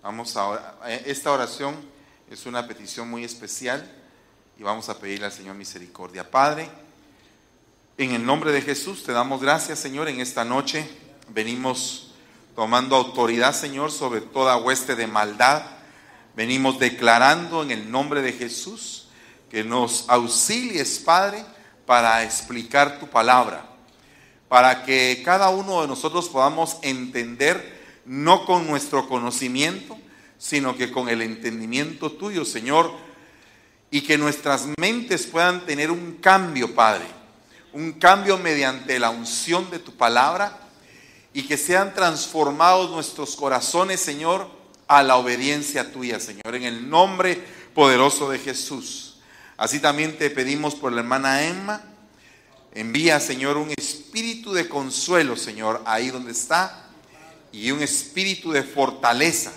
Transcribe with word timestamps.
Vamos 0.00 0.36
a 0.36 0.76
eh, 0.86 1.02
esta 1.06 1.32
oración 1.32 1.74
es 2.30 2.46
una 2.46 2.68
petición 2.68 3.10
muy 3.10 3.24
especial 3.24 3.84
y 4.56 4.62
vamos 4.62 4.88
a 4.88 4.96
pedirle 4.96 5.26
al 5.26 5.32
Señor 5.32 5.56
misericordia. 5.56 6.30
Padre, 6.30 6.70
en 7.96 8.12
el 8.12 8.24
nombre 8.24 8.52
de 8.52 8.62
Jesús 8.62 9.02
te 9.02 9.10
damos 9.10 9.42
gracias, 9.42 9.80
Señor, 9.80 10.08
en 10.08 10.20
esta 10.20 10.44
noche 10.44 10.88
venimos 11.30 12.12
tomando 12.54 12.94
autoridad, 12.94 13.52
Señor, 13.52 13.90
sobre 13.90 14.20
toda 14.20 14.56
hueste 14.56 14.94
de 14.94 15.08
maldad. 15.08 15.62
Venimos 16.36 16.78
declarando 16.78 17.64
en 17.64 17.72
el 17.72 17.90
nombre 17.90 18.22
de 18.22 18.32
Jesús 18.32 19.08
que 19.50 19.64
nos 19.64 20.08
auxilies, 20.08 21.00
Padre, 21.00 21.44
para 21.86 22.22
explicar 22.22 23.00
tu 23.00 23.08
palabra, 23.08 23.66
para 24.48 24.84
que 24.84 25.22
cada 25.24 25.48
uno 25.48 25.82
de 25.82 25.88
nosotros 25.88 26.28
podamos 26.28 26.78
entender 26.82 27.77
no 28.08 28.46
con 28.46 28.66
nuestro 28.66 29.06
conocimiento, 29.06 29.96
sino 30.38 30.76
que 30.76 30.90
con 30.90 31.08
el 31.08 31.20
entendimiento 31.20 32.10
tuyo, 32.12 32.44
Señor, 32.44 32.90
y 33.90 34.00
que 34.00 34.18
nuestras 34.18 34.66
mentes 34.80 35.26
puedan 35.26 35.66
tener 35.66 35.90
un 35.90 36.16
cambio, 36.16 36.74
Padre, 36.74 37.04
un 37.72 37.92
cambio 37.92 38.38
mediante 38.38 38.98
la 38.98 39.10
unción 39.10 39.70
de 39.70 39.78
tu 39.78 39.92
palabra, 39.92 40.58
y 41.34 41.42
que 41.42 41.58
sean 41.58 41.94
transformados 41.94 42.90
nuestros 42.90 43.36
corazones, 43.36 44.00
Señor, 44.00 44.50
a 44.88 45.02
la 45.02 45.16
obediencia 45.16 45.92
tuya, 45.92 46.18
Señor, 46.18 46.54
en 46.54 46.62
el 46.62 46.88
nombre 46.88 47.44
poderoso 47.74 48.30
de 48.30 48.38
Jesús. 48.38 49.18
Así 49.58 49.80
también 49.80 50.16
te 50.16 50.30
pedimos 50.30 50.74
por 50.74 50.92
la 50.92 51.00
hermana 51.00 51.44
Emma, 51.44 51.82
envía, 52.72 53.20
Señor, 53.20 53.58
un 53.58 53.70
espíritu 53.76 54.54
de 54.54 54.68
consuelo, 54.68 55.36
Señor, 55.36 55.82
ahí 55.84 56.08
donde 56.08 56.32
está 56.32 56.87
y 57.52 57.70
un 57.70 57.82
espíritu 57.82 58.52
de 58.52 58.62
fortaleza. 58.62 59.52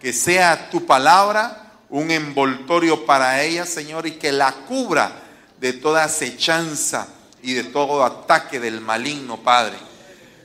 Que 0.00 0.12
sea 0.12 0.70
tu 0.70 0.84
palabra 0.84 1.62
un 1.88 2.10
envoltorio 2.10 3.04
para 3.04 3.42
ella, 3.42 3.66
Señor, 3.66 4.06
y 4.06 4.12
que 4.12 4.32
la 4.32 4.52
cubra 4.66 5.12
de 5.60 5.74
toda 5.74 6.04
acechanza 6.04 7.06
y 7.42 7.52
de 7.52 7.64
todo 7.64 8.02
ataque 8.02 8.58
del 8.58 8.80
maligno, 8.80 9.36
Padre. 9.42 9.76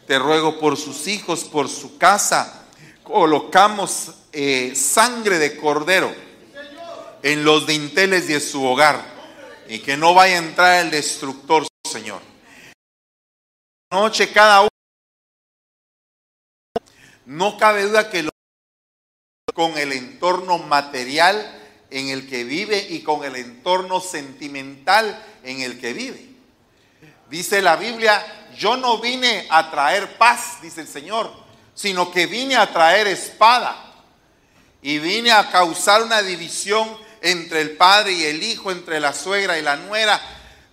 Te 0.05 0.19
ruego 0.19 0.59
por 0.59 0.77
sus 0.77 1.07
hijos, 1.07 1.45
por 1.45 1.69
su 1.69 1.97
casa, 1.97 2.65
colocamos 3.03 4.11
eh, 4.33 4.73
sangre 4.75 5.39
de 5.39 5.57
cordero 5.57 6.13
en 7.23 7.43
los 7.43 7.65
dinteles 7.65 8.27
de 8.27 8.39
su 8.39 8.63
hogar 8.63 9.01
y 9.69 9.79
que 9.79 9.95
no 9.95 10.13
vaya 10.13 10.35
a 10.35 10.39
entrar 10.39 10.85
el 10.85 10.91
destructor, 10.91 11.65
Señor. 11.89 12.21
Noche 13.89 14.31
cada 14.31 14.61
uno 14.61 14.76
no 17.27 17.57
cabe 17.57 17.83
duda 17.83 18.09
que 18.09 18.23
lo 18.23 18.29
con 19.53 19.77
el 19.77 19.91
entorno 19.91 20.59
material 20.59 21.61
en 21.89 22.07
el 22.07 22.29
que 22.29 22.45
vive 22.45 22.87
y 22.89 23.01
con 23.01 23.25
el 23.25 23.35
entorno 23.35 23.99
sentimental 23.99 25.21
en 25.43 25.61
el 25.61 25.77
que 25.79 25.91
vive. 25.91 26.29
Dice 27.29 27.61
la 27.61 27.75
Biblia, 27.75 28.47
yo 28.57 28.77
no 28.77 28.99
vine 28.99 29.45
a 29.49 29.69
traer 29.69 30.17
paz, 30.17 30.61
dice 30.61 30.81
el 30.81 30.87
Señor, 30.87 31.33
sino 31.73 32.11
que 32.11 32.27
vine 32.27 32.55
a 32.55 32.71
traer 32.71 33.07
espada. 33.07 33.75
Y 34.81 34.99
vine 34.99 35.31
a 35.31 35.49
causar 35.49 36.03
una 36.03 36.21
división 36.21 36.87
entre 37.21 37.59
el 37.59 37.71
padre 37.71 38.13
y 38.13 38.23
el 38.23 38.41
hijo, 38.41 38.71
entre 38.71 39.01
la 39.01 39.11
suegra 39.11 39.57
y 39.57 39.63
la 39.63 39.75
nuera, 39.75 40.21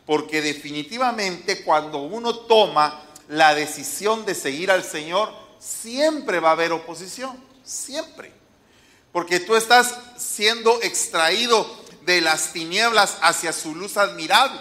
porque 0.06 0.40
definitivamente 0.40 1.64
cuando 1.64 1.98
uno 1.98 2.36
toma 2.36 3.02
la 3.28 3.56
decisión 3.56 4.24
de 4.24 4.36
seguir 4.36 4.70
al 4.70 4.84
Señor, 4.84 5.43
siempre 5.64 6.40
va 6.40 6.50
a 6.50 6.52
haber 6.52 6.72
oposición, 6.72 7.38
siempre. 7.64 8.32
Porque 9.12 9.40
tú 9.40 9.56
estás 9.56 9.94
siendo 10.16 10.82
extraído 10.82 11.84
de 12.04 12.20
las 12.20 12.52
tinieblas 12.52 13.16
hacia 13.22 13.52
su 13.52 13.74
luz 13.74 13.96
admirable. 13.96 14.60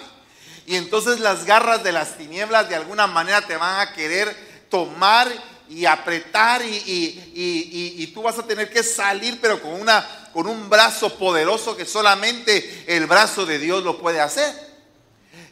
Y 0.65 0.75
entonces 0.75 1.19
las 1.19 1.45
garras 1.45 1.83
de 1.83 1.91
las 1.91 2.17
tinieblas 2.17 2.69
de 2.69 2.75
alguna 2.75 3.07
manera 3.07 3.45
te 3.45 3.57
van 3.57 3.81
a 3.81 3.93
querer 3.93 4.35
tomar 4.69 5.29
y 5.69 5.85
apretar 5.85 6.61
y, 6.63 8.11
tú 8.13 8.21
vas 8.21 8.37
a 8.37 8.45
tener 8.45 8.69
que 8.69 8.83
salir, 8.83 9.39
pero 9.41 9.61
con, 9.61 9.73
una, 9.73 10.29
con 10.31 10.47
un 10.47 10.69
brazo 10.69 11.17
poderoso 11.17 11.75
que 11.75 11.85
solamente 11.85 12.85
el 12.87 13.07
brazo 13.07 13.45
de 13.45 13.59
Dios 13.59 13.83
lo 13.83 13.99
puede 13.99 14.21
hacer. 14.21 14.53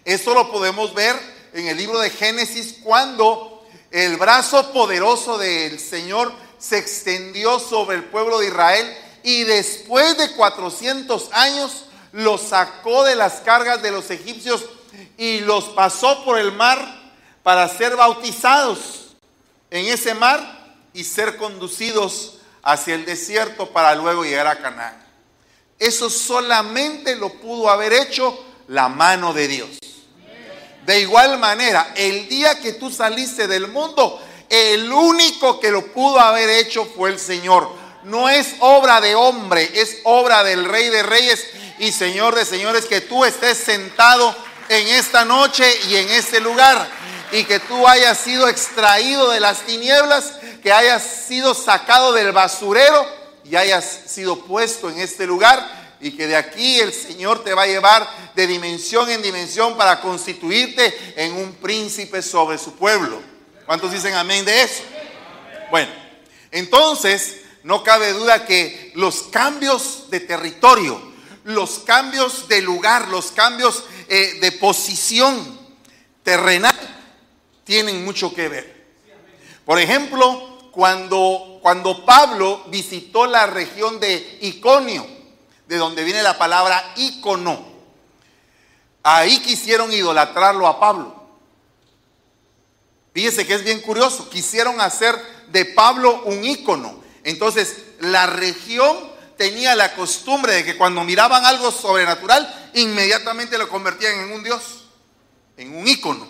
Eso 0.06 0.34
lo 0.34 0.52
podemos 0.52 0.94
ver 0.94 1.16
en 1.54 1.68
el 1.68 1.78
libro 1.78 2.00
de 2.00 2.10
Génesis 2.10 2.78
cuando 2.84 3.51
el 3.92 4.16
brazo 4.16 4.72
poderoso 4.72 5.38
del 5.38 5.80
Señor 5.80 6.32
se 6.58 6.78
extendió 6.78 7.60
sobre 7.60 7.98
el 7.98 8.06
pueblo 8.06 8.40
de 8.40 8.48
Israel 8.48 8.98
y 9.24 9.44
después 9.44 10.18
de 10.18 10.32
400 10.32 11.30
años 11.34 11.86
los 12.14 12.42
sacó 12.42 13.04
de 13.04 13.16
las 13.16 13.42
cargas 13.42 13.82
de 13.82 13.92
los 13.92 14.10
egipcios 14.10 14.66
y 15.18 15.42
los 15.42 15.66
pasó 15.70 16.24
por 16.24 16.40
el 16.40 16.54
mar 16.54 16.80
para 17.44 17.68
ser 17.68 17.96
bautizados 17.96 19.16
en 19.70 19.86
ese 19.88 20.14
mar 20.14 20.76
y 20.94 21.04
ser 21.04 21.38
conducidos 21.38 22.38
hacia 22.64 22.96
el 22.96 23.06
desierto 23.06 23.72
para 23.72 23.96
luego 23.96 24.24
llegar 24.24 24.48
a 24.48 24.60
Canaán. 24.60 25.02
Eso 25.80 26.10
solamente 26.10 27.16
lo 27.16 27.30
pudo 27.34 27.70
haber 27.70 27.92
hecho 27.94 28.38
la 28.68 28.88
mano 28.88 29.34
de 29.34 29.48
Dios. 29.48 29.70
De 30.86 31.00
igual 31.00 31.38
manera, 31.38 31.94
el 31.96 32.28
día 32.28 32.60
que 32.60 32.74
tú 32.74 32.90
saliste 32.90 33.48
del 33.48 33.68
mundo, 33.68 34.20
el 34.50 34.92
único 34.92 35.60
que 35.60 35.72
lo 35.72 35.86
pudo 35.94 36.20
haber 36.20 36.50
hecho 36.50 36.86
fue 36.86 37.10
el 37.12 37.20
Señor. 37.20 37.70
No 38.04 38.30
es 38.30 38.56
obra 38.60 39.00
de 39.00 39.16
hombre, 39.16 39.70
es 39.76 40.00
obra 40.04 40.44
del 40.44 40.66
Rey 40.66 40.90
de 40.90 41.04
Reyes 41.04 41.48
y 41.78 41.92
Señor 41.92 42.36
de 42.36 42.46
Señores 42.46 42.86
que 42.86 43.02
tú 43.02 43.24
estés 43.26 43.58
sentado 43.58 44.36
en 44.70 44.88
esta 44.88 45.24
noche 45.24 45.72
y 45.88 45.98
en 45.98 46.10
este 46.10 46.40
lugar 46.40 46.90
y 47.32 47.44
que 47.46 47.60
tú 47.60 47.88
hayas 47.88 48.18
sido 48.18 48.48
extraído 48.48 49.30
de 49.30 49.40
las 49.40 49.62
tinieblas, 49.62 50.34
que 50.64 50.74
hayas 50.74 51.04
sido 51.04 51.54
sacado 51.54 52.12
del 52.14 52.32
basurero 52.32 53.06
y 53.44 53.56
hayas 53.56 53.86
sido 54.08 54.40
puesto 54.46 54.90
en 54.90 55.00
este 55.00 55.26
lugar 55.28 55.81
y 56.02 56.12
que 56.12 56.28
de 56.28 56.36
aquí 56.36 56.80
el 56.80 56.94
Señor 56.94 57.44
te 57.44 57.54
va 57.54 57.64
a 57.64 57.68
llevar 57.68 58.08
de 58.36 58.48
dimensión 58.48 59.10
en 59.10 59.22
dimensión 59.22 59.78
para 59.78 60.02
constituirte 60.02 61.14
en 61.16 61.34
un 61.34 61.54
príncipe 61.54 62.22
sobre 62.22 62.58
su 62.58 62.76
pueblo. 62.76 63.22
¿Cuántos 63.66 63.92
dicen 63.92 64.14
amén 64.16 64.44
de 64.44 64.64
eso? 64.64 64.84
Bueno, 65.70 65.92
entonces 66.52 67.42
no 67.64 67.84
cabe 67.84 68.14
duda 68.14 68.46
que 68.46 68.92
los 68.96 69.24
cambios 69.24 70.10
de 70.10 70.20
territorio, 70.20 71.02
los 71.44 71.80
cambios 71.80 72.48
de 72.48 72.62
lugar, 72.62 73.08
los 73.08 73.32
cambios 73.32 73.84
eh, 74.10 74.40
de 74.42 74.52
posición 74.54 75.60
terrenal 76.24 76.76
tienen 77.64 78.04
mucho 78.04 78.34
que 78.34 78.50
ver. 78.50 78.82
Por 79.66 79.80
ejemplo, 79.80 80.70
cuando, 80.72 81.60
cuando 81.62 82.06
Pablo 82.06 82.64
visitó 82.68 83.28
la 83.28 83.46
región 83.46 84.00
de 84.00 84.40
Iconio, 84.42 85.21
de 85.72 85.78
donde 85.78 86.04
viene 86.04 86.22
la 86.22 86.38
palabra 86.38 86.92
ícono. 86.98 87.66
Ahí 89.04 89.40
quisieron 89.40 89.94
idolatrarlo 89.94 90.68
a 90.68 90.82
Pablo. 90.82 91.30
Fíjese 93.14 93.48
que 93.48 93.54
es 93.54 93.64
bien 93.64 93.80
curioso. 93.80 94.30
Quisieron 94.30 94.82
hacer 94.82 95.16
de 95.48 95.64
Pablo 95.64 96.24
un 96.26 96.44
ícono. 96.44 97.02
Entonces, 97.24 97.78
la 98.02 98.26
región 98.26 98.98
tenía 99.38 99.74
la 99.76 99.96
costumbre 99.96 100.56
de 100.56 100.66
que 100.66 100.76
cuando 100.76 101.06
miraban 101.06 101.46
algo 101.46 101.72
sobrenatural, 101.72 102.72
inmediatamente 102.74 103.58
lo 103.58 103.70
convertían 103.70 104.20
en 104.20 104.34
un 104.34 104.44
dios, 104.44 104.90
en 105.56 105.74
un 105.74 105.88
ícono. 105.88 106.28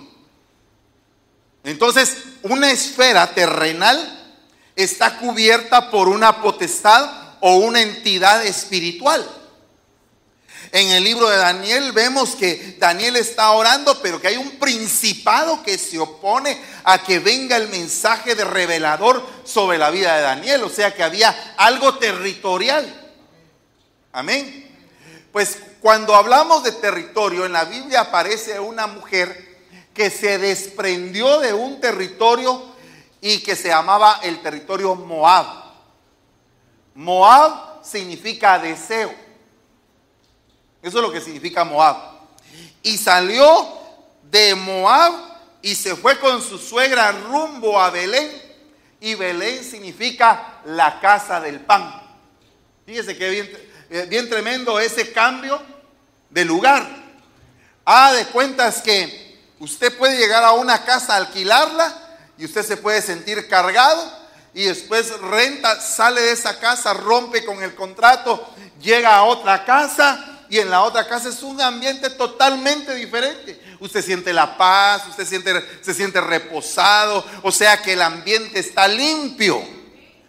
Entonces, 1.64 2.16
una 2.44 2.70
esfera 2.70 3.34
terrenal 3.34 4.38
está 4.76 5.18
cubierta 5.18 5.90
por 5.90 6.10
una 6.10 6.44
potestad 6.44 7.22
o 7.42 7.56
una 7.56 7.82
entidad 7.82 8.46
espiritual. 8.46 9.28
En 10.72 10.90
el 10.90 11.04
libro 11.04 11.30
de 11.30 11.38
Daniel 11.38 11.92
vemos 11.92 12.36
que 12.36 12.78
Daniel 12.80 13.18
está 13.18 13.52
orando, 13.52 14.02
pero 14.02 14.22
que 14.22 14.30
hay 14.30 14.38
un 14.38 14.52
principado 14.52 15.62
que 15.64 15.78
se 15.78 16.00
opone 16.00 16.62
a 16.84 17.04
que 17.04 17.20
venga 17.20 17.58
el 17.58 17.68
mensaje 17.68 18.36
de 18.36 18.46
revelador 18.46 19.26
sobre 19.44 19.78
la 19.78 19.90
vida 19.90 20.16
de 20.16 20.22
Daniel. 20.22 20.64
O 20.64 20.70
sea 20.70 20.94
que 20.94 21.04
había 21.04 21.56
algo 21.58 21.98
territorial. 21.98 23.14
Amén. 24.14 24.70
Pues 25.32 25.58
cuando 25.82 26.16
hablamos 26.16 26.64
de 26.64 26.74
territorio, 26.74 27.46
en 27.46 27.54
la 27.54 27.66
Biblia 27.66 28.02
aparece 28.02 28.60
una 28.60 28.88
mujer 28.88 29.52
que 29.94 30.10
se 30.10 30.38
desprendió 30.38 31.40
de 31.40 31.54
un 31.54 31.82
territorio 31.82 32.72
y 33.20 33.40
que 33.40 33.56
se 33.56 33.70
llamaba 33.70 34.20
el 34.24 34.42
territorio 34.42 34.96
Moab. 34.96 35.46
Moab 36.96 37.84
significa 37.84 38.60
deseo. 38.60 39.14
Eso 40.82 40.98
es 40.98 41.04
lo 41.04 41.12
que 41.12 41.22
significa 41.22 41.64
Moab. 41.64 41.98
Y 42.82 42.98
salió 42.98 43.68
de 44.24 44.56
Moab 44.56 45.14
y 45.62 45.76
se 45.76 45.96
fue 45.96 46.20
con 46.20 46.42
su 46.42 46.58
suegra 46.58 47.12
rumbo 47.12 47.80
a 47.80 47.92
Belén, 47.92 48.30
y 49.00 49.16
Belén 49.16 49.64
significa 49.64 50.60
la 50.66 51.00
casa 51.00 51.40
del 51.40 51.60
pan. 51.60 52.02
Fíjese 52.86 53.18
que 53.18 53.30
bien, 53.30 53.52
eh, 53.90 54.06
bien 54.08 54.30
tremendo 54.30 54.80
ese 54.80 55.12
cambio 55.12 55.62
de 56.30 56.46
lugar. 56.46 56.88
Ah, 57.86 58.14
de 58.14 58.26
cuentas 58.28 58.82
que 58.82 59.40
usted 59.60 59.98
puede 59.98 60.18
llegar 60.18 60.44
a 60.44 60.54
una 60.54 60.84
casa 60.86 61.16
alquilarla 61.16 61.96
y 62.38 62.46
usted 62.46 62.64
se 62.64 62.78
puede 62.78 63.02
sentir 63.02 63.48
cargado 63.48 64.22
y 64.54 64.66
después 64.66 65.20
renta, 65.20 65.80
sale 65.80 66.22
de 66.22 66.32
esa 66.34 66.60
casa, 66.60 66.94
rompe 66.94 67.44
con 67.44 67.64
el 67.64 67.74
contrato, 67.74 68.54
llega 68.80 69.16
a 69.16 69.24
otra 69.24 69.66
casa 69.66 70.31
y 70.52 70.60
en 70.60 70.70
la 70.70 70.84
otra 70.84 71.08
casa 71.08 71.30
es 71.30 71.44
un 71.44 71.62
ambiente 71.62 72.10
totalmente 72.10 72.94
diferente. 72.94 73.58
Usted 73.80 74.04
siente 74.04 74.34
la 74.34 74.58
paz, 74.58 75.04
usted 75.08 75.26
siente, 75.26 75.54
se 75.82 75.94
siente 75.94 76.20
reposado, 76.20 77.26
o 77.42 77.54
sea 77.54 77.82
que 77.82 77.94
el 77.94 78.02
ambiente 78.02 78.60
está 78.60 78.86
limpio. 78.86 79.64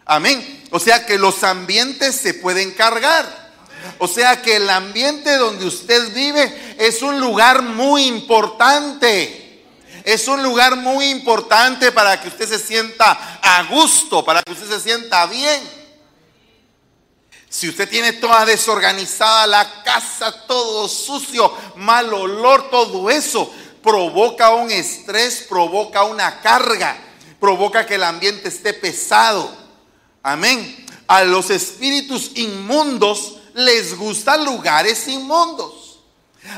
Amén. 0.04 0.62
O 0.70 0.78
sea 0.78 1.04
que 1.04 1.18
los 1.18 1.42
ambientes 1.42 2.14
se 2.14 2.34
pueden 2.34 2.70
cargar. 2.70 3.52
O 3.98 4.06
sea 4.06 4.40
que 4.40 4.54
el 4.54 4.70
ambiente 4.70 5.36
donde 5.38 5.66
usted 5.66 6.14
vive 6.14 6.76
es 6.78 7.02
un 7.02 7.18
lugar 7.18 7.62
muy 7.62 8.06
importante. 8.06 9.64
Es 10.04 10.28
un 10.28 10.40
lugar 10.40 10.76
muy 10.76 11.06
importante 11.06 11.90
para 11.90 12.20
que 12.20 12.28
usted 12.28 12.48
se 12.48 12.60
sienta 12.60 13.40
a 13.42 13.64
gusto, 13.64 14.24
para 14.24 14.40
que 14.44 14.52
usted 14.52 14.68
se 14.68 14.78
sienta 14.78 15.26
bien. 15.26 15.81
Si 17.52 17.68
usted 17.68 17.86
tiene 17.86 18.14
toda 18.14 18.46
desorganizada 18.46 19.46
la 19.46 19.82
casa, 19.82 20.46
todo 20.46 20.88
sucio, 20.88 21.52
mal 21.76 22.10
olor, 22.14 22.70
todo 22.70 23.10
eso, 23.10 23.52
provoca 23.82 24.54
un 24.54 24.70
estrés, 24.70 25.44
provoca 25.50 26.04
una 26.04 26.40
carga, 26.40 26.96
provoca 27.38 27.84
que 27.84 27.96
el 27.96 28.04
ambiente 28.04 28.48
esté 28.48 28.72
pesado. 28.72 29.54
Amén. 30.22 30.86
A 31.06 31.24
los 31.24 31.50
espíritus 31.50 32.30
inmundos 32.36 33.36
les 33.52 33.98
gustan 33.98 34.46
lugares 34.46 35.06
inmundos. 35.06 36.00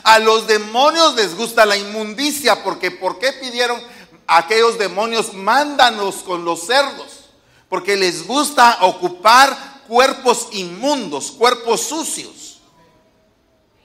A 0.05 0.21
los 0.21 0.47
demonios 0.47 1.17
les 1.17 1.35
gusta 1.35 1.67
la 1.67 1.77
inmundicia, 1.77 2.63
porque 2.63 2.93
¿por 2.93 3.19
qué 3.19 3.33
pidieron 3.33 3.83
aquellos 4.29 4.79
demonios, 4.79 5.35
mándanos 5.35 6.23
con 6.23 6.45
los 6.45 6.65
cerdos? 6.69 7.25
Porque 7.69 7.97
les 7.97 8.25
gusta 8.29 8.79
ocupar 8.83 9.74
cuerpos 9.87 10.49
inmundos, 10.53 11.33
cuerpos 11.33 11.83
sucios. 11.83 12.61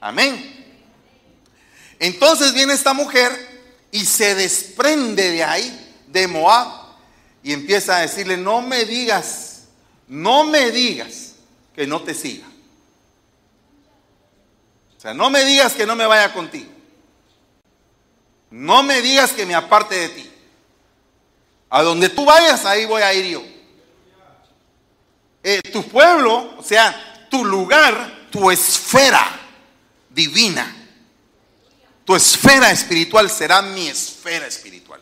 Amén. 0.00 0.56
Entonces 1.98 2.54
viene 2.54 2.72
esta 2.72 2.94
mujer 2.94 3.30
y 3.90 4.04
se 4.04 4.34
desprende 4.34 5.30
de 5.30 5.44
ahí, 5.44 6.04
de 6.06 6.26
Moab, 6.26 6.68
y 7.42 7.52
empieza 7.52 7.96
a 7.96 8.00
decirle, 8.00 8.36
no 8.36 8.62
me 8.62 8.84
digas, 8.84 9.64
no 10.08 10.44
me 10.44 10.70
digas 10.70 11.34
que 11.74 11.86
no 11.86 12.02
te 12.02 12.14
siga. 12.14 12.46
O 14.96 15.00
sea, 15.00 15.14
no 15.14 15.30
me 15.30 15.44
digas 15.44 15.72
que 15.72 15.86
no 15.86 15.96
me 15.96 16.06
vaya 16.06 16.32
contigo. 16.32 16.70
No 18.50 18.82
me 18.82 19.00
digas 19.00 19.32
que 19.32 19.46
me 19.46 19.54
aparte 19.54 19.94
de 19.94 20.08
ti. 20.10 20.30
A 21.70 21.82
donde 21.82 22.08
tú 22.08 22.24
vayas, 22.24 22.64
ahí 22.66 22.84
voy 22.84 23.00
a 23.00 23.14
ir 23.14 23.26
yo. 23.26 23.59
Eh, 25.42 25.60
tu 25.72 25.88
pueblo, 25.88 26.54
o 26.58 26.62
sea, 26.62 27.26
tu 27.30 27.44
lugar, 27.44 28.28
tu 28.30 28.50
esfera 28.50 29.40
divina, 30.08 30.76
tu 32.04 32.14
esfera 32.14 32.70
espiritual 32.70 33.30
será 33.30 33.62
mi 33.62 33.88
esfera 33.88 34.46
espiritual. 34.46 35.00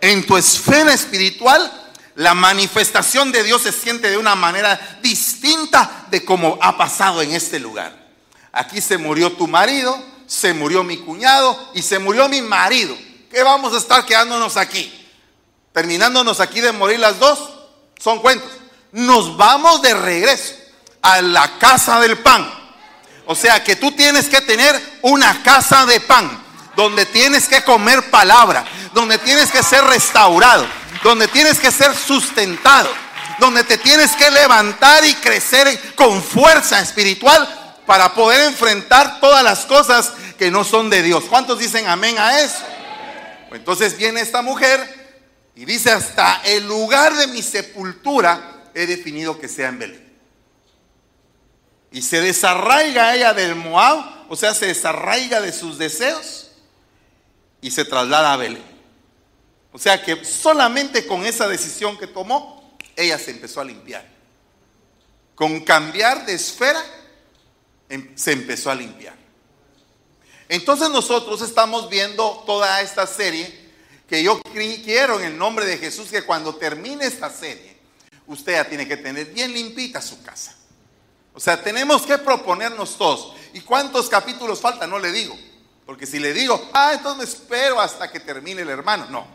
En 0.00 0.26
tu 0.26 0.36
esfera 0.36 0.92
espiritual, 0.92 1.70
la 2.14 2.34
manifestación 2.34 3.32
de 3.32 3.42
Dios 3.42 3.62
se 3.62 3.72
siente 3.72 4.10
de 4.10 4.18
una 4.18 4.34
manera 4.34 4.98
distinta 5.02 6.06
de 6.10 6.24
como 6.24 6.58
ha 6.60 6.76
pasado 6.76 7.22
en 7.22 7.32
este 7.32 7.58
lugar 7.58 8.04
aquí 8.54 8.80
se 8.80 8.96
murió 8.96 9.32
tu 9.32 9.46
marido, 9.46 10.00
se 10.26 10.54
murió 10.54 10.84
mi 10.84 10.96
cuñado 10.98 11.70
y 11.74 11.82
se 11.82 11.98
murió 11.98 12.28
mi 12.28 12.40
marido. 12.40 12.96
¿Qué 13.30 13.42
vamos 13.42 13.74
a 13.74 13.78
estar 13.78 14.06
quedándonos 14.06 14.56
aquí? 14.56 14.92
Terminándonos 15.72 16.40
aquí 16.40 16.60
de 16.60 16.72
morir 16.72 17.00
las 17.00 17.18
dos, 17.18 17.38
son 17.98 18.20
cuentos. 18.20 18.48
Nos 18.94 19.36
vamos 19.36 19.82
de 19.82 19.92
regreso 19.92 20.54
a 21.02 21.20
la 21.20 21.58
casa 21.58 21.98
del 21.98 22.16
pan. 22.18 22.48
O 23.26 23.34
sea 23.34 23.64
que 23.64 23.74
tú 23.74 23.90
tienes 23.90 24.28
que 24.28 24.40
tener 24.40 24.80
una 25.02 25.42
casa 25.42 25.84
de 25.84 25.98
pan, 25.98 26.30
donde 26.76 27.04
tienes 27.04 27.48
que 27.48 27.64
comer 27.64 28.08
palabra, 28.10 28.64
donde 28.92 29.18
tienes 29.18 29.50
que 29.50 29.64
ser 29.64 29.82
restaurado, 29.82 30.64
donde 31.02 31.26
tienes 31.26 31.58
que 31.58 31.72
ser 31.72 31.92
sustentado, 31.92 32.88
donde 33.40 33.64
te 33.64 33.78
tienes 33.78 34.12
que 34.12 34.30
levantar 34.30 35.04
y 35.04 35.14
crecer 35.14 35.96
con 35.96 36.22
fuerza 36.22 36.78
espiritual 36.78 37.82
para 37.86 38.14
poder 38.14 38.44
enfrentar 38.44 39.18
todas 39.18 39.42
las 39.42 39.66
cosas 39.66 40.12
que 40.38 40.52
no 40.52 40.62
son 40.62 40.88
de 40.88 41.02
Dios. 41.02 41.24
¿Cuántos 41.28 41.58
dicen 41.58 41.88
amén 41.88 42.16
a 42.16 42.38
eso? 42.42 42.62
Entonces 43.50 43.96
viene 43.96 44.20
esta 44.20 44.40
mujer 44.40 45.04
y 45.56 45.64
dice, 45.64 45.90
hasta 45.90 46.42
el 46.44 46.68
lugar 46.68 47.12
de 47.16 47.26
mi 47.26 47.42
sepultura 47.42 48.54
he 48.74 48.86
definido 48.86 49.38
que 49.38 49.48
sea 49.48 49.68
en 49.68 49.78
Belén. 49.78 50.14
Y 51.92 52.02
se 52.02 52.20
desarraiga 52.20 53.14
ella 53.14 53.34
del 53.34 53.54
Moab, 53.54 54.26
o 54.28 54.36
sea, 54.36 54.54
se 54.54 54.66
desarraiga 54.66 55.40
de 55.40 55.52
sus 55.52 55.78
deseos 55.78 56.50
y 57.60 57.70
se 57.70 57.84
traslada 57.84 58.32
a 58.32 58.36
Belén. 58.36 58.74
O 59.72 59.78
sea 59.78 60.02
que 60.02 60.24
solamente 60.24 61.06
con 61.06 61.24
esa 61.24 61.48
decisión 61.48 61.96
que 61.96 62.06
tomó, 62.06 62.76
ella 62.96 63.18
se 63.18 63.30
empezó 63.30 63.60
a 63.60 63.64
limpiar. 63.64 64.06
Con 65.34 65.60
cambiar 65.60 66.26
de 66.26 66.34
esfera, 66.34 66.82
Em, 67.88 68.16
se 68.16 68.32
empezó 68.32 68.70
a 68.70 68.74
limpiar. 68.74 69.14
Entonces 70.48 70.90
nosotros 70.90 71.42
estamos 71.42 71.88
viendo 71.88 72.42
toda 72.46 72.80
esta 72.80 73.06
serie 73.06 73.62
que 74.08 74.22
yo 74.22 74.40
quiero 74.42 75.18
en 75.20 75.26
el 75.26 75.38
nombre 75.38 75.64
de 75.64 75.78
Jesús 75.78 76.10
que 76.10 76.22
cuando 76.22 76.56
termine 76.56 77.06
esta 77.06 77.30
serie, 77.30 77.73
usted 78.26 78.52
ya 78.52 78.64
tiene 78.64 78.86
que 78.86 78.96
tener 78.96 79.26
bien 79.26 79.52
limpita 79.52 80.00
su 80.00 80.22
casa. 80.22 80.54
O 81.32 81.40
sea, 81.40 81.62
tenemos 81.62 82.02
que 82.02 82.18
proponernos 82.18 82.96
todos. 82.96 83.34
¿Y 83.52 83.60
cuántos 83.60 84.08
capítulos 84.08 84.60
faltan? 84.60 84.90
No 84.90 84.98
le 84.98 85.12
digo. 85.12 85.36
Porque 85.84 86.06
si 86.06 86.18
le 86.18 86.32
digo, 86.32 86.70
ah, 86.72 86.92
entonces 86.94 87.18
me 87.18 87.24
espero 87.24 87.80
hasta 87.80 88.10
que 88.10 88.20
termine 88.20 88.62
el 88.62 88.68
hermano. 88.68 89.06
No. 89.10 89.26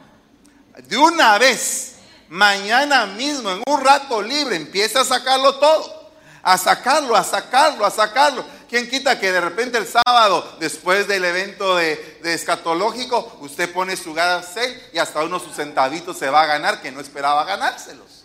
De 0.88 0.98
una 0.98 1.38
vez, 1.38 1.96
mañana 2.30 3.06
mismo, 3.06 3.52
en 3.52 3.62
un 3.68 3.82
rato 3.82 4.22
libre, 4.22 4.56
empieza 4.56 5.02
a 5.02 5.06
sacarlo 5.06 5.56
todo 5.56 6.00
a 6.44 6.58
sacarlo, 6.58 7.16
a 7.16 7.24
sacarlo, 7.24 7.86
a 7.86 7.92
sacarlo. 7.92 8.46
¿Quién 8.68 8.90
quita 8.90 9.20
que 9.20 9.32
de 9.32 9.42
repente 9.42 9.78
el 9.78 9.88
sábado, 9.88 10.58
después 10.60 11.08
del 11.08 11.26
evento 11.26 11.76
de, 11.76 12.20
escatológico, 12.24 13.38
usted 13.42 13.72
pone 13.72 13.98
su 13.98 14.16
sale 14.16 14.90
y 14.94 15.00
hasta 15.00 15.24
uno 15.24 15.40
sus 15.40 15.56
centavitos 15.56 16.18
se 16.18 16.30
va 16.30 16.42
a 16.42 16.46
ganar 16.46 16.82
que 16.82 16.92
no 16.92 17.02
esperaba 17.02 17.44
ganárselos? 17.46 18.19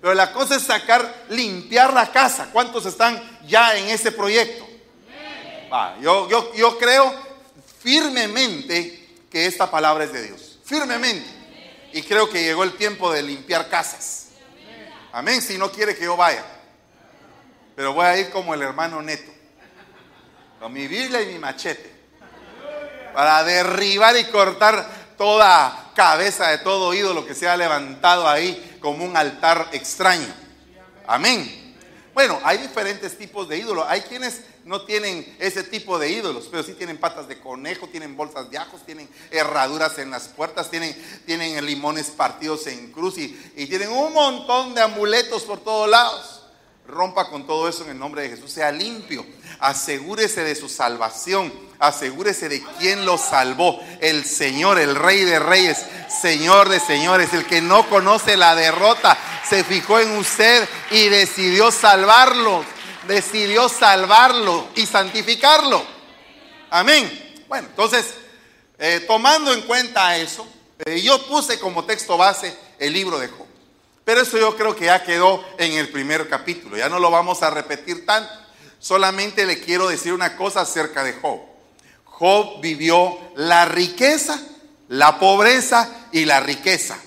Pero 0.00 0.14
la 0.14 0.32
cosa 0.32 0.56
es 0.56 0.62
sacar, 0.62 1.26
limpiar 1.28 1.92
la 1.92 2.10
casa. 2.10 2.50
¿Cuántos 2.52 2.86
están 2.86 3.20
ya 3.46 3.76
en 3.76 3.88
ese 3.88 4.12
proyecto? 4.12 4.66
yo, 6.00 6.28
yo, 6.28 6.54
yo 6.54 6.78
creo 6.78 7.12
firmemente 7.80 9.16
que 9.30 9.46
esta 9.46 9.70
palabra 9.70 10.04
es 10.04 10.12
de 10.12 10.22
Dios. 10.22 10.58
Firmemente. 10.64 11.28
Y 11.92 12.02
creo 12.02 12.28
que 12.28 12.42
llegó 12.42 12.64
el 12.64 12.76
tiempo 12.76 13.12
de 13.12 13.22
limpiar 13.22 13.68
casas. 13.68 14.28
Amén. 15.12 15.42
Si 15.42 15.58
no 15.58 15.70
quiere 15.70 15.96
que 15.96 16.04
yo 16.04 16.16
vaya. 16.16 16.44
Pero 17.74 17.92
voy 17.92 18.06
a 18.06 18.18
ir 18.18 18.30
como 18.30 18.54
el 18.54 18.62
hermano 18.62 19.00
Neto, 19.00 19.30
con 20.58 20.72
mi 20.72 20.88
Biblia 20.88 21.22
y 21.22 21.26
mi 21.26 21.38
machete, 21.38 21.94
para 23.14 23.44
derribar 23.44 24.16
y 24.16 24.24
cortar 24.24 25.14
toda 25.16 25.87
cabeza 25.98 26.50
de 26.50 26.58
todo 26.58 26.94
ídolo 26.94 27.26
que 27.26 27.34
se 27.34 27.48
ha 27.48 27.56
levantado 27.56 28.28
ahí 28.28 28.78
como 28.80 29.04
un 29.04 29.16
altar 29.16 29.68
extraño. 29.72 30.32
Amén. 31.08 31.74
Bueno, 32.14 32.38
hay 32.44 32.58
diferentes 32.58 33.18
tipos 33.18 33.48
de 33.48 33.58
ídolos. 33.58 33.84
Hay 33.88 34.02
quienes 34.02 34.42
no 34.64 34.82
tienen 34.82 35.36
ese 35.40 35.64
tipo 35.64 35.98
de 35.98 36.08
ídolos, 36.08 36.46
pero 36.48 36.62
sí 36.62 36.74
tienen 36.74 36.98
patas 36.98 37.26
de 37.26 37.40
conejo, 37.40 37.88
tienen 37.88 38.16
bolsas 38.16 38.48
de 38.48 38.58
ajos, 38.58 38.86
tienen 38.86 39.08
herraduras 39.32 39.98
en 39.98 40.12
las 40.12 40.28
puertas, 40.28 40.70
tienen, 40.70 40.94
tienen 41.26 41.66
limones 41.66 42.10
partidos 42.10 42.68
en 42.68 42.92
cruz 42.92 43.18
y, 43.18 43.52
y 43.56 43.66
tienen 43.66 43.90
un 43.90 44.12
montón 44.12 44.76
de 44.76 44.82
amuletos 44.82 45.42
por 45.42 45.58
todos 45.64 45.90
lados. 45.90 46.37
Rompa 46.88 47.28
con 47.28 47.46
todo 47.46 47.68
eso 47.68 47.84
en 47.84 47.90
el 47.90 47.98
nombre 47.98 48.22
de 48.22 48.30
Jesús. 48.30 48.50
Sea 48.50 48.72
limpio. 48.72 49.24
Asegúrese 49.60 50.42
de 50.42 50.54
su 50.54 50.70
salvación. 50.70 51.52
Asegúrese 51.78 52.48
de 52.48 52.62
quién 52.78 53.04
lo 53.04 53.18
salvó. 53.18 53.78
El 54.00 54.24
Señor, 54.24 54.78
el 54.78 54.96
Rey 54.96 55.22
de 55.24 55.38
Reyes, 55.38 55.84
Señor 56.08 56.70
de 56.70 56.80
Señores, 56.80 57.34
el 57.34 57.44
que 57.44 57.60
no 57.60 57.86
conoce 57.90 58.38
la 58.38 58.54
derrota, 58.54 59.18
se 59.46 59.64
fijó 59.64 60.00
en 60.00 60.16
usted 60.16 60.66
y 60.90 61.10
decidió 61.10 61.70
salvarlo. 61.70 62.64
Decidió 63.06 63.68
salvarlo 63.68 64.68
y 64.74 64.86
santificarlo. 64.86 65.84
Amén. 66.70 67.44
Bueno, 67.48 67.68
entonces, 67.68 68.14
eh, 68.78 69.04
tomando 69.06 69.52
en 69.52 69.60
cuenta 69.62 70.16
eso, 70.16 70.48
eh, 70.86 71.02
yo 71.02 71.26
puse 71.26 71.60
como 71.60 71.84
texto 71.84 72.16
base 72.16 72.56
el 72.78 72.94
libro 72.94 73.18
de 73.18 73.28
Job. 73.28 73.47
Pero 74.08 74.22
eso 74.22 74.38
yo 74.38 74.56
creo 74.56 74.74
que 74.74 74.86
ya 74.86 75.04
quedó 75.04 75.44
en 75.58 75.72
el 75.72 75.90
primer 75.90 76.30
capítulo, 76.30 76.78
ya 76.78 76.88
no 76.88 76.98
lo 76.98 77.10
vamos 77.10 77.42
a 77.42 77.50
repetir 77.50 78.06
tanto. 78.06 78.32
Solamente 78.78 79.44
le 79.44 79.60
quiero 79.60 79.86
decir 79.86 80.14
una 80.14 80.34
cosa 80.34 80.62
acerca 80.62 81.04
de 81.04 81.12
Job. 81.12 81.40
Job 82.04 82.58
vivió 82.62 83.18
la 83.34 83.66
riqueza, 83.66 84.40
la 84.88 85.18
pobreza 85.18 86.08
y 86.10 86.24
la 86.24 86.40
riqueza. 86.40 86.98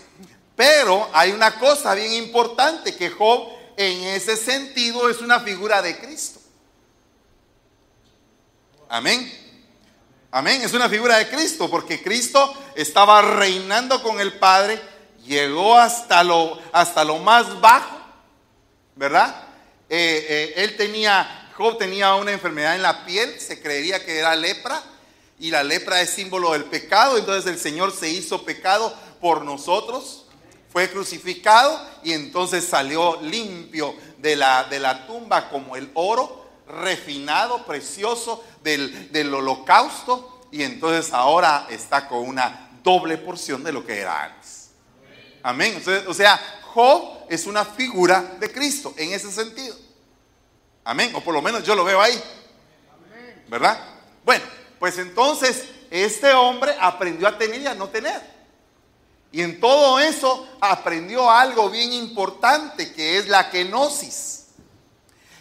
Pero 0.55 1.10
hay 1.12 1.31
una 1.31 1.58
cosa 1.58 1.96
bien 1.96 2.13
importante, 2.13 2.96
que 2.96 3.10
Job 3.10 3.50
en 3.77 4.03
ese 4.03 4.38
sentido 4.38 5.10
es 5.10 5.22
una 5.22 5.39
figura 5.39 5.81
de 5.81 5.98
Cristo. 5.98 6.39
Amén. 8.89 9.41
Amén. 10.29 10.62
Es 10.62 10.74
una 10.74 10.88
figura 10.88 11.17
de 11.17 11.27
Cristo 11.29 11.67
porque 11.67 12.03
Cristo 12.03 12.53
estaba 12.75 13.24
reinando 13.24 14.03
con 14.03 14.20
el 14.20 14.38
Padre, 14.38 14.79
llegó 15.25 15.78
hasta 15.78 16.24
lo, 16.24 16.60
hasta 16.72 17.04
lo 17.04 17.18
más 17.20 17.60
bajo, 17.62 17.98
¿verdad? 18.96 19.44
Eh, 19.90 20.25
eh, 20.30 20.54
él 20.58 20.78
tenía, 20.78 21.51
Job 21.58 21.78
tenía 21.78 22.16
una 22.16 22.32
enfermedad 22.32 22.75
en 22.75 22.82
la 22.82 23.06
piel, 23.06 23.40
se 23.40 23.62
creería 23.62 24.04
que 24.04 24.20
era 24.20 24.36
lepra, 24.36 24.82
y 25.40 25.50
la 25.51 25.63
lepra 25.63 26.01
es 26.01 26.12
símbolo 26.12 26.54
del 26.54 26.66
pecado, 26.66 27.18
entonces 27.18 27.51
el 27.51 27.60
Señor 27.60 27.92
se 27.92 28.10
hizo 28.10 28.46
pecado 28.46 28.96
por 29.20 29.44
nosotros, 29.44 30.25
fue 30.72 30.90
crucificado 30.90 31.80
y 32.04 32.13
entonces 32.13 32.63
salió 32.63 33.20
limpio 33.22 33.94
de 34.20 34.36
la, 34.36 34.63
de 34.66 34.80
la 34.80 35.06
tumba 35.08 35.50
como 35.50 35.75
el 35.75 35.90
oro 35.96 36.50
refinado, 36.68 37.66
precioso 37.66 38.44
del, 38.63 39.12
del 39.12 39.34
holocausto 39.34 40.48
y 40.51 40.63
entonces 40.63 41.13
ahora 41.13 41.68
está 41.70 42.08
con 42.08 42.20
una 42.20 42.70
doble 42.84 43.18
porción 43.18 43.63
de 43.63 43.72
lo 43.72 43.86
que 43.86 44.00
era 44.00 44.24
antes. 44.25 44.41
Amén. 45.44 45.82
o 46.08 46.14
sea, 46.14 46.40
Job 46.74 47.26
es 47.30 47.46
una 47.46 47.66
figura 47.66 48.36
de 48.40 48.52
Cristo 48.52 48.94
en 48.98 49.14
ese 49.14 49.32
sentido. 49.32 49.76
Amén. 50.84 51.12
O 51.16 51.22
por 51.22 51.34
lo 51.34 51.42
menos 51.42 51.64
yo 51.64 51.76
lo 51.76 51.84
veo 51.84 52.02
ahí. 52.02 52.22
¿Verdad? 53.48 53.80
Bueno, 54.24 54.44
pues 54.80 54.98
entonces 54.98 55.66
este 55.90 56.32
hombre 56.34 56.74
aprendió 56.80 57.28
a 57.28 57.38
tener 57.38 57.62
y 57.62 57.68
a 57.68 57.74
no 57.74 57.90
tener. 57.90 58.22
Y 59.32 59.42
en 59.42 59.60
todo 59.60 60.00
eso 60.00 60.48
aprendió 60.60 61.30
algo 61.30 61.70
bien 61.70 61.94
importante 61.94 62.94
que 62.94 63.18
es 63.18 63.28
la 63.28 63.50
kenosis. 63.50 64.48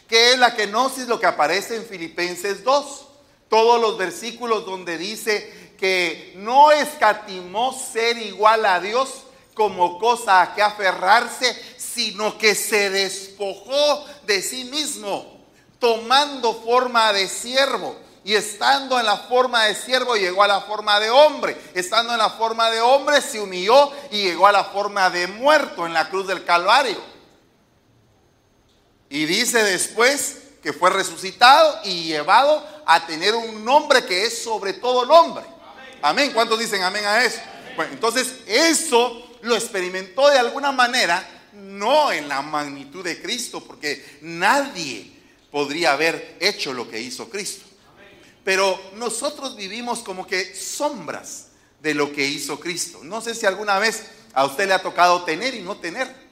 ¿Qué 0.09 0.33
es 0.33 0.39
la 0.39 0.55
kenosis? 0.55 1.07
Lo 1.07 1.21
que 1.21 1.27
aparece 1.27 1.77
en 1.77 1.85
Filipenses 1.85 2.65
2. 2.65 3.07
Todos 3.49 3.81
los 3.81 3.99
versículos 3.99 4.65
donde 4.65 4.99
dice 4.99 5.75
que 5.79 6.35
no 6.37 6.71
escatimó 6.71 7.73
ser 7.73 8.19
igual 8.19 8.65
a 8.67 8.81
Dios 8.81 9.25
como 9.55 9.99
cosa 9.99 10.43
a 10.43 10.55
que 10.55 10.63
aferrarse, 10.63 11.55
sino 11.77 12.39
que 12.39 12.55
se 12.55 12.91
despojó 12.91 14.05
de 14.27 14.43
sí 14.43 14.65
mismo, 14.65 15.45
tomando 15.79 16.55
forma 16.63 17.13
de 17.13 17.29
siervo. 17.29 17.97
Y 18.23 18.35
estando 18.35 18.99
en 19.01 19.07
la 19.07 19.17
forma 19.17 19.65
de 19.65 19.75
siervo 19.75 20.15
llegó 20.15 20.43
a 20.43 20.49
la 20.49 20.61
forma 20.61 21.01
de 21.01 21.09
hombre. 21.09 21.57
Estando 21.75 22.13
en 22.13 22.19
la 22.19 22.29
forma 22.29 22.71
de 22.71 22.81
hombre 22.81 23.21
se 23.23 23.41
humilló 23.41 23.91
y 24.11 24.25
llegó 24.25 24.47
a 24.47 24.53
la 24.53 24.65
forma 24.65 25.09
de 25.09 25.27
muerto 25.27 25.87
en 25.87 25.95
la 25.95 26.11
cruz 26.11 26.27
del 26.27 26.45
Calvario. 26.45 27.01
Y 29.09 29.25
dice 29.25 29.65
después 29.65 30.37
que 30.63 30.73
fue 30.75 30.91
resucitado 30.91 31.81
y 31.85 32.05
llevado 32.05 32.65
a 32.85 33.07
tener 33.07 33.35
un 33.35 33.65
nombre 33.65 34.05
que 34.05 34.27
es 34.27 34.43
sobre 34.43 34.75
todo 34.75 35.07
nombre. 35.07 35.45
Amén. 36.03 36.33
¿Cuántos 36.33 36.59
dicen 36.59 36.83
amén 36.83 37.05
a 37.07 37.25
eso? 37.25 37.41
Bueno, 37.75 37.93
entonces 37.93 38.35
eso 38.47 39.30
lo 39.43 39.55
experimentó 39.55 40.29
de 40.29 40.39
alguna 40.39 40.73
manera, 40.73 41.27
no 41.55 42.13
en 42.13 42.29
la 42.29 42.43
magnitud 42.43 43.05
de 43.05 43.21
Cristo, 43.21 43.63
porque 43.65 44.19
nadie 44.23 45.13
podría 45.51 45.93
haber 45.93 46.37
hecho 46.41 46.73
lo 46.73 46.89
que 46.89 47.01
hizo 47.01 47.29
Cristo. 47.29 47.65
Pero 48.45 48.81
nosotros 48.95 49.57
vivimos 49.57 50.01
como 50.01 50.27
que 50.27 50.55
sombras 50.55 51.49
de 51.81 51.95
lo 51.95 52.13
que 52.13 52.27
hizo 52.27 52.61
Cristo. 52.61 53.01
No 53.03 53.21
sé 53.21 53.35
si 53.35 53.47
alguna 53.47 53.79
vez 53.79 54.05
a 54.33 54.45
usted 54.45 54.67
le 54.69 54.75
ha 54.75 54.83
tocado 54.83 55.25
tener 55.25 55.55
y 55.55 55.63
no 55.63 55.77
tener. 55.79 56.30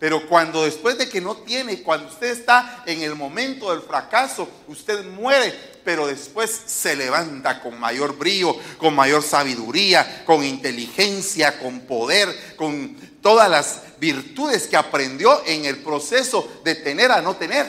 Pero 0.00 0.26
cuando 0.26 0.64
después 0.64 0.96
de 0.96 1.10
que 1.10 1.20
no 1.20 1.36
tiene, 1.36 1.82
cuando 1.82 2.08
usted 2.08 2.28
está 2.28 2.82
en 2.86 3.02
el 3.02 3.14
momento 3.14 3.70
del 3.70 3.82
fracaso, 3.82 4.48
usted 4.66 5.04
muere, 5.04 5.54
pero 5.84 6.06
después 6.06 6.50
se 6.64 6.96
levanta 6.96 7.60
con 7.60 7.78
mayor 7.78 8.16
brillo, 8.16 8.56
con 8.78 8.94
mayor 8.94 9.22
sabiduría, 9.22 10.24
con 10.24 10.42
inteligencia, 10.42 11.58
con 11.58 11.80
poder, 11.80 12.56
con 12.56 12.96
todas 13.20 13.50
las 13.50 13.82
virtudes 13.98 14.66
que 14.68 14.78
aprendió 14.78 15.42
en 15.44 15.66
el 15.66 15.82
proceso 15.82 16.50
de 16.64 16.76
tener 16.76 17.12
a 17.12 17.20
no 17.20 17.36
tener, 17.36 17.66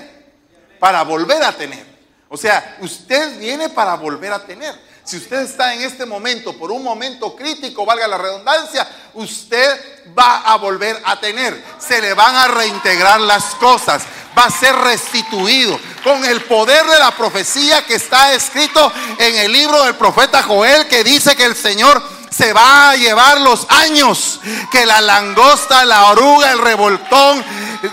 para 0.80 1.04
volver 1.04 1.44
a 1.44 1.52
tener. 1.52 1.86
O 2.30 2.38
sea, 2.38 2.78
usted 2.80 3.40
viene 3.40 3.68
para 3.68 3.96
volver 3.96 4.32
a 4.32 4.46
tener. 4.46 4.74
Si 5.12 5.18
usted 5.18 5.42
está 5.42 5.74
en 5.74 5.82
este 5.82 6.06
momento, 6.06 6.54
por 6.54 6.72
un 6.72 6.82
momento 6.82 7.36
crítico, 7.36 7.86
valga 7.86 8.08
la 8.08 8.18
redundancia, 8.18 8.88
usted 9.14 10.06
va 10.18 10.38
a 10.38 10.56
volver 10.56 11.02
a 11.04 11.20
tener. 11.20 11.62
Se 11.80 12.00
le 12.02 12.14
van 12.14 12.34
a 12.34 12.48
reintegrar 12.48 13.20
las 13.20 13.44
cosas. 13.56 14.04
Va 14.40 14.46
a 14.46 14.50
ser 14.50 14.74
restituido 14.74 15.78
con 16.02 16.24
el 16.24 16.42
poder 16.46 16.86
de 16.86 16.98
la 16.98 17.12
profecía 17.12 17.86
que 17.86 17.96
está 17.96 18.32
escrito 18.32 18.90
en 19.18 19.36
el 19.36 19.52
libro 19.52 19.84
del 19.84 19.96
profeta 19.96 20.44
Joel 20.44 20.88
que 20.88 21.04
dice 21.04 21.36
que 21.36 21.44
el 21.44 21.58
Señor 21.58 22.02
se 22.30 22.54
va 22.54 22.92
a 22.92 22.96
llevar 22.96 23.42
los 23.42 23.68
años 23.68 24.40
que 24.72 24.86
la 24.86 25.02
langosta, 25.02 25.84
la 25.84 26.06
oruga, 26.06 26.54
el 26.54 26.60
revoltón 26.60 27.44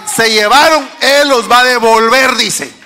se 0.06 0.30
llevaron. 0.30 0.88
Él 1.00 1.28
los 1.28 1.50
va 1.50 1.58
a 1.58 1.64
devolver, 1.64 2.36
dice. 2.36 2.77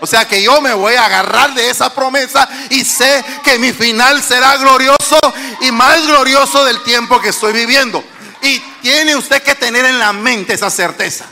O 0.00 0.06
sea 0.06 0.26
que 0.26 0.42
yo 0.42 0.60
me 0.60 0.72
voy 0.72 0.94
a 0.94 1.06
agarrar 1.06 1.54
de 1.54 1.70
esa 1.70 1.92
promesa 1.92 2.48
y 2.70 2.84
sé 2.84 3.24
que 3.42 3.58
mi 3.58 3.72
final 3.72 4.22
será 4.22 4.56
glorioso 4.56 5.18
y 5.60 5.72
más 5.72 6.06
glorioso 6.06 6.64
del 6.64 6.82
tiempo 6.82 7.20
que 7.20 7.30
estoy 7.30 7.52
viviendo. 7.52 8.02
Y 8.42 8.58
tiene 8.82 9.16
usted 9.16 9.42
que 9.42 9.54
tener 9.54 9.84
en 9.84 9.98
la 9.98 10.12
mente 10.12 10.54
esa 10.54 10.70
certeza. 10.70 11.26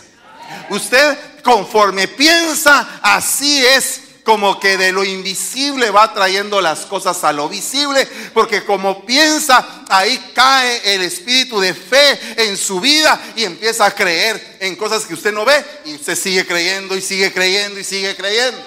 Usted 0.68 1.16
conforme 1.42 2.08
piensa, 2.08 2.98
así 3.02 3.64
es 3.64 4.00
como 4.26 4.58
que 4.58 4.76
de 4.76 4.90
lo 4.90 5.04
invisible 5.04 5.88
va 5.92 6.12
trayendo 6.12 6.60
las 6.60 6.80
cosas 6.84 7.22
a 7.22 7.32
lo 7.32 7.48
visible, 7.48 8.04
porque 8.34 8.64
como 8.64 9.06
piensa, 9.06 9.84
ahí 9.88 10.32
cae 10.34 10.96
el 10.96 11.02
espíritu 11.02 11.60
de 11.60 11.72
fe 11.72 12.18
en 12.36 12.56
su 12.56 12.80
vida 12.80 13.34
y 13.36 13.44
empieza 13.44 13.86
a 13.86 13.94
creer 13.94 14.58
en 14.58 14.74
cosas 14.74 15.06
que 15.06 15.14
usted 15.14 15.32
no 15.32 15.44
ve 15.44 15.64
y 15.84 15.94
usted 15.94 16.16
sigue 16.16 16.44
creyendo 16.44 16.96
y 16.96 17.02
sigue 17.02 17.32
creyendo 17.32 17.78
y 17.78 17.84
sigue 17.84 18.16
creyendo. 18.16 18.58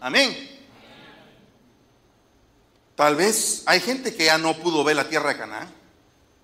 Amén. 0.00 0.50
Tal 2.94 3.16
vez 3.16 3.62
hay 3.64 3.80
gente 3.80 4.14
que 4.14 4.26
ya 4.26 4.36
no 4.36 4.54
pudo 4.58 4.84
ver 4.84 4.96
la 4.96 5.08
tierra 5.08 5.30
de 5.30 5.38
Canaán. 5.38 5.72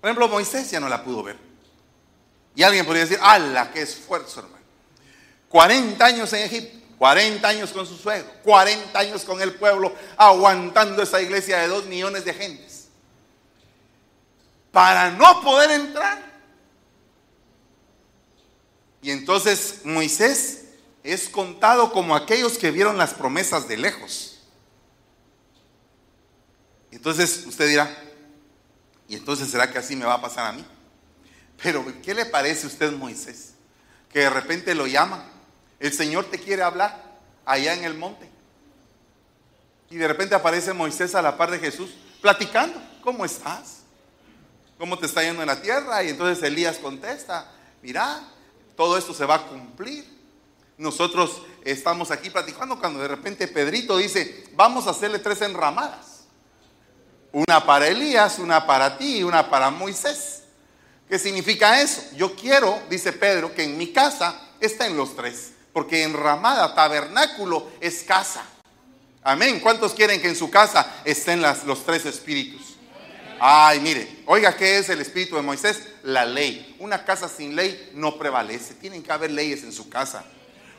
Por 0.01 0.09
ejemplo, 0.09 0.27
Moisés 0.29 0.71
ya 0.71 0.79
no 0.79 0.89
la 0.89 1.03
pudo 1.03 1.21
ver. 1.21 1.37
Y 2.55 2.63
alguien 2.63 2.87
podría 2.87 3.03
decir, 3.03 3.19
¡ala, 3.21 3.69
qué 3.71 3.83
esfuerzo, 3.83 4.39
hermano! 4.39 4.63
40 5.49 6.03
años 6.03 6.33
en 6.33 6.39
Egipto. 6.39 6.82
40 7.03 7.45
años 7.45 7.73
con 7.73 7.85
su 7.85 7.97
suegro, 7.97 8.31
40 8.43 8.97
años 8.97 9.25
con 9.25 9.41
el 9.41 9.55
pueblo, 9.55 9.93
aguantando 10.15 11.03
esa 11.03 11.21
iglesia 11.21 11.57
de 11.57 11.67
dos 11.67 11.83
millones 11.83 12.23
de 12.23 12.33
gentes. 12.33 12.87
Para 14.71 15.11
no 15.11 15.41
poder 15.41 15.71
entrar. 15.71 16.31
Y 19.01 19.11
entonces 19.11 19.81
Moisés 19.83 20.63
es 21.03 21.27
contado 21.27 21.91
como 21.91 22.15
aquellos 22.15 22.57
que 22.57 22.71
vieron 22.71 22.97
las 22.97 23.13
promesas 23.13 23.67
de 23.67 23.75
lejos. 23.75 24.39
Entonces 26.89 27.43
usted 27.45 27.67
dirá, 27.67 27.93
¿y 29.09 29.17
entonces 29.17 29.49
será 29.49 29.69
que 29.69 29.77
así 29.77 29.97
me 29.97 30.05
va 30.05 30.13
a 30.13 30.21
pasar 30.21 30.45
a 30.47 30.53
mí? 30.53 30.65
Pero 31.61 31.83
¿qué 32.01 32.13
le 32.13 32.25
parece 32.25 32.65
a 32.65 32.69
usted 32.69 32.93
Moisés? 32.93 33.55
Que 34.07 34.19
de 34.19 34.29
repente 34.29 34.73
lo 34.73 34.87
llama 34.87 35.32
el 35.83 35.91
Señor 35.91 36.25
te 36.25 36.39
quiere 36.39 36.63
hablar 36.63 36.97
allá 37.45 37.73
en 37.73 37.83
el 37.83 37.93
monte. 37.93 38.29
Y 39.89 39.97
de 39.97 40.07
repente 40.07 40.33
aparece 40.33 40.71
Moisés 40.71 41.13
a 41.13 41.21
la 41.21 41.35
par 41.35 41.51
de 41.51 41.59
Jesús 41.59 41.91
platicando. 42.21 42.81
¿Cómo 43.03 43.25
estás? 43.25 43.79
¿Cómo 44.77 44.97
te 44.97 45.07
está 45.07 45.23
yendo 45.23 45.41
en 45.41 45.47
la 45.47 45.61
tierra? 45.61 46.01
Y 46.01 46.09
entonces 46.09 46.41
Elías 46.41 46.77
contesta, 46.77 47.51
mira, 47.81 48.21
todo 48.77 48.97
esto 48.97 49.13
se 49.13 49.25
va 49.25 49.35
a 49.35 49.45
cumplir. 49.45 50.05
Nosotros 50.77 51.41
estamos 51.65 52.11
aquí 52.11 52.29
platicando 52.29 52.79
cuando 52.79 53.01
de 53.01 53.09
repente 53.09 53.49
Pedrito 53.49 53.97
dice, 53.97 54.45
vamos 54.55 54.87
a 54.87 54.91
hacerle 54.91 55.19
tres 55.19 55.41
enramadas. 55.41 56.21
Una 57.33 57.65
para 57.65 57.89
Elías, 57.89 58.39
una 58.39 58.65
para 58.65 58.97
ti 58.97 59.17
y 59.17 59.23
una 59.23 59.49
para 59.49 59.69
Moisés. 59.69 60.43
¿Qué 61.09 61.19
significa 61.19 61.81
eso? 61.81 62.03
Yo 62.15 62.33
quiero, 62.37 62.81
dice 62.89 63.11
Pedro, 63.11 63.53
que 63.53 63.65
en 63.65 63.77
mi 63.77 63.91
casa 63.91 64.39
estén 64.61 64.95
los 64.95 65.13
tres. 65.13 65.51
Porque 65.73 66.03
enramada, 66.03 66.75
tabernáculo 66.75 67.71
es 67.81 68.03
casa. 68.03 68.45
Amén. 69.23 69.59
¿Cuántos 69.59 69.93
quieren 69.93 70.21
que 70.21 70.29
en 70.29 70.35
su 70.35 70.49
casa 70.49 71.01
estén 71.03 71.41
las, 71.41 71.63
los 71.65 71.83
tres 71.85 72.05
espíritus? 72.05 72.75
Ay, 73.39 73.79
mire, 73.79 74.23
oiga, 74.25 74.55
¿qué 74.55 74.77
es 74.77 74.89
el 74.89 75.01
espíritu 75.01 75.35
de 75.35 75.41
Moisés? 75.41 75.81
La 76.03 76.25
ley. 76.25 76.75
Una 76.79 77.03
casa 77.03 77.27
sin 77.27 77.55
ley 77.55 77.91
no 77.93 78.17
prevalece. 78.17 78.75
Tienen 78.75 79.03
que 79.03 79.11
haber 79.11 79.31
leyes 79.31 79.63
en 79.63 79.73
su 79.73 79.89
casa. 79.89 80.23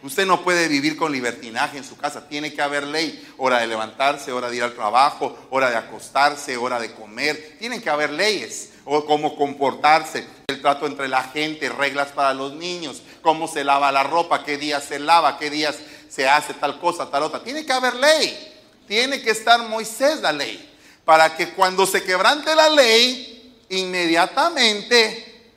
Usted 0.02 0.26
no 0.26 0.44
puede 0.44 0.68
vivir 0.68 0.96
con 0.96 1.12
libertinaje 1.12 1.78
en 1.78 1.84
su 1.84 1.96
casa. 1.96 2.28
Tiene 2.28 2.52
que 2.52 2.62
haber 2.62 2.84
ley. 2.84 3.26
Hora 3.38 3.58
de 3.58 3.66
levantarse, 3.66 4.32
hora 4.32 4.50
de 4.50 4.56
ir 4.56 4.62
al 4.62 4.74
trabajo, 4.74 5.36
hora 5.50 5.70
de 5.70 5.76
acostarse, 5.76 6.56
hora 6.56 6.78
de 6.78 6.92
comer. 6.92 7.56
Tienen 7.58 7.82
que 7.82 7.90
haber 7.90 8.10
leyes. 8.10 8.70
O 8.84 9.06
cómo 9.06 9.34
comportarse, 9.34 10.26
el 10.46 10.60
trato 10.60 10.86
entre 10.86 11.08
la 11.08 11.22
gente, 11.22 11.70
reglas 11.70 12.12
para 12.12 12.34
los 12.34 12.52
niños, 12.52 13.02
cómo 13.24 13.48
se 13.48 13.64
lava 13.64 13.90
la 13.90 14.02
ropa, 14.02 14.44
qué 14.44 14.58
días 14.58 14.84
se 14.84 14.98
lava, 14.98 15.38
qué 15.38 15.48
días 15.48 15.76
se 16.10 16.28
hace 16.28 16.52
tal 16.54 16.78
cosa, 16.78 17.10
tal 17.10 17.22
otra. 17.24 17.42
Tiene 17.42 17.64
que 17.64 17.72
haber 17.72 17.94
ley. 17.94 18.52
Tiene 18.86 19.22
que 19.22 19.30
estar 19.30 19.66
Moisés 19.66 20.20
la 20.20 20.30
ley 20.30 20.72
para 21.06 21.34
que 21.34 21.54
cuando 21.54 21.86
se 21.86 22.04
quebrante 22.04 22.54
la 22.54 22.68
ley, 22.68 23.64
inmediatamente 23.70 25.52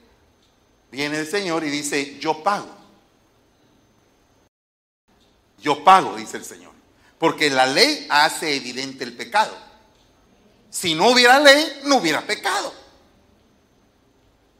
viene 0.89 1.19
el 1.19 1.27
Señor 1.27 1.65
y 1.65 1.69
dice, 1.69 2.17
yo 2.19 2.41
pago. 2.41 2.73
Yo 5.59 5.83
pago, 5.83 6.15
dice 6.15 6.37
el 6.37 6.45
Señor. 6.45 6.71
Porque 7.19 7.49
la 7.49 7.65
ley 7.65 8.07
hace 8.09 8.55
evidente 8.55 9.03
el 9.03 9.13
pecado. 9.13 9.53
Si 10.69 10.95
no 10.95 11.09
hubiera 11.09 11.37
ley, 11.37 11.81
no 11.83 11.97
hubiera 11.97 12.21
pecado. 12.21 12.73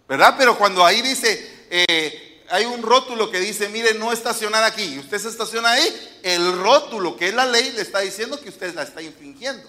¿Verdad? 0.10 0.36
Pero 0.38 0.58
cuando 0.58 0.86
ahí 0.86 1.02
dice, 1.02 1.68
eh, 1.70 2.27
hay 2.50 2.66
un 2.66 2.82
rótulo 2.82 3.30
que 3.30 3.40
dice, 3.40 3.70
mire, 3.70 3.94
no 3.94 4.12
estacionar 4.12 4.64
aquí, 4.64 5.00
usted 5.00 5.20
se 5.20 5.30
estaciona 5.30 5.72
ahí, 5.72 6.20
el 6.24 6.58
rótulo 6.58 7.16
que 7.18 7.30
es 7.30 7.34
la 7.34 7.46
ley 7.46 7.72
le 7.72 7.82
está 7.82 8.00
diciendo 8.00 8.40
que 8.40 8.50
usted 8.50 8.74
la 8.74 8.84
está 8.84 9.02
infringiendo. 9.02 9.68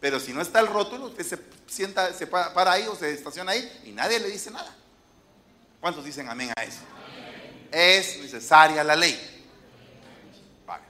Pero 0.00 0.18
si 0.18 0.32
no 0.32 0.40
está 0.40 0.60
el 0.60 0.66
rótulo, 0.66 1.06
usted 1.06 1.24
se 1.24 1.38
sienta, 1.66 2.12
se 2.12 2.26
para 2.26 2.72
ahí 2.72 2.86
o 2.88 2.96
se 2.96 3.12
estaciona 3.12 3.52
ahí 3.52 3.82
y 3.84 3.92
nadie 3.92 4.18
le 4.18 4.28
dice 4.28 4.50
nada. 4.50 4.74
¿Cuántos 5.80 6.04
dicen 6.04 6.28
amén 6.28 6.52
a 6.56 6.62
eso? 6.64 6.80
Es 7.70 8.18
necesaria 8.18 8.82
la 8.82 8.96
ley. 8.96 9.44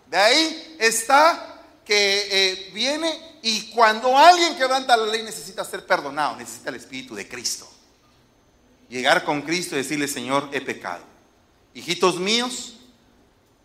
De 0.08 0.16
ahí 0.16 0.76
está 0.78 1.62
que 1.84 2.28
eh, 2.30 2.70
viene 2.72 3.38
y 3.42 3.70
cuando 3.70 4.16
alguien 4.16 4.56
quebranta 4.56 4.96
la 4.96 5.06
ley 5.06 5.22
necesita 5.22 5.64
ser 5.64 5.86
perdonado, 5.86 6.36
necesita 6.36 6.70
el 6.70 6.76
Espíritu 6.76 7.14
de 7.14 7.28
Cristo. 7.28 7.68
Llegar 8.88 9.24
con 9.24 9.42
Cristo 9.42 9.74
y 9.74 9.78
decirle, 9.78 10.06
Señor, 10.06 10.48
he 10.52 10.60
pecado. 10.60 11.11
Hijitos 11.74 12.18
míos, 12.18 12.74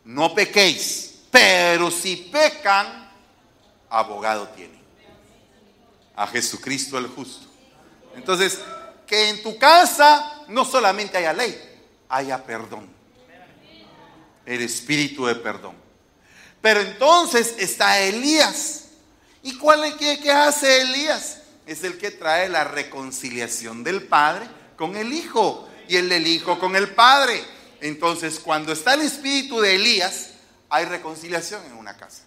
no 0.04 0.34
pequéis, 0.34 1.20
pero 1.32 1.92
si 1.92 2.16
pecan, 2.16 3.12
abogado 3.90 4.48
tiene 4.50 4.78
a 6.18 6.26
Jesucristo 6.28 6.98
el 6.98 7.08
justo. 7.08 7.48
Entonces, 8.16 8.60
que 9.06 9.30
en 9.30 9.44
tu 9.44 9.58
casa 9.58 10.44
no 10.48 10.66
solamente 10.66 11.18
haya 11.18 11.32
ley, 11.32 11.56
haya 12.10 12.44
perdón. 12.44 12.90
El 14.46 14.62
espíritu 14.62 15.26
de 15.26 15.36
perdón. 15.36 15.76
Pero 16.62 16.82
entonces 16.82 17.56
está 17.60 18.00
Elías. 18.00 18.86
¿Y 19.44 19.58
cuál 19.58 19.84
es 19.84 19.94
qué, 19.96 20.20
qué 20.20 20.32
hace 20.32 20.82
Elías? 20.82 21.42
Es 21.68 21.84
el 21.84 21.98
que 21.98 22.12
trae 22.12 22.50
la 22.50 22.64
reconciliación 22.64 23.84
del 23.84 24.08
Padre 24.08 24.48
con 24.76 24.96
el 24.96 25.14
Hijo 25.14 25.70
y 25.88 25.98
el 25.98 26.10
del 26.10 26.26
Hijo 26.26 26.58
con 26.60 26.76
el 26.76 26.90
Padre. 26.90 27.44
Entonces, 27.82 28.40
cuando 28.40 28.72
está 28.72 28.94
el 28.94 29.02
espíritu 29.02 29.60
de 29.60 29.76
Elías, 29.76 30.32
hay 30.70 30.86
reconciliación 30.86 31.66
en 31.66 31.74
una 31.74 31.96
casa. 31.96 32.24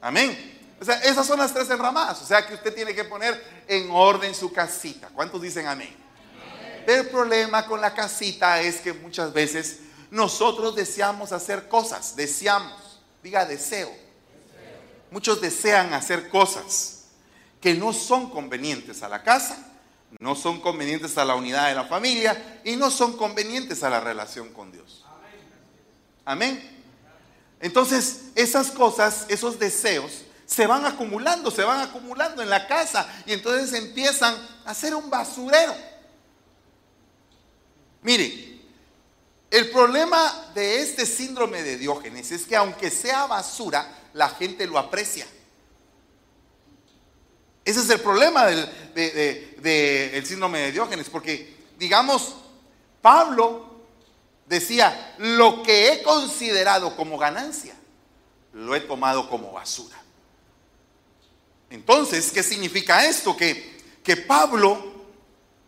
Amén. 0.00 0.58
O 0.80 0.84
sea, 0.84 0.96
esas 0.96 1.26
son 1.26 1.38
las 1.38 1.52
tres 1.52 1.68
enramadas. 1.70 2.22
O 2.22 2.26
sea 2.26 2.46
que 2.46 2.54
usted 2.54 2.74
tiene 2.74 2.94
que 2.94 3.04
poner 3.04 3.62
en 3.68 3.90
orden 3.90 4.34
su 4.34 4.52
casita. 4.52 5.10
¿Cuántos 5.14 5.42
dicen 5.42 5.66
amén? 5.66 5.94
El 6.86 7.08
problema 7.08 7.66
con 7.66 7.80
la 7.80 7.94
casita 7.94 8.60
es 8.60 8.76
que 8.76 8.92
muchas 8.92 9.32
veces 9.32 9.80
nosotros 10.10 10.74
deseamos 10.74 11.32
hacer 11.32 11.68
cosas. 11.68 12.16
Deseamos. 12.16 13.00
Diga 13.22 13.44
deseo. 13.44 13.92
Muchos 15.10 15.40
desean 15.40 15.92
hacer 15.92 16.28
cosas 16.28 17.04
que 17.60 17.74
no 17.74 17.92
son 17.92 18.30
convenientes 18.30 19.02
a 19.02 19.08
la 19.08 19.22
casa, 19.22 19.58
no 20.18 20.34
son 20.34 20.60
convenientes 20.60 21.16
a 21.18 21.24
la 21.24 21.34
unidad 21.34 21.68
de 21.68 21.74
la 21.74 21.84
familia 21.84 22.60
y 22.64 22.76
no 22.76 22.90
son 22.90 23.16
convenientes 23.16 23.82
a 23.82 23.90
la 23.90 24.00
relación 24.00 24.52
con 24.52 24.72
Dios. 24.72 25.04
Amén. 26.24 26.78
Entonces, 27.60 28.30
esas 28.34 28.70
cosas, 28.70 29.26
esos 29.28 29.58
deseos, 29.58 30.22
se 30.46 30.66
van 30.66 30.84
acumulando, 30.84 31.50
se 31.50 31.62
van 31.62 31.80
acumulando 31.80 32.42
en 32.42 32.50
la 32.50 32.66
casa 32.66 33.08
y 33.24 33.32
entonces 33.32 33.72
empiezan 33.72 34.34
a 34.64 34.70
hacer 34.70 34.94
un 34.94 35.08
basurero. 35.08 35.74
Mire, 38.02 38.60
el 39.50 39.70
problema 39.70 40.50
de 40.54 40.80
este 40.80 41.06
síndrome 41.06 41.62
de 41.62 41.76
Diógenes 41.76 42.32
es 42.32 42.46
que 42.46 42.56
aunque 42.56 42.90
sea 42.90 43.26
basura, 43.26 44.08
la 44.12 44.28
gente 44.30 44.66
lo 44.66 44.78
aprecia. 44.78 45.26
Ese 47.70 47.82
es 47.82 47.90
el 47.90 48.00
problema 48.00 48.46
del 48.46 50.26
síndrome 50.26 50.58
de 50.58 50.72
Diógenes, 50.72 51.08
porque 51.08 51.54
digamos, 51.78 52.34
Pablo 53.00 53.84
decía, 54.46 55.14
lo 55.18 55.62
que 55.62 55.92
he 55.92 56.02
considerado 56.02 56.96
como 56.96 57.16
ganancia, 57.16 57.76
lo 58.54 58.74
he 58.74 58.80
tomado 58.80 59.30
como 59.30 59.52
basura. 59.52 59.96
Entonces, 61.70 62.32
¿qué 62.32 62.42
significa 62.42 63.06
esto? 63.06 63.36
Que, 63.36 63.78
que 64.02 64.16
Pablo, 64.16 65.04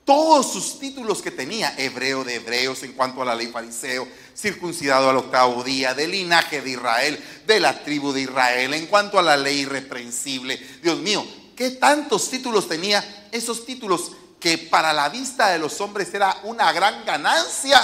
todos 0.05 0.53
sus 0.53 0.81
títulos 0.81 1.23
que 1.23 1.31
tenía, 1.31 1.73
hebreo 1.79 2.25
de 2.25 2.35
hebreos 2.35 2.83
en 2.83 2.95
cuanto 2.95 3.23
a 3.23 3.25
la 3.25 3.37
ley 3.37 3.47
fariseo, 3.47 4.09
circuncidado 4.37 5.09
al 5.09 5.19
octavo 5.19 5.63
día, 5.63 5.95
del 5.95 6.11
linaje 6.11 6.61
de 6.63 6.71
Israel, 6.71 7.25
de 7.47 7.61
la 7.61 7.85
tribu 7.85 8.13
de 8.13 8.23
Israel, 8.23 8.75
en 8.75 8.89
cuanto 8.89 9.21
a 9.21 9.23
la 9.23 9.37
ley 9.37 9.61
irreprensible, 9.61 10.57
Dios 10.83 10.99
mío, 10.99 11.25
¿qué 11.57 11.71
tantos 11.71 12.29
títulos 12.31 12.69
tenía? 12.69 13.29
Esos 13.33 13.65
títulos 13.65 14.13
que 14.39 14.59
para 14.59 14.93
la 14.93 15.09
vista 15.09 15.51
de 15.51 15.59
los 15.59 15.81
hombres 15.81 16.13
era 16.13 16.41
una 16.45 16.73
gran 16.73 17.05
ganancia. 17.05 17.79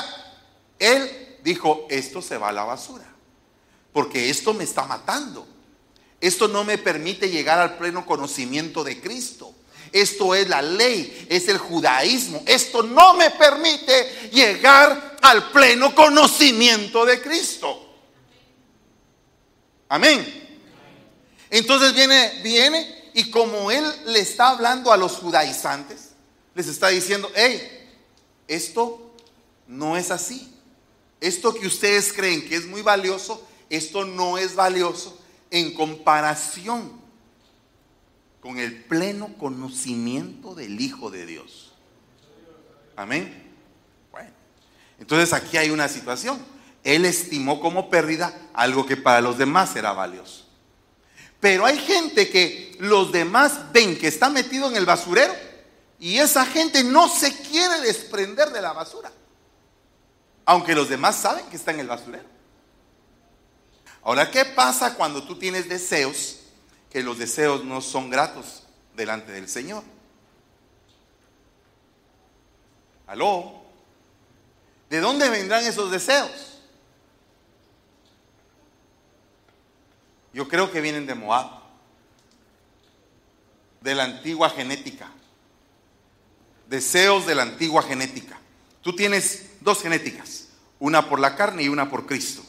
Él 0.79 1.39
dijo, 1.43 1.87
esto 1.89 2.21
se 2.21 2.37
va 2.37 2.49
a 2.49 2.53
la 2.53 2.65
basura, 2.65 3.07
porque 3.93 4.29
esto 4.29 4.53
me 4.55 4.65
está 4.65 4.85
matando. 4.85 5.47
Esto 6.21 6.49
no 6.49 6.65
me 6.65 6.79
permite 6.79 7.31
llegar 7.31 7.61
al 7.61 7.79
pleno 7.79 8.05
conocimiento 8.05 8.83
de 8.83 9.01
Cristo. 9.01 9.55
Esto 9.93 10.35
es 10.35 10.49
la 10.49 10.61
ley, 10.61 11.27
es 11.31 11.49
el 11.49 11.59
judaísmo. 11.59 12.43
Esto 12.45 12.83
no 12.83 13.15
me 13.15 13.31
permite 13.31 14.31
llegar 14.33 15.17
al 15.23 15.51
pleno 15.51 15.95
conocimiento 15.95 17.07
de 17.07 17.21
Cristo. 17.23 17.85
Amén. 19.89 20.49
Entonces 21.51 21.95
viene, 21.95 22.41
viene 22.43 22.98
y 23.15 23.31
como 23.31 23.71
él 23.71 23.85
le 24.07 24.21
está 24.21 24.51
hablando 24.51 24.93
a 24.93 24.97
los 24.97 25.13
judaizantes, 25.17 26.11
les 26.55 26.67
está 26.69 26.89
diciendo, 26.89 27.31
hey, 27.35 27.89
esto 28.49 29.15
no 29.67 29.97
es 29.97 30.11
así. 30.11 30.53
Esto 31.21 31.55
que 31.55 31.67
ustedes 31.67 32.13
creen 32.13 32.49
que 32.49 32.57
es 32.57 32.67
muy 32.67 32.83
valioso, 32.83 33.47
esto 33.71 34.05
no 34.05 34.39
es 34.39 34.55
valioso 34.55 35.19
en 35.51 35.75
comparación 35.75 36.93
con 38.41 38.59
el 38.59 38.85
pleno 38.85 39.35
conocimiento 39.37 40.55
del 40.55 40.81
Hijo 40.81 41.11
de 41.11 41.27
Dios. 41.27 41.73
Amén. 42.97 43.53
Bueno, 44.11 44.31
entonces 44.99 45.33
aquí 45.33 45.57
hay 45.57 45.71
una 45.71 45.89
situación. 45.89 46.39
Él 46.85 47.05
estimó 47.05 47.61
como 47.61 47.91
pérdida 47.91 48.49
algo 48.55 48.87
que 48.87 48.97
para 48.97 49.21
los 49.21 49.39
demás 49.39 49.77
era 49.77 49.93
valioso. 49.93 50.48
Pero 51.41 51.65
hay 51.65 51.79
gente 51.79 52.29
que 52.31 52.77
los 52.81 53.13
demás 53.13 53.73
ven 53.73 53.99
que 53.99 54.09
está 54.09 54.29
metido 54.29 54.69
en 54.69 54.77
el 54.77 54.87
basurero 54.87 55.35
y 55.99 56.19
esa 56.19 56.45
gente 56.47 56.83
no 56.85 57.09
se 57.09 57.37
quiere 57.43 57.81
desprender 57.81 58.51
de 58.51 58.61
la 58.61 58.73
basura. 58.73 59.13
Aunque 60.45 60.75
los 60.75 60.89
demás 60.89 61.17
saben 61.17 61.47
que 61.47 61.57
está 61.57 61.73
en 61.73 61.81
el 61.81 61.89
basurero. 61.89 62.27
Ahora, 64.03 64.31
¿qué 64.31 64.45
pasa 64.45 64.95
cuando 64.95 65.23
tú 65.23 65.39
tienes 65.39 65.69
deseos 65.69 66.37
que 66.91 67.03
los 67.03 67.19
deseos 67.19 67.65
no 67.65 67.81
son 67.81 68.11
gratos 68.11 68.63
delante 68.97 69.33
del 69.33 69.49
Señor? 69.49 69.83
¿Aló? 73.07 73.63
¿De 74.89 75.01
dónde 75.01 75.29
vendrán 75.29 75.65
esos 75.65 75.91
deseos? 75.91 76.58
Yo 80.39 80.47
creo 80.47 80.71
que 80.71 80.81
vienen 80.81 81.05
de 81.05 81.17
Moab, 81.17 81.51
de 83.81 83.93
la 83.97 84.05
antigua 84.05 84.49
genética. 84.49 85.11
Deseos 86.69 87.27
de 87.27 87.35
la 87.35 87.43
antigua 87.43 87.83
genética. 87.83 88.39
Tú 88.81 88.95
tienes 88.95 89.47
dos 89.61 89.83
genéticas, 89.83 90.47
una 90.79 91.09
por 91.09 91.19
la 91.19 91.35
carne 91.35 91.65
y 91.65 91.69
una 91.69 91.91
por 91.91 92.07
Cristo. 92.07 92.45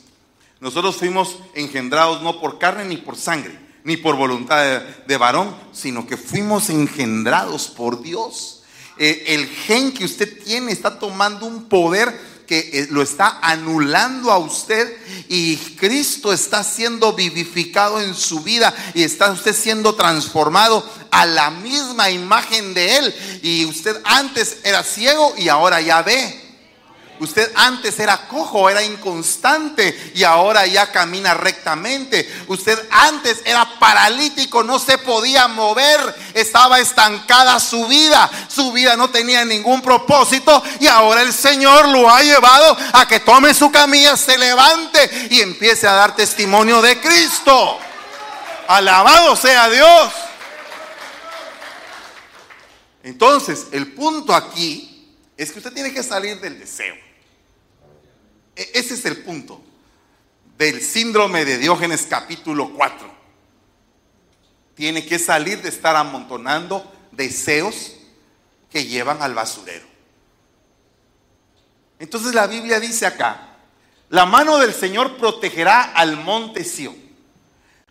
Nosotros 0.60 0.98
fuimos 0.98 1.40
engendrados 1.56 2.22
no 2.22 2.40
por 2.40 2.60
carne 2.60 2.86
ni 2.86 2.98
por 2.98 3.18
sangre, 3.18 3.58
ni 3.84 3.98
por 3.98 4.18
voluntad 4.18 4.84
de, 5.08 5.18
varón, 5.18 5.56
sino 5.72 6.06
que 6.06 6.16
fuimos 6.16 6.70
engendrados 6.70 7.70
por 7.70 8.04
Dios. 8.04 8.62
Eh, 9.00 9.24
el 9.30 9.48
gen 9.48 9.96
que 9.96 10.06
usted 10.06 10.44
tiene 10.44 10.74
está 10.74 11.00
tomando 11.00 11.48
un 11.48 11.68
poder 11.68 12.16
que 12.50 12.58
eh, 12.74 12.88
lo 12.90 13.04
está 13.04 13.38
anulando 13.44 14.32
a 14.32 14.40
usted 14.40 14.98
y 15.28 15.56
Cristo 15.56 16.34
está 16.34 16.64
siendo 16.64 17.14
vivificado 17.14 18.02
en 18.02 18.16
su 18.16 18.42
vida 18.42 18.74
y 18.96 19.04
está 19.04 19.32
usted 19.32 19.54
siendo 19.54 19.94
transformado 19.94 20.84
a 21.12 21.28
la 21.28 21.52
misma 21.52 22.10
imagen 22.10 22.74
de 22.74 22.98
Él. 22.98 23.16
Y 23.44 23.66
usted 23.66 23.96
antes 24.04 24.58
era 24.64 24.82
ciego 24.82 25.36
y 25.38 25.48
ahora 25.48 25.80
ya 25.80 26.02
ve. 26.02 26.39
Usted 27.20 27.52
antes 27.56 28.00
era 28.00 28.28
cojo, 28.28 28.70
era 28.70 28.82
inconstante 28.82 30.14
y 30.16 30.24
ahora 30.24 30.66
ya 30.66 30.90
camina 30.90 31.34
rectamente. 31.34 32.28
Usted 32.48 32.80
antes 32.90 33.42
era 33.44 33.78
paralítico, 33.78 34.64
no 34.64 34.80
se 34.80 34.98
podía 34.98 35.50
mover, 35.50 36.00
estaba 36.34 36.80
estancada 36.80 37.60
su 37.60 37.88
vida. 37.88 38.30
Su 38.48 38.72
vida 38.72 38.96
no 38.96 39.10
tenía 39.10 39.44
ningún 39.44 39.82
propósito 39.82 40.64
y 40.80 40.88
ahora 40.88 41.22
el 41.22 41.34
Señor 41.34 41.90
lo 41.90 42.10
ha 42.10 42.22
llevado 42.22 42.78
a 42.94 43.06
que 43.06 43.20
tome 43.20 43.54
su 43.54 43.70
camilla, 43.70 44.16
se 44.16 44.38
levante 44.38 45.28
y 45.30 45.42
empiece 45.42 45.88
a 45.88 45.94
dar 45.94 46.16
testimonio 46.16 46.82
de 46.82 47.02
Cristo. 47.02 47.80
Alabado 48.70 49.36
sea 49.36 49.70
Dios. 49.70 50.14
Entonces, 53.04 53.68
el 53.72 53.94
punto 53.94 54.34
aquí 54.34 54.90
es 55.36 55.52
que 55.52 55.60
usted 55.60 55.74
tiene 55.74 55.94
que 55.94 56.04
salir 56.04 56.40
del 56.40 56.60
deseo. 56.60 57.09
E, 58.60 58.72
ese 58.74 58.96
es 58.96 59.06
el 59.06 59.24
punto 59.24 59.62
del 60.58 60.82
síndrome 60.82 61.46
de 61.46 61.58
Diógenes 61.58 62.06
capítulo 62.10 62.74
4. 62.76 63.10
Tiene 64.76 65.06
que 65.06 65.18
salir 65.18 65.62
de 65.62 65.70
estar 65.70 65.96
amontonando 65.96 66.92
deseos 67.14 67.94
que 68.70 68.84
llevan 68.84 69.22
al 69.22 69.34
basurero. 69.34 69.88
Entonces 72.00 72.36
la 72.36 72.48
Biblia 72.48 72.82
dice 72.82 73.06
acá, 73.06 73.56
la 74.10 74.26
mano 74.26 74.58
del 74.58 74.74
Señor 74.74 75.16
protegerá 75.16 75.94
al 75.94 76.18
monte 76.18 76.66
Sión, 76.66 76.98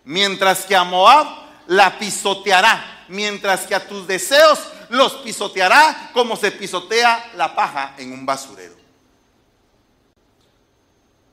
mientras 0.05 0.67
que 0.67 0.77
a 0.77 0.85
Moab 0.85 1.27
la 1.67 1.99
pisoteará, 1.99 3.07
mientras 3.09 3.67
que 3.67 3.75
a 3.75 3.89
tus 3.89 4.07
deseos 4.07 4.59
los 4.91 5.15
pisoteará 5.15 6.11
como 6.13 6.37
se 6.37 6.51
pisotea 6.51 7.33
la 7.37 7.55
paja 7.55 7.95
en 7.97 8.13
un 8.13 8.27
basurero. 8.27 8.78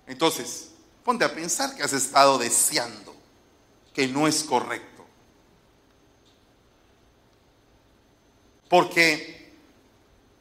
Entonces, 0.08 0.72
ponte 1.04 1.26
a 1.26 1.34
pensar 1.34 1.76
que 1.76 1.84
has 1.84 1.94
estado 1.94 2.38
deseando 2.38 3.16
que 3.94 4.08
no 4.08 4.28
es 4.28 4.44
correcto. 4.44 5.06
Porque 8.68 9.54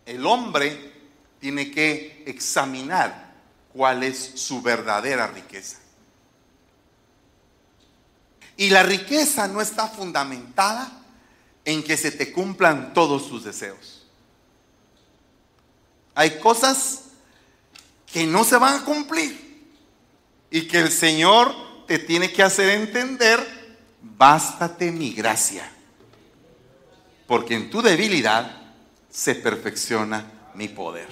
el 0.06 0.26
hombre 0.26 0.92
tiene 1.38 1.70
que 1.70 2.24
examinar 2.26 3.34
cuál 3.72 4.02
es 4.02 4.32
su 4.34 4.60
verdadera 4.60 5.28
riqueza. 5.28 5.78
Y 8.56 8.70
la 8.70 8.82
riqueza 8.82 9.48
no 9.48 9.60
está 9.60 9.88
fundamentada 9.88 11.02
en 11.64 11.82
que 11.82 11.96
se 11.96 12.10
te 12.10 12.32
cumplan 12.32 12.92
todos 12.94 13.28
tus 13.28 13.44
deseos. 13.44 14.06
Hay 16.14 16.38
cosas 16.38 17.02
que 18.06 18.26
no 18.26 18.44
se 18.44 18.56
van 18.56 18.80
a 18.80 18.84
cumplir 18.84 19.43
y 20.50 20.68
que 20.68 20.78
el 20.78 20.90
Señor 20.90 21.54
te 21.86 21.98
tiene 21.98 22.32
que 22.32 22.42
hacer 22.42 22.70
entender, 22.70 23.40
bástate 24.00 24.90
mi 24.92 25.12
gracia, 25.12 25.70
porque 27.26 27.54
en 27.54 27.70
tu 27.70 27.82
debilidad 27.82 28.62
se 29.10 29.34
perfecciona 29.34 30.50
mi 30.54 30.68
poder. 30.68 31.08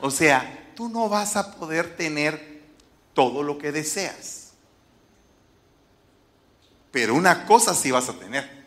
O 0.00 0.10
sea, 0.10 0.72
tú 0.74 0.88
no 0.88 1.08
vas 1.08 1.36
a 1.36 1.56
poder 1.56 1.96
tener 1.96 2.62
todo 3.14 3.42
lo 3.42 3.58
que 3.58 3.72
deseas, 3.72 4.52
pero 6.90 7.14
una 7.14 7.46
cosa 7.46 7.74
sí 7.74 7.90
vas 7.90 8.08
a 8.08 8.14
tener, 8.14 8.58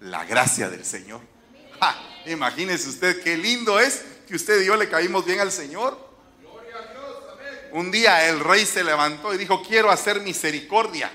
la 0.00 0.24
gracia 0.24 0.70
del 0.70 0.84
Señor. 0.84 1.20
imagínese 2.26 2.88
usted 2.88 3.22
qué 3.22 3.36
lindo 3.36 3.78
es 3.78 4.02
que 4.26 4.36
usted 4.36 4.62
y 4.62 4.66
yo 4.66 4.76
le 4.76 4.88
caímos 4.88 5.24
bien 5.24 5.40
al 5.40 5.52
Señor 5.52 6.09
un 7.72 7.90
día 7.90 8.28
el 8.28 8.40
rey 8.40 8.66
se 8.66 8.84
levantó 8.84 9.34
y 9.34 9.38
dijo, 9.38 9.62
quiero 9.62 9.90
hacer 9.90 10.20
misericordia. 10.20 11.10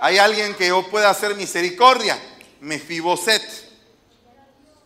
¿Hay 0.00 0.18
alguien 0.18 0.54
que 0.54 0.68
yo 0.68 0.86
pueda 0.90 1.10
hacer 1.10 1.34
misericordia? 1.34 2.18
Mefiboset. 2.60 3.42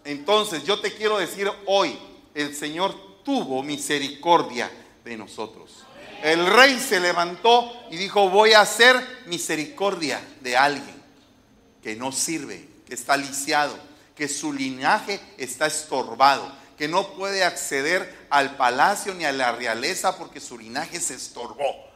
Entonces 0.04 0.64
yo 0.64 0.80
te 0.80 0.94
quiero 0.94 1.18
decir 1.18 1.50
hoy, 1.66 1.98
el 2.34 2.54
Señor 2.54 2.94
tuvo 3.24 3.62
misericordia 3.62 4.70
de 5.04 5.16
nosotros. 5.16 5.84
El 6.22 6.46
rey 6.46 6.78
se 6.80 6.98
levantó 6.98 7.72
y 7.90 7.96
dijo, 7.96 8.28
voy 8.28 8.52
a 8.52 8.61
hacer 8.61 8.96
misericordia 9.26 10.20
de 10.40 10.56
alguien 10.56 11.02
que 11.82 11.94
no 11.94 12.11
sirve, 12.11 12.68
que 12.87 12.94
está 12.94 13.16
lisiado, 13.16 13.78
que 14.16 14.28
su 14.28 14.52
linaje 14.52 15.20
está 15.37 15.66
estorbado 15.66 16.50
que 16.78 16.86
no 16.86 17.08
puede 17.14 17.44
acceder 17.44 18.26
al 18.30 18.56
palacio 18.56 19.12
ni 19.12 19.24
a 19.24 19.32
la 19.32 19.50
realeza 19.50 20.16
porque 20.16 20.40
su 20.40 20.56
linaje 20.56 21.00
se 21.00 21.14
estorbó. 21.14 21.88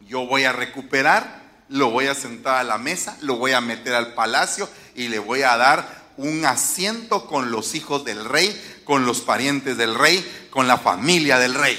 Yo 0.00 0.26
voy 0.26 0.44
a 0.44 0.52
recuperar, 0.52 1.40
lo 1.68 1.90
voy 1.90 2.06
a 2.06 2.14
sentar 2.14 2.56
a 2.56 2.64
la 2.64 2.76
mesa, 2.76 3.16
lo 3.22 3.36
voy 3.36 3.52
a 3.52 3.62
meter 3.62 3.94
al 3.94 4.12
palacio 4.12 4.68
y 4.94 5.08
le 5.08 5.18
voy 5.18 5.42
a 5.42 5.56
dar 5.56 6.00
un 6.18 6.44
asiento 6.44 7.26
con 7.26 7.50
los 7.50 7.74
hijos 7.74 8.04
del 8.04 8.26
rey, 8.26 8.82
con 8.84 9.06
los 9.06 9.22
parientes 9.22 9.78
del 9.78 9.94
rey, 9.94 10.48
con 10.50 10.68
la 10.68 10.76
familia 10.76 11.38
del 11.38 11.54
rey. 11.54 11.78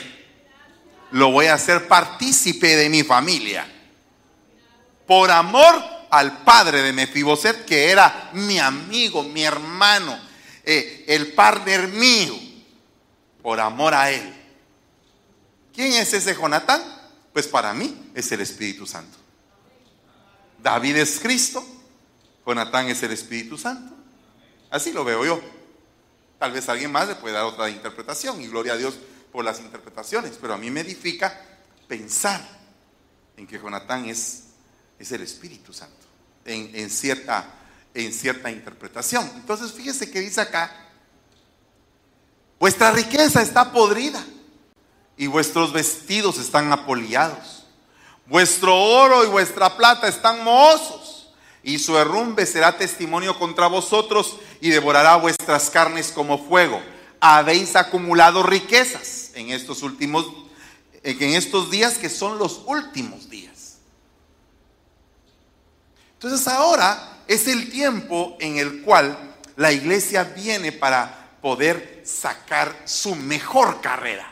Lo 1.12 1.32
voy 1.32 1.46
a 1.48 1.56
hacer 1.56 1.88
partícipe 1.88 2.76
de 2.76 2.90
mi 2.90 3.04
familia. 3.04 3.68
Por 5.06 5.30
amor 5.30 6.01
al 6.12 6.44
padre 6.44 6.82
de 6.82 6.94
Mefiboset, 6.94 7.66
que 7.66 7.90
era 7.90 8.30
mi 8.34 8.60
amigo, 8.60 9.24
mi 9.24 9.44
hermano, 9.44 10.20
eh, 10.64 11.06
el 11.08 11.34
partner 11.34 11.88
mío, 11.88 12.36
por 13.42 13.60
amor 13.60 13.94
a 13.94 14.12
él. 14.12 14.34
¿Quién 15.74 15.94
es 15.94 16.14
ese 16.14 16.36
Jonatán? 16.36 16.84
Pues 17.32 17.48
para 17.48 17.74
mí 17.74 18.12
es 18.14 18.30
el 18.32 18.42
Espíritu 18.42 18.86
Santo. 18.86 19.18
David 20.62 20.98
es 20.98 21.20
Cristo, 21.20 21.66
Jonatán 22.46 22.90
es 22.90 23.02
el 23.04 23.12
Espíritu 23.12 23.58
Santo. 23.58 23.96
Así 24.70 24.92
lo 24.92 25.06
veo 25.06 25.26
yo. 25.26 25.42
Tal 26.38 26.52
vez 26.52 26.68
alguien 26.68 26.92
más 26.92 27.08
le 27.08 27.16
puede 27.16 27.36
dar 27.36 27.46
otra 27.46 27.70
interpretación 27.70 28.42
y 28.42 28.48
gloria 28.48 28.74
a 28.74 28.78
Dios 28.78 28.96
por 29.32 29.46
las 29.46 29.60
interpretaciones, 29.62 30.38
pero 30.42 30.54
a 30.54 30.58
mí 30.58 30.70
me 30.70 30.82
edifica 30.82 31.40
pensar 31.88 32.46
en 33.38 33.48
que 33.48 33.58
Jonatán 33.58 34.06
es 34.06 34.51
es 35.02 35.12
el 35.12 35.22
Espíritu 35.22 35.74
Santo 35.74 36.06
en, 36.46 36.90
cierta, 36.90 37.46
en 37.94 38.14
cierta 38.14 38.52
interpretación. 38.52 39.30
Entonces 39.36 39.72
fíjese 39.72 40.10
que 40.12 40.20
dice 40.20 40.42
acá, 40.42 40.72
vuestra 42.60 42.92
riqueza 42.92 43.42
está 43.42 43.72
podrida 43.72 44.24
y 45.18 45.28
vuestros 45.28 45.74
vestidos 45.74 46.38
están 46.38 46.72
apoliados. 46.72 47.66
Vuestro 48.26 48.76
oro 48.76 49.24
y 49.26 49.28
vuestra 49.28 49.76
plata 49.76 50.08
están 50.08 50.44
mohosos 50.44 51.34
y 51.64 51.80
su 51.80 51.98
herrumbe 51.98 52.46
será 52.46 52.78
testimonio 52.78 53.38
contra 53.38 53.68
vosotros 53.68 54.38
y 54.62 54.70
devorará 54.70 55.16
vuestras 55.18 55.70
carnes 55.70 56.12
como 56.12 56.38
fuego. 56.38 56.82
Habéis 57.20 57.76
acumulado 57.76 58.42
riquezas 58.42 59.32
en 59.36 59.52
estos 59.52 59.84
últimos, 59.84 60.26
en 61.04 61.34
estos 61.34 61.70
días 61.70 61.98
que 61.98 62.10
son 62.10 62.38
los 62.38 62.62
últimos 62.66 63.30
días. 63.30 63.51
Entonces 66.24 66.48
ahora 66.48 67.24
es 67.28 67.48
el 67.48 67.72
tiempo 67.72 68.38
en 68.40 68.58
el 68.58 68.84
cual 68.84 69.18
la 69.56 69.72
iglesia 69.72 70.24
viene 70.24 70.72
para 70.72 71.32
poder 71.42 72.04
sacar 72.06 72.84
su 72.86 73.16
mejor 73.16 73.82
carrera. 73.82 74.32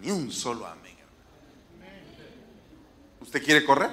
Ni 0.00 0.10
un 0.10 0.32
solo 0.32 0.66
amén. 0.66 0.96
¿Usted 3.20 3.44
quiere 3.44 3.66
correr? 3.66 3.90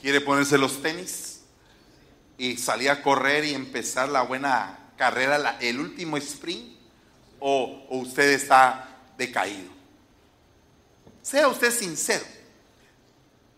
¿Quiere 0.00 0.22
ponerse 0.22 0.56
los 0.56 0.80
tenis 0.80 1.42
y 2.38 2.56
salir 2.56 2.88
a 2.88 3.02
correr 3.02 3.44
y 3.44 3.52
empezar 3.52 4.08
la 4.08 4.22
buena 4.22 4.94
carrera, 4.96 5.58
el 5.60 5.78
último 5.78 6.16
sprint? 6.16 6.74
¿O, 7.38 7.84
o 7.90 7.98
usted 7.98 8.30
está 8.30 8.96
decaído? 9.18 9.70
Sea 11.20 11.48
usted 11.48 11.70
sincero. 11.70 12.24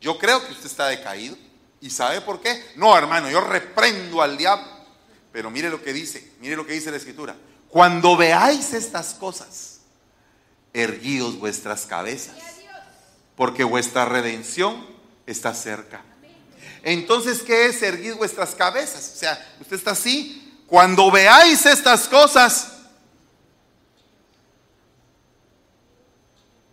Yo 0.04 0.18
creo 0.18 0.44
que 0.44 0.52
usted 0.52 0.66
está 0.66 0.88
decaído. 0.88 1.34
¿Y 1.80 1.88
sabe 1.88 2.20
por 2.20 2.38
qué? 2.42 2.62
No, 2.76 2.96
hermano, 2.96 3.30
yo 3.30 3.40
reprendo 3.40 4.20
al 4.20 4.36
diablo. 4.36 4.66
Pero 5.32 5.50
mire 5.50 5.70
lo 5.70 5.82
que 5.82 5.94
dice, 5.94 6.32
mire 6.40 6.56
lo 6.56 6.66
que 6.66 6.74
dice 6.74 6.90
la 6.90 6.98
escritura. 6.98 7.34
Cuando 7.70 8.14
veáis 8.14 8.74
estas 8.74 9.14
cosas, 9.14 9.80
erguíos 10.74 11.38
vuestras 11.38 11.86
cabezas, 11.86 12.36
porque 13.34 13.64
vuestra 13.64 14.04
redención 14.04 14.86
está 15.26 15.54
cerca. 15.54 16.02
Entonces, 16.82 17.40
¿qué 17.40 17.66
es 17.66 17.82
erguir 17.82 18.14
vuestras 18.14 18.54
cabezas? 18.54 19.12
O 19.14 19.18
sea, 19.18 19.56
usted 19.58 19.76
está 19.76 19.92
así. 19.92 20.62
Cuando 20.66 21.10
veáis 21.10 21.64
estas 21.64 22.08
cosas, 22.08 22.72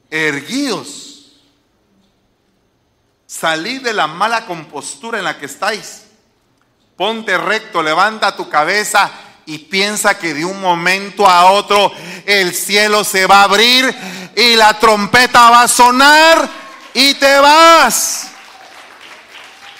erguíos. 0.09 1.10
Salid 3.31 3.81
de 3.81 3.93
la 3.93 4.07
mala 4.07 4.45
compostura 4.45 5.17
en 5.17 5.23
la 5.23 5.37
que 5.37 5.45
estáis. 5.45 6.01
Ponte 6.97 7.37
recto, 7.37 7.81
levanta 7.81 8.35
tu 8.35 8.49
cabeza 8.49 9.09
y 9.45 9.57
piensa 9.57 10.19
que 10.19 10.33
de 10.33 10.43
un 10.43 10.59
momento 10.59 11.25
a 11.25 11.49
otro 11.53 11.93
el 12.25 12.53
cielo 12.53 13.05
se 13.05 13.25
va 13.27 13.39
a 13.39 13.43
abrir 13.45 13.95
y 14.35 14.57
la 14.57 14.77
trompeta 14.77 15.49
va 15.49 15.61
a 15.61 15.67
sonar 15.69 16.49
y 16.93 17.13
te 17.13 17.39
vas. 17.39 18.31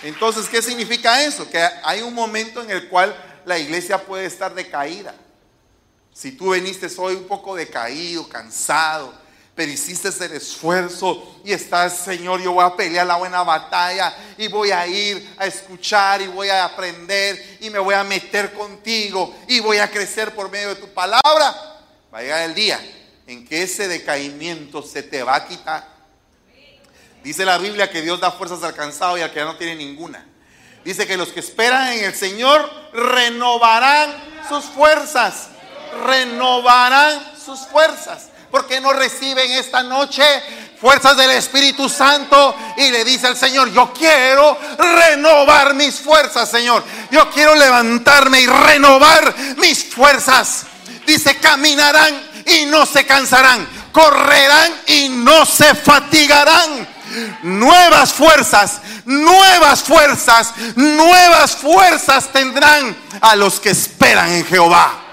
Entonces, 0.02 0.48
¿qué 0.48 0.62
significa 0.62 1.22
eso? 1.22 1.50
Que 1.50 1.62
hay 1.84 2.02
un 2.02 2.14
momento 2.14 2.62
en 2.62 2.72
el 2.72 2.88
cual 2.88 3.14
la 3.46 3.60
iglesia 3.60 3.98
puede 3.98 4.28
estar 4.28 4.56
decaída. 4.56 5.14
Si 6.14 6.32
tú 6.32 6.54
viniste 6.54 6.88
hoy 6.98 7.16
un 7.16 7.28
poco 7.28 7.54
decaído, 7.54 8.30
cansado, 8.30 9.14
pero 9.56 9.72
hiciste 9.72 10.10
el 10.24 10.32
esfuerzo 10.32 11.42
y 11.44 11.52
estás, 11.52 11.98
Señor, 11.98 12.42
yo 12.42 12.54
voy 12.54 12.66
a 12.66 12.76
pelear 12.76 13.06
la 13.06 13.18
buena 13.18 13.44
batalla 13.44 14.16
y 14.38 14.48
voy 14.48 14.72
a 14.72 14.88
ir 14.88 15.36
a 15.38 15.46
escuchar 15.46 16.22
y 16.22 16.28
voy 16.28 16.50
a 16.50 16.66
aprender 16.66 17.58
y 17.60 17.70
me 17.70 17.80
voy 17.80 17.94
a 17.94 18.04
meter 18.04 18.54
contigo 18.54 19.36
y 19.48 19.60
voy 19.60 19.78
a 19.78 19.92
crecer 19.92 20.34
por 20.34 20.50
medio 20.50 20.70
de 20.70 20.76
tu 20.76 20.88
palabra. 20.94 21.82
Va 22.14 22.20
a 22.20 22.22
llegar 22.22 22.44
el 22.44 22.56
día 22.56 22.80
en 23.28 23.46
que 23.46 23.64
ese 23.64 23.88
decaimiento 23.88 24.82
se 24.82 25.04
te 25.04 25.22
va 25.22 25.36
a 25.36 25.48
quitar. 25.48 25.88
Dice 27.24 27.46
la 27.46 27.58
Biblia 27.58 27.92
que 27.92 28.02
Dios 28.02 28.20
da 28.20 28.32
fuerzas 28.32 28.64
al 28.64 28.74
cansado 28.74 29.18
y 29.18 29.22
al 29.22 29.32
que 29.32 29.40
ya 29.40 29.46
no 29.46 29.58
tiene 29.58 29.76
ninguna. 29.76 30.26
Dice 30.84 31.06
que 31.06 31.18
los 31.18 31.30
que 31.30 31.42
esperan 31.42 31.94
en 31.94 32.06
el 32.06 32.16
Señor 32.16 32.68
renovarán 32.94 34.12
sus 34.50 34.66
fuerzas. 34.66 35.50
Renovarán 36.06 37.22
sus 37.38 37.60
fuerzas. 37.68 38.31
Porque 38.52 38.82
no 38.82 38.94
reciben 38.94 39.52
esta 39.52 39.82
noche 39.82 40.24
fuerzas 40.82 41.16
del 41.16 41.30
Espíritu 41.32 41.88
Santo 41.88 42.56
y 42.78 42.90
le 42.90 43.06
dice 43.06 43.28
al 43.28 43.38
Señor, 43.38 43.72
yo 43.72 43.94
quiero 43.94 44.58
renovar 44.78 45.76
mis 45.76 46.00
fuerzas, 46.00 46.50
Señor. 46.50 46.84
Yo 47.12 47.30
quiero 47.30 47.54
levantarme 47.56 48.42
y 48.42 48.48
renovar 48.48 49.34
mis 49.58 49.86
fuerzas. 49.86 50.66
Dice, 51.06 51.38
caminarán 51.38 52.20
y 52.48 52.66
no 52.66 52.88
se 52.88 53.06
cansarán, 53.06 53.68
correrán 53.92 54.74
y 54.88 55.10
no 55.10 55.46
se 55.46 55.76
fatigarán. 55.76 56.90
Nuevas 57.44 58.14
fuerzas, 58.14 58.82
nuevas 59.06 59.84
fuerzas, 59.84 60.54
nuevas 60.76 61.58
fuerzas 61.58 62.32
tendrán 62.32 62.96
a 63.20 63.36
los 63.36 63.60
que 63.60 63.70
esperan 63.70 64.32
en 64.32 64.46
Jehová. 64.46 65.11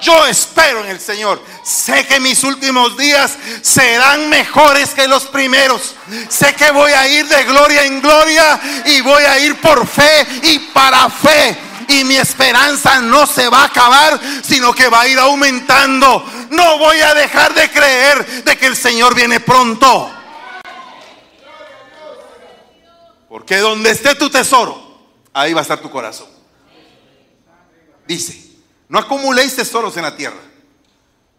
Yo 0.00 0.26
espero 0.26 0.84
en 0.84 0.90
el 0.90 1.00
Señor. 1.00 1.42
Sé 1.62 2.06
que 2.06 2.20
mis 2.20 2.42
últimos 2.44 2.96
días 2.96 3.36
serán 3.62 4.28
mejores 4.28 4.90
que 4.90 5.08
los 5.08 5.24
primeros. 5.24 5.94
Sé 6.28 6.54
que 6.54 6.70
voy 6.70 6.92
a 6.92 7.08
ir 7.08 7.26
de 7.26 7.44
gloria 7.44 7.84
en 7.84 8.00
gloria 8.00 8.60
y 8.84 9.00
voy 9.00 9.22
a 9.24 9.38
ir 9.38 9.60
por 9.60 9.86
fe 9.86 10.26
y 10.42 10.58
para 10.58 11.08
fe. 11.08 11.56
Y 11.88 12.04
mi 12.04 12.16
esperanza 12.16 13.00
no 13.00 13.26
se 13.26 13.48
va 13.48 13.62
a 13.62 13.66
acabar, 13.66 14.20
sino 14.42 14.72
que 14.72 14.88
va 14.88 15.02
a 15.02 15.08
ir 15.08 15.18
aumentando. 15.18 16.24
No 16.50 16.78
voy 16.78 17.00
a 17.00 17.14
dejar 17.14 17.54
de 17.54 17.70
creer 17.70 18.44
de 18.44 18.58
que 18.58 18.66
el 18.66 18.76
Señor 18.76 19.14
viene 19.14 19.40
pronto. 19.40 20.12
Porque 23.28 23.58
donde 23.58 23.90
esté 23.90 24.14
tu 24.14 24.30
tesoro, 24.30 24.82
ahí 25.32 25.52
va 25.52 25.60
a 25.60 25.62
estar 25.62 25.80
tu 25.80 25.90
corazón. 25.90 26.28
Dice, 28.06 28.45
no 28.88 28.98
acumuléis 28.98 29.56
tesoros 29.56 29.96
en 29.96 30.02
la 30.02 30.16
tierra, 30.16 30.40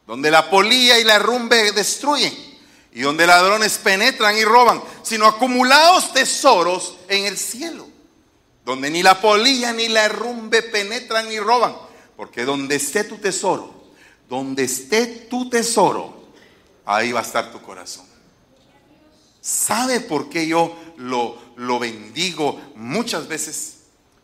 donde 0.06 0.32
la 0.32 0.50
polilla 0.50 1.00
y 1.00 1.04
la 1.04 1.20
rumbe 1.20 1.72
destruyen, 1.72 2.34
y 2.92 3.02
donde 3.02 3.28
ladrones 3.28 3.78
penetran 3.78 4.38
y 4.38 4.44
roban, 4.44 4.82
sino 5.04 5.28
acumulaos 5.28 6.14
tesoros 6.14 6.98
en 7.08 7.26
el 7.26 7.38
cielo, 7.38 7.88
donde 8.66 8.90
ni 8.90 9.04
la 9.04 9.22
polilla 9.22 9.72
ni 9.72 9.88
la 9.88 10.08
rumbe 10.08 10.62
penetran 10.64 11.30
ni 11.30 11.40
roban, 11.40 11.76
porque 12.16 12.44
donde 12.44 12.76
esté 12.76 13.04
tu 13.04 13.18
tesoro, 13.18 13.74
donde 14.28 14.64
esté 14.64 15.06
tu 15.06 15.50
tesoro, 15.50 16.28
ahí 16.86 17.12
va 17.12 17.20
a 17.20 17.24
estar 17.24 17.52
tu 17.52 17.62
corazón. 17.62 18.06
¿Sabe 19.42 20.02
por 20.02 20.28
qué 20.30 20.48
yo 20.48 20.76
lo, 20.98 21.38
lo 21.56 21.80
bendigo 21.80 22.60
muchas 22.76 23.28
veces? 23.28 23.76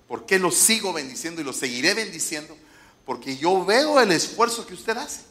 ¿Por 0.07 0.25
qué 0.25 0.37
lo 0.39 0.51
sigo 0.51 0.91
bendiciendo 0.91 1.39
y 1.39 1.45
lo 1.45 1.53
seguiré 1.53 1.93
bendiciendo? 1.93 2.57
Porque 3.05 3.35
yo 3.37 3.65
veo 3.65 3.99
el 3.99 4.11
esfuerzo 4.11 4.65
que 4.65 4.73
usted 4.73 4.97
hace 4.97 5.21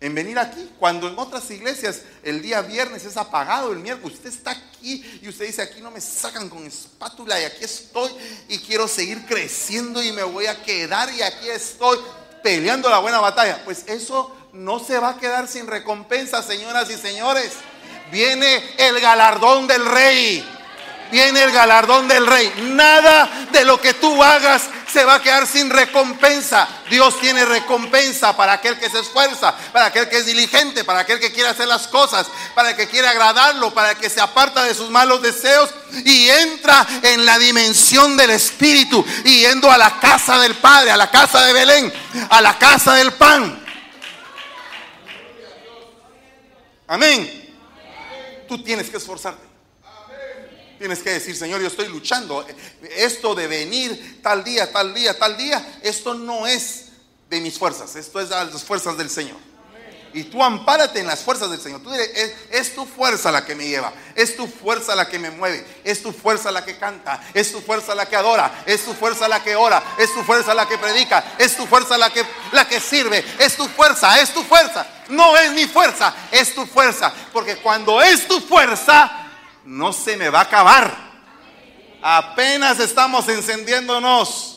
en 0.00 0.14
venir 0.14 0.38
aquí. 0.38 0.70
Cuando 0.78 1.08
en 1.08 1.18
otras 1.18 1.50
iglesias 1.50 2.02
el 2.22 2.42
día 2.42 2.62
viernes 2.62 3.04
es 3.04 3.16
apagado, 3.16 3.72
el 3.72 3.78
miércoles 3.78 4.16
usted 4.16 4.30
está 4.30 4.50
aquí 4.52 5.04
y 5.22 5.28
usted 5.28 5.46
dice, 5.46 5.62
aquí 5.62 5.80
no 5.80 5.90
me 5.90 6.00
sacan 6.00 6.48
con 6.48 6.66
espátula 6.66 7.40
y 7.40 7.44
aquí 7.44 7.64
estoy 7.64 8.10
y 8.48 8.58
quiero 8.58 8.88
seguir 8.88 9.24
creciendo 9.26 10.02
y 10.02 10.12
me 10.12 10.22
voy 10.22 10.46
a 10.46 10.62
quedar 10.62 11.12
y 11.12 11.22
aquí 11.22 11.48
estoy 11.48 11.98
peleando 12.42 12.90
la 12.90 12.98
buena 12.98 13.20
batalla. 13.20 13.62
Pues 13.64 13.84
eso 13.86 14.34
no 14.52 14.78
se 14.78 14.98
va 14.98 15.10
a 15.10 15.18
quedar 15.18 15.48
sin 15.48 15.66
recompensa, 15.66 16.42
señoras 16.42 16.90
y 16.90 16.96
señores. 16.96 17.52
Viene 18.12 18.62
el 18.78 19.00
galardón 19.00 19.66
del 19.66 19.84
rey 19.84 20.55
viene 21.10 21.42
el 21.42 21.52
galardón 21.52 22.08
del 22.08 22.26
rey. 22.26 22.52
Nada 22.74 23.30
de 23.52 23.64
lo 23.64 23.80
que 23.80 23.94
tú 23.94 24.22
hagas 24.22 24.62
se 24.92 25.04
va 25.04 25.16
a 25.16 25.22
quedar 25.22 25.46
sin 25.46 25.68
recompensa. 25.70 26.66
Dios 26.88 27.18
tiene 27.20 27.44
recompensa 27.44 28.36
para 28.36 28.54
aquel 28.54 28.78
que 28.78 28.88
se 28.88 29.00
esfuerza, 29.00 29.54
para 29.72 29.86
aquel 29.86 30.08
que 30.08 30.18
es 30.18 30.26
diligente, 30.26 30.84
para 30.84 31.00
aquel 31.00 31.20
que 31.20 31.32
quiere 31.32 31.50
hacer 31.50 31.68
las 31.68 31.88
cosas, 31.88 32.26
para 32.54 32.70
el 32.70 32.76
que 32.76 32.88
quiere 32.88 33.08
agradarlo, 33.08 33.74
para 33.74 33.90
el 33.90 33.96
que 33.98 34.08
se 34.08 34.20
aparta 34.20 34.64
de 34.64 34.74
sus 34.74 34.90
malos 34.90 35.20
deseos 35.22 35.70
y 36.04 36.28
entra 36.28 36.86
en 37.02 37.26
la 37.26 37.38
dimensión 37.38 38.16
del 38.16 38.30
Espíritu 38.30 39.04
y 39.24 39.40
yendo 39.40 39.70
a 39.70 39.78
la 39.78 40.00
casa 40.00 40.38
del 40.38 40.54
Padre, 40.54 40.90
a 40.90 40.96
la 40.96 41.10
casa 41.10 41.44
de 41.44 41.52
Belén, 41.52 41.92
a 42.30 42.40
la 42.40 42.58
casa 42.58 42.94
del 42.94 43.12
pan. 43.12 43.64
Amén. 46.86 47.54
Tú 48.48 48.62
tienes 48.62 48.88
que 48.88 48.96
esforzarte. 48.96 49.45
Tienes 50.78 50.98
que 51.00 51.10
decir, 51.10 51.36
Señor, 51.36 51.60
yo 51.60 51.68
estoy 51.68 51.88
luchando. 51.88 52.46
Esto 52.96 53.34
de 53.34 53.46
venir 53.46 54.20
tal 54.22 54.44
día, 54.44 54.70
tal 54.70 54.92
día, 54.94 55.18
tal 55.18 55.36
día, 55.36 55.78
esto 55.82 56.14
no 56.14 56.46
es 56.46 56.86
de 57.30 57.40
mis 57.40 57.58
fuerzas, 57.58 57.96
esto 57.96 58.20
es 58.20 58.28
de 58.28 58.36
las 58.36 58.62
fuerzas 58.62 58.96
del 58.96 59.10
Señor. 59.10 59.38
Y 60.12 60.24
tú 60.24 60.42
ampárate 60.42 61.00
en 61.00 61.06
las 61.06 61.20
fuerzas 61.20 61.50
del 61.50 61.60
Señor. 61.60 61.82
Tú 61.82 61.90
dices, 61.90 62.10
es, 62.14 62.32
es, 62.50 62.74
tu 62.74 62.86
fuerza 62.86 63.30
la 63.30 63.44
que 63.44 63.54
me 63.54 63.68
lleva, 63.68 63.92
es 64.14 64.34
tu 64.34 64.46
fuerza 64.46 64.94
la 64.94 65.06
que 65.06 65.18
me 65.18 65.30
mueve, 65.30 65.62
es 65.84 66.02
tu 66.02 66.10
fuerza 66.10 66.50
la 66.50 66.64
que 66.64 66.78
canta, 66.78 67.20
es 67.34 67.52
tu 67.52 67.60
fuerza 67.60 67.94
la 67.94 68.06
que 68.06 68.16
adora, 68.16 68.64
es 68.64 68.82
tu 68.82 68.94
fuerza 68.94 69.28
la 69.28 69.42
que 69.42 69.56
ora, 69.56 69.82
es 69.98 70.14
tu 70.14 70.22
fuerza 70.22 70.54
la 70.54 70.66
que 70.66 70.78
predica, 70.78 71.34
es 71.38 71.54
tu 71.54 71.66
fuerza 71.66 71.98
la 71.98 72.10
que, 72.10 72.24
la 72.52 72.66
que 72.66 72.80
sirve, 72.80 73.22
es 73.38 73.56
tu 73.56 73.66
fuerza, 73.68 74.18
es 74.18 74.32
tu 74.32 74.42
fuerza. 74.42 74.86
No 75.08 75.36
es 75.36 75.52
mi 75.52 75.66
fuerza, 75.66 76.14
es 76.30 76.54
tu 76.54 76.64
fuerza. 76.64 77.12
Porque 77.32 77.56
cuando 77.56 78.00
es 78.00 78.26
tu 78.26 78.40
fuerza, 78.40 79.25
no 79.66 79.92
se 79.92 80.16
me 80.16 80.30
va 80.30 80.40
a 80.40 80.42
acabar. 80.42 80.96
Apenas 82.02 82.78
estamos 82.78 83.28
encendiéndonos. 83.28 84.52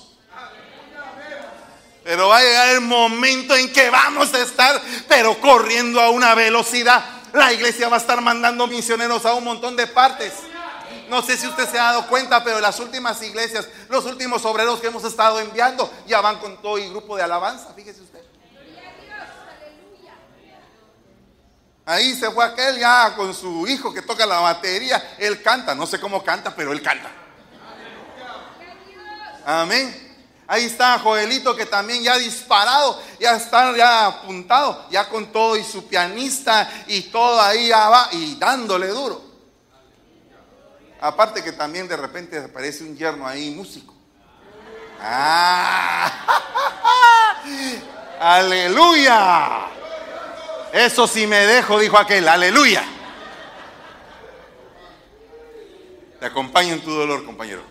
Pero 2.04 2.30
va 2.30 2.38
a 2.38 2.41
llegar 2.41 2.69
el 2.69 2.82
momento 2.82 3.56
en 3.56 3.72
que 3.72 3.89
vamos 3.89 4.34
a 4.34 4.41
estar, 4.41 4.82
pero 5.08 5.39
corriendo 5.39 6.00
a 6.02 6.10
una 6.10 6.34
velocidad. 6.34 7.04
La 7.34 7.54
iglesia 7.54 7.89
va 7.89 7.98
a 7.98 8.00
estar 8.00 8.22
mandando 8.22 8.65
misioneros 8.67 9.26
a 9.26 9.34
un 9.34 9.43
montón 9.43 9.76
de 9.76 9.86
partes. 9.88 10.34
No 11.10 11.22
sé 11.22 11.38
si 11.38 11.48
usted 11.48 11.69
se 11.69 11.80
ha 11.80 11.86
dado 11.86 12.08
cuenta, 12.08 12.43
pero 12.43 12.60
las 12.60 12.80
últimas 12.80 13.22
iglesias, 13.22 13.67
los 13.89 14.06
últimos 14.06 14.45
obreros 14.45 14.80
que 14.80 14.88
hemos 14.88 15.04
estado 15.04 15.39
enviando, 15.39 15.91
ya 16.08 16.22
van 16.22 16.38
con 16.38 16.62
todo 16.62 16.78
el 16.78 16.89
grupo 16.89 17.17
de 17.17 17.24
alabanza. 17.24 17.74
Fíjese 17.76 18.02
usted. 18.02 18.18
Ahí 21.89 22.13
se 22.13 22.30
fue 22.30 22.45
aquel 22.45 22.78
ya 22.78 23.15
con 23.15 23.34
su 23.34 23.65
hijo 23.65 23.91
que 23.91 24.04
toca 24.04 24.23
la 24.23 24.39
batería. 24.39 25.15
Él 25.17 25.41
canta, 25.41 25.73
no 25.73 25.88
sé 25.88 25.99
cómo 25.99 26.23
canta, 26.23 26.56
pero 26.56 26.71
él 26.71 26.84
canta. 26.84 27.10
Amén. 29.43 30.15
Ahí 30.45 30.65
está 30.65 30.99
Joelito 30.99 31.56
que 31.56 31.65
también 31.65 32.04
ya 32.04 32.15
disparado, 32.19 33.02
ya 33.19 33.36
está 33.36 33.75
ya 33.75 34.06
apuntado, 34.06 34.86
ya 34.91 35.10
con 35.10 35.32
todo 35.32 35.58
y 35.58 35.63
su 35.63 35.88
pianista 35.88 36.69
y 36.86 37.02
todo 37.10 37.41
ahí 37.41 37.69
ya 37.69 37.89
va 37.89 38.10
y 38.12 38.36
dándole 38.36 38.89
duro. 38.89 39.23
Aparte 41.02 41.43
que 41.43 41.54
también 41.54 41.88
de 41.88 41.97
repente 41.97 42.38
aparece 42.38 42.84
un 42.84 42.95
yerno 42.95 43.25
ahí 43.25 43.49
músico. 43.49 43.95
Ah, 45.02 46.12
aleluya. 48.19 49.79
Eso 50.73 51.08
sí 51.08 51.25
me 51.25 51.45
dejo, 51.45 51.79
dijo 51.79 51.97
aquel. 51.97 52.27
Aleluya. 52.27 52.84
Te 56.19 56.25
acompaño 56.25 56.73
en 56.73 56.82
tu 56.82 56.91
dolor, 56.91 57.25
compañero. 57.25 57.63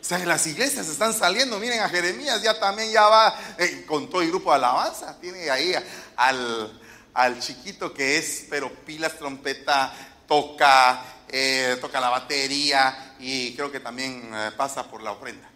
O 0.00 0.04
sea, 0.04 0.18
las 0.20 0.46
iglesias 0.46 0.88
están 0.88 1.12
saliendo. 1.12 1.58
Miren, 1.58 1.80
a 1.80 1.88
Jeremías 1.88 2.40
ya 2.42 2.58
también 2.58 2.90
ya 2.92 3.06
va 3.08 3.34
eh, 3.58 3.84
con 3.86 4.08
todo 4.08 4.22
el 4.22 4.28
grupo 4.28 4.50
de 4.50 4.56
alabanza. 4.56 5.18
Tiene 5.20 5.50
ahí 5.50 5.74
al, 6.16 6.80
al 7.14 7.40
chiquito 7.40 7.92
que 7.92 8.16
es, 8.18 8.46
pero 8.48 8.72
pilas, 8.84 9.18
trompeta, 9.18 9.92
toca, 10.26 11.02
eh, 11.28 11.76
toca 11.80 12.00
la 12.00 12.10
batería 12.10 13.16
y 13.18 13.54
creo 13.54 13.72
que 13.72 13.80
también 13.80 14.30
eh, 14.32 14.50
pasa 14.56 14.84
por 14.84 15.02
la 15.02 15.12
ofrenda. 15.12 15.48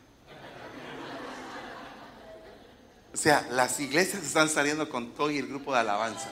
O 3.12 3.16
sea, 3.16 3.46
las 3.50 3.78
iglesias 3.78 4.22
están 4.22 4.48
saliendo 4.48 4.88
con 4.88 5.12
todo 5.12 5.30
y 5.30 5.38
el 5.38 5.46
grupo 5.46 5.72
de 5.72 5.80
alabanza. 5.80 6.30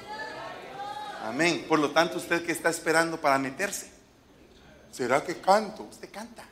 Amén. 1.22 1.66
Por 1.68 1.78
lo 1.78 1.90
tanto, 1.90 2.16
usted 2.16 2.44
que 2.44 2.52
está 2.52 2.70
esperando 2.70 3.20
para 3.20 3.38
meterse, 3.38 3.90
¿será 4.90 5.22
que 5.22 5.40
canto? 5.40 5.82
Usted 5.82 6.10
canta. 6.10 6.44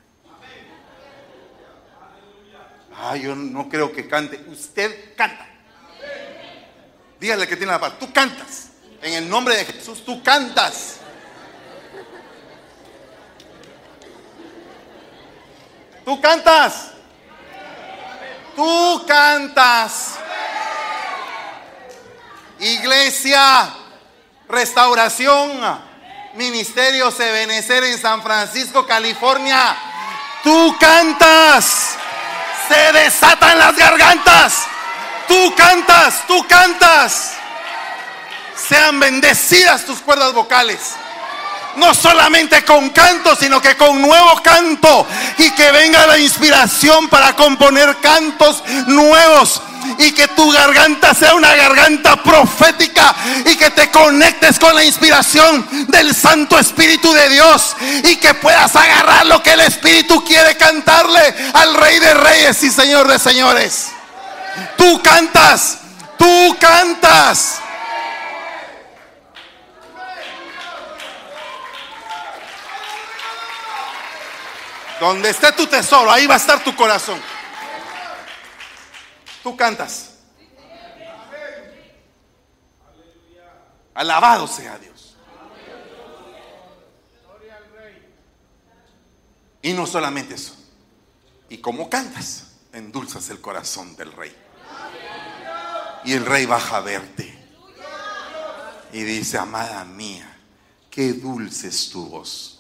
Ah, 2.95 3.17
yo 3.17 3.35
no 3.35 3.69
creo 3.69 3.93
que 3.93 4.07
cante. 4.09 4.45
Usted 4.49 5.14
canta. 5.17 5.47
Dígale 7.19 7.49
que 7.49 7.57
tiene 7.57 7.73
la 7.73 7.81
paz. 7.81 7.99
Tú 7.99 8.12
cantas. 8.12 8.71
En 9.01 9.14
el 9.14 9.29
nombre 9.29 9.57
de 9.57 9.64
Jesús, 9.64 10.05
tú 10.05 10.23
cantas. 10.23 10.97
Tú 16.05 16.21
cantas. 16.21 16.98
Tú 18.59 19.05
cantas. 19.07 20.18
Iglesia, 22.59 23.73
restauración, 24.49 25.81
ministerio 26.35 27.12
Sebenecer 27.12 27.85
en 27.85 27.97
San 28.01 28.21
Francisco, 28.21 28.85
California. 28.85 29.77
Tú 30.42 30.77
cantas. 30.81 31.90
Se 32.66 32.92
desatan 32.99 33.61
las 33.61 33.77
gargantas. 33.77 34.66
Tú 35.29 35.55
cantas, 35.55 36.27
tú 36.27 36.44
cantas. 36.49 37.35
Sean 38.57 38.99
bendecidas 38.99 39.85
tus 39.85 40.01
cuerdas 40.01 40.33
vocales 40.33 40.97
no 41.79 41.95
solamente 41.95 42.64
con 42.64 42.91
canto, 42.91 43.35
sino 43.37 43.61
que 43.61 43.77
con 43.77 44.01
nuevo 44.01 44.43
canto 44.43 45.07
y 45.38 45.51
que 45.53 45.71
venga 45.73 46.07
la 46.07 46.19
inspiración 46.19 47.09
para 47.09 47.35
componer 47.35 47.97
cantos 48.01 48.62
nuevos 48.87 49.62
y 49.99 50.12
que 50.12 50.29
tu 50.29 50.51
garganta 50.51 51.14
sea 51.14 51.35
una 51.35 51.55
garganta 51.55 52.23
profética 52.23 53.14
y 53.47 53.57
que 53.57 53.71
te 53.71 53.91
conectes 53.91 54.59
con 54.59 54.75
la 54.75 54.85
inspiración 54.85 55.67
del 55.88 56.14
Santo 56.14 56.59
Espíritu 56.59 57.12
de 57.12 57.29
Dios 57.31 57.77
y 58.05 58.17
que 58.17 58.35
puedas 58.35 58.75
agarrar 58.77 59.27
lo 59.27 59.43
que 59.43 59.53
el 59.53 59.61
Espíritu 59.61 60.25
quiere 60.25 60.57
cantarle 60.57 61.35
al 61.55 61.75
Rey 61.75 61.99
de 61.99 62.14
Reyes 62.14 62.62
y 62.62 62.71
Señor 62.71 63.09
de 63.09 63.19
Señores. 63.19 63.88
Tú 64.77 65.01
cantas, 65.03 65.79
tú 66.19 66.57
cantas. 66.61 67.61
Donde 75.01 75.31
esté 75.31 75.53
tu 75.53 75.67
tesoro, 75.67 76.11
ahí 76.11 76.27
va 76.27 76.35
a 76.35 76.39
estar 76.39 76.63
tu 76.63 76.75
corazón. 76.75 77.21
Tú 79.43 79.57
cantas. 79.57 80.15
Alabado 83.95 84.47
sea 84.47 84.79
Dios. 84.79 85.17
Y 89.63 89.73
no 89.73 89.87
solamente 89.87 90.35
eso. 90.35 90.57
Y 91.49 91.59
como 91.59 91.89
cantas, 91.89 92.53
endulzas 92.73 93.31
el 93.31 93.41
corazón 93.41 93.97
del 93.97 94.13
rey. 94.13 94.37
Y 96.05 96.13
el 96.13 96.27
rey 96.27 96.47
baja 96.47 96.79
a 96.79 96.81
verte. 96.81 97.37
Y 98.93 99.03
dice, 99.03 99.39
amada 99.39 99.85
mía, 99.85 100.39
qué 100.91 101.13
dulce 101.13 101.69
es 101.69 101.91
tu 101.91 102.07
voz 102.07 102.58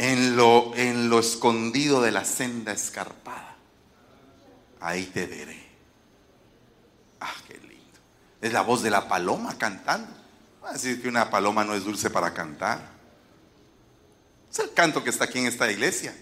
en 0.00 0.34
lo, 0.34 0.74
en 0.76 1.10
lo 1.10 1.18
escondido 1.18 2.00
de 2.00 2.10
la 2.10 2.24
senda 2.24 2.72
escarpada. 2.72 3.54
Ahí 4.80 5.04
te 5.04 5.26
veré. 5.26 5.62
Ah, 7.20 7.34
qué 7.46 7.58
lindo. 7.58 7.98
Es 8.40 8.50
la 8.50 8.62
voz 8.62 8.82
de 8.82 8.88
la 8.88 9.08
paloma 9.08 9.58
cantando. 9.58 10.10
Va 10.64 10.70
a 10.70 10.72
decir 10.72 11.02
que 11.02 11.08
una 11.08 11.28
paloma 11.28 11.64
no 11.64 11.74
es 11.74 11.84
dulce 11.84 12.08
para 12.08 12.32
cantar. 12.32 12.80
Es 14.50 14.58
el 14.60 14.72
canto 14.72 15.04
que 15.04 15.10
está 15.10 15.24
aquí 15.24 15.38
en 15.38 15.48
esta 15.48 15.70
iglesia. 15.70 16.16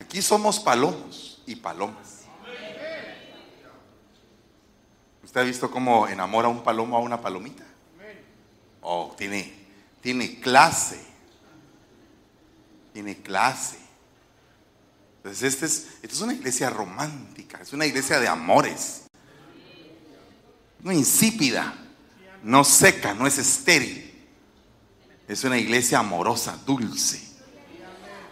Aquí 0.00 0.22
somos 0.22 0.58
palomos 0.58 1.40
y 1.46 1.54
palomas. 1.54 2.22
¿Usted 5.22 5.40
ha 5.40 5.44
visto 5.44 5.70
cómo 5.70 6.08
enamora 6.08 6.48
un 6.48 6.64
palomo 6.64 6.96
a 6.96 7.00
una 7.00 7.20
palomita? 7.20 7.62
Oh, 8.80 9.14
tiene, 9.16 9.54
tiene 10.00 10.40
clase 10.40 11.11
tiene 12.92 13.16
clase. 13.22 13.78
Entonces, 15.18 15.54
esta 15.54 15.66
es, 15.66 15.86
esta 16.02 16.14
es 16.16 16.20
una 16.20 16.34
iglesia 16.34 16.70
romántica, 16.70 17.60
es 17.62 17.72
una 17.72 17.86
iglesia 17.86 18.18
de 18.18 18.28
amores. 18.28 19.02
No 20.80 20.90
insípida, 20.90 21.74
no 22.42 22.64
seca, 22.64 23.14
no 23.14 23.26
es 23.26 23.38
estéril. 23.38 24.10
Es 25.28 25.44
una 25.44 25.58
iglesia 25.58 26.00
amorosa, 26.00 26.58
dulce. 26.66 27.22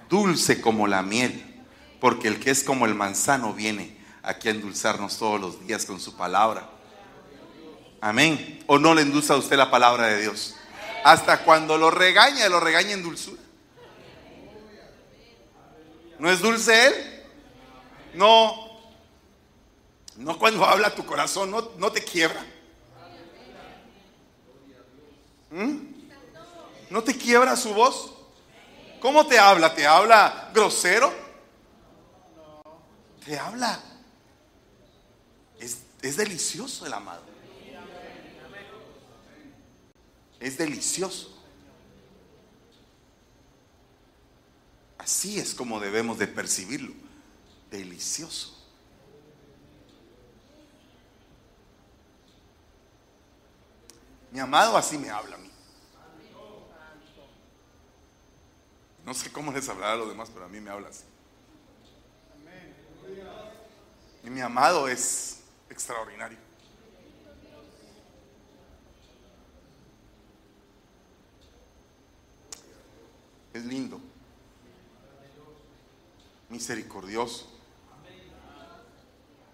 Dulce 0.08 0.60
como 0.60 0.88
la 0.88 1.02
miel. 1.02 1.62
Porque 2.00 2.28
el 2.28 2.40
que 2.40 2.50
es 2.50 2.64
como 2.64 2.86
el 2.86 2.94
manzano 2.94 3.54
viene 3.54 3.96
aquí 4.22 4.48
a 4.48 4.50
endulzarnos 4.50 5.16
todos 5.16 5.40
los 5.40 5.66
días 5.66 5.86
con 5.86 6.00
su 6.00 6.16
palabra. 6.16 6.68
Amén. 8.00 8.64
¿O 8.66 8.78
no 8.78 8.94
le 8.94 9.02
endulza 9.02 9.34
a 9.34 9.36
usted 9.36 9.56
la 9.56 9.70
palabra 9.70 10.08
de 10.08 10.22
Dios? 10.22 10.56
Hasta 11.04 11.44
cuando 11.44 11.78
lo 11.78 11.90
regaña, 11.90 12.48
lo 12.48 12.58
regaña 12.58 12.92
en 12.92 13.02
dulzura. 13.02 13.40
¿No 16.20 16.30
es 16.30 16.40
dulce 16.40 16.86
Él? 16.86 17.22
No. 18.12 18.68
No 20.16 20.38
cuando 20.38 20.66
habla 20.66 20.94
tu 20.94 21.06
corazón, 21.06 21.50
no, 21.50 21.70
no 21.78 21.90
te 21.90 22.04
quiebra. 22.04 22.44
¿Mm? 25.50 25.78
¿No 26.90 27.02
te 27.02 27.16
quiebra 27.16 27.56
su 27.56 27.72
voz? 27.72 28.12
¿Cómo 29.00 29.26
te 29.26 29.38
habla? 29.38 29.74
¿Te 29.74 29.86
habla 29.86 30.50
grosero? 30.52 31.10
Te 33.24 33.38
habla. 33.38 33.80
Es, 35.58 35.78
es 36.02 36.16
delicioso 36.18 36.84
el 36.84 36.92
amado. 36.92 37.22
Es 40.38 40.58
delicioso. 40.58 41.39
Así 45.00 45.38
es 45.40 45.54
como 45.54 45.80
debemos 45.80 46.18
de 46.18 46.26
percibirlo. 46.26 46.92
Delicioso. 47.70 48.54
Mi 54.30 54.40
amado 54.40 54.76
así 54.76 54.98
me 54.98 55.08
habla 55.08 55.36
a 55.36 55.38
mí. 55.38 55.50
No 59.06 59.14
sé 59.14 59.32
cómo 59.32 59.50
les 59.52 59.66
hablará 59.70 59.94
a 59.94 59.96
los 59.96 60.08
demás, 60.08 60.30
pero 60.32 60.44
a 60.44 60.48
mí 60.48 60.60
me 60.60 60.70
habla 60.70 60.88
así. 60.88 61.04
Y 64.22 64.28
mi 64.28 64.42
amado 64.42 64.86
es 64.86 65.40
extraordinario. 65.70 66.38
Es 73.54 73.64
lindo 73.64 74.09
misericordioso. 76.50 77.48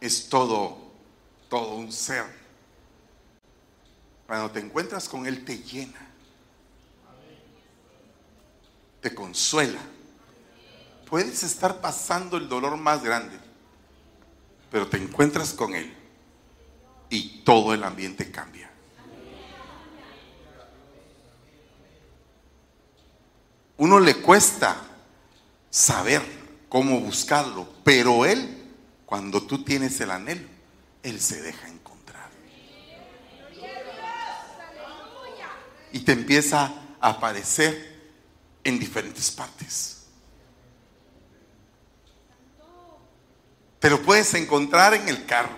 Es 0.01 0.28
todo, 0.28 0.78
todo 1.49 1.76
un 1.76 1.92
ser. 1.92 2.24
Cuando 4.26 4.51
te 4.51 4.61
encuentras 4.61 5.09
con 5.09 5.26
Él 5.26 5.44
te 5.44 5.59
llena, 5.59 6.01
te 9.01 9.14
consuela. 9.14 9.80
Puedes 11.09 11.44
estar 11.44 11.80
pasando 11.80 12.36
el 12.36 12.49
dolor 12.49 12.76
más 12.76 13.05
grande, 13.05 13.38
pero 14.70 14.88
te 14.88 14.97
encuentras 14.97 15.53
con 15.53 15.74
Él 15.74 15.94
y 17.09 17.42
todo 17.44 17.72
el 17.72 17.84
ambiente 17.84 18.30
cambia. 18.32 18.68
Uno 23.78 24.01
le 24.01 24.20
cuesta 24.22 24.76
saber 25.70 26.36
cómo 26.77 27.01
buscarlo, 27.01 27.66
pero 27.83 28.27
Él 28.27 28.55
cuando 29.07 29.43
tú 29.43 29.64
tienes 29.64 29.99
el 30.03 30.11
anhelo, 30.11 30.47
Él 31.03 31.18
se 31.22 31.41
deja 31.41 31.66
encontrar. 31.68 32.29
Y 35.91 36.01
te 36.01 36.12
empieza 36.12 36.74
a 37.01 37.09
aparecer 37.09 38.12
en 38.62 38.79
diferentes 38.79 39.31
partes. 39.31 40.03
Pero 43.81 44.03
puedes 44.03 44.35
encontrar 44.35 44.93
en 44.93 45.09
el 45.09 45.24
carro. 45.24 45.57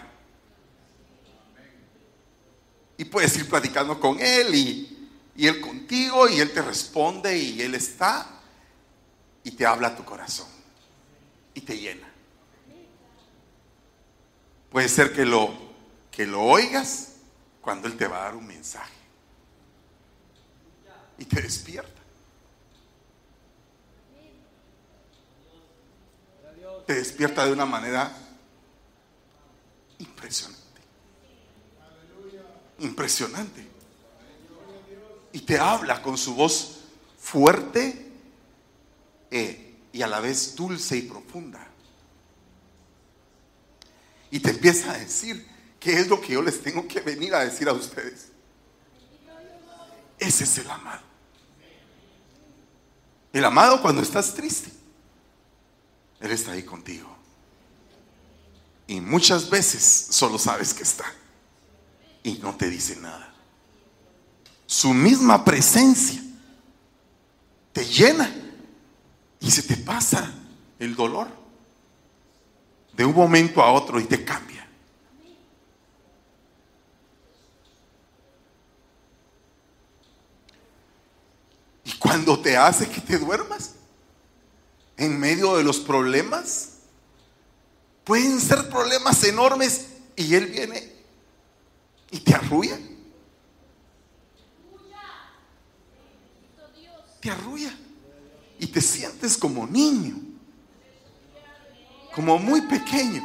Y 2.97 3.07
puedes 3.07 3.37
ir 3.39 3.49
platicando 3.49 3.99
con 3.99 4.21
Él 4.21 4.55
y, 4.55 5.11
y 5.35 5.49
Él 5.49 5.61
contigo 5.61 6.29
y 6.29 6.39
Él 6.39 6.53
te 6.53 6.63
responde 6.63 7.37
y 7.37 7.61
Él 7.61 7.75
está 7.75 8.25
y 9.43 9.51
te 9.51 9.67
habla 9.67 9.89
a 9.89 9.97
tu 9.97 10.05
corazón 10.05 10.58
y 11.59 11.61
te 11.61 11.77
llena. 11.77 12.09
Puede 14.71 14.89
ser 14.89 15.13
que 15.13 15.25
lo, 15.25 15.53
que 16.09 16.25
lo 16.25 16.43
oigas 16.43 17.15
cuando 17.61 17.89
Él 17.89 17.97
te 17.97 18.07
va 18.07 18.19
a 18.21 18.25
dar 18.25 18.37
un 18.37 18.47
mensaje. 18.47 18.95
Y 21.19 21.25
te 21.25 21.43
despierta. 21.43 22.01
Te 26.87 26.95
despierta 26.95 27.45
de 27.45 27.53
una 27.53 27.67
manera 27.67 28.17
impresionante. 29.99 30.81
Impresionante. 32.79 33.67
Y 35.33 35.41
te 35.41 35.59
habla 35.59 36.01
con 36.03 36.17
su 36.17 36.37
voz 36.37 36.83
fuerte 37.19 38.13
eh, 39.33 39.68
y 39.93 40.03
a 40.03 40.07
la 40.07 40.21
vez 40.21 40.55
dulce 40.55 40.97
y 40.97 41.03
profunda 41.03 41.69
y 44.31 44.41
te 44.41 44.51
empieza 44.51 44.93
a 44.93 44.99
decir 44.99 45.47
qué 45.81 45.99
es 45.99 46.09
lo 46.09 46.21
que 46.21 46.35
yo 46.35 46.43
les 46.43 46.63
tengo 46.63 46.87
que 46.87 47.01
venir 47.01 47.35
a 47.35 47.45
decir 47.45 47.69
a 47.69 47.73
ustedes. 47.73 48.29
Ese 50.19 50.45
es 50.45 50.59
el 50.59 50.71
amado. 50.71 51.03
El 53.33 53.45
amado 53.45 53.81
cuando 53.81 54.03
estás 54.03 54.35
triste, 54.35 54.71
Él 56.21 56.31
está 56.31 56.53
ahí 56.53 56.63
contigo. 56.63 57.09
Y 58.87 59.01
muchas 59.01 59.49
veces 59.49 60.09
solo 60.11 60.39
sabes 60.39 60.75
que 60.75 60.83
está 60.83 61.05
y 62.23 62.35
no 62.35 62.57
te 62.57 62.69
dice 62.69 62.97
nada. 62.97 63.33
Su 64.67 64.93
misma 64.93 65.45
presencia 65.45 66.23
te 67.73 67.85
llena 67.85 68.48
y 69.41 69.51
se 69.51 69.63
te 69.63 69.77
pasa 69.77 70.33
el 70.79 70.95
dolor 70.95 71.29
de 72.93 73.05
un 73.05 73.15
momento 73.15 73.63
a 73.63 73.73
otro 73.73 74.01
y 74.01 74.05
te 74.05 74.25
cambia. 74.25 74.69
Y 81.85 81.93
cuando 81.93 82.39
te 82.41 82.57
hace 82.57 82.89
que 82.89 83.01
te 83.01 83.19
duermas, 83.19 83.75
en 84.97 85.19
medio 85.19 85.57
de 85.57 85.63
los 85.65 85.79
problemas, 85.79 86.79
pueden 88.03 88.41
ser 88.41 88.69
problemas 88.69 89.23
enormes 89.23 89.87
y 90.17 90.35
Él 90.35 90.47
viene 90.47 90.93
y 92.11 92.19
te 92.21 92.35
arrulla. 92.35 92.79
Te 97.21 97.31
arrulla 97.31 97.73
y 98.59 98.67
te 98.67 98.81
sientes 98.81 99.37
como 99.37 99.67
niño 99.67 100.29
como 102.19 102.37
muy 102.37 102.63
pequeño. 102.63 103.23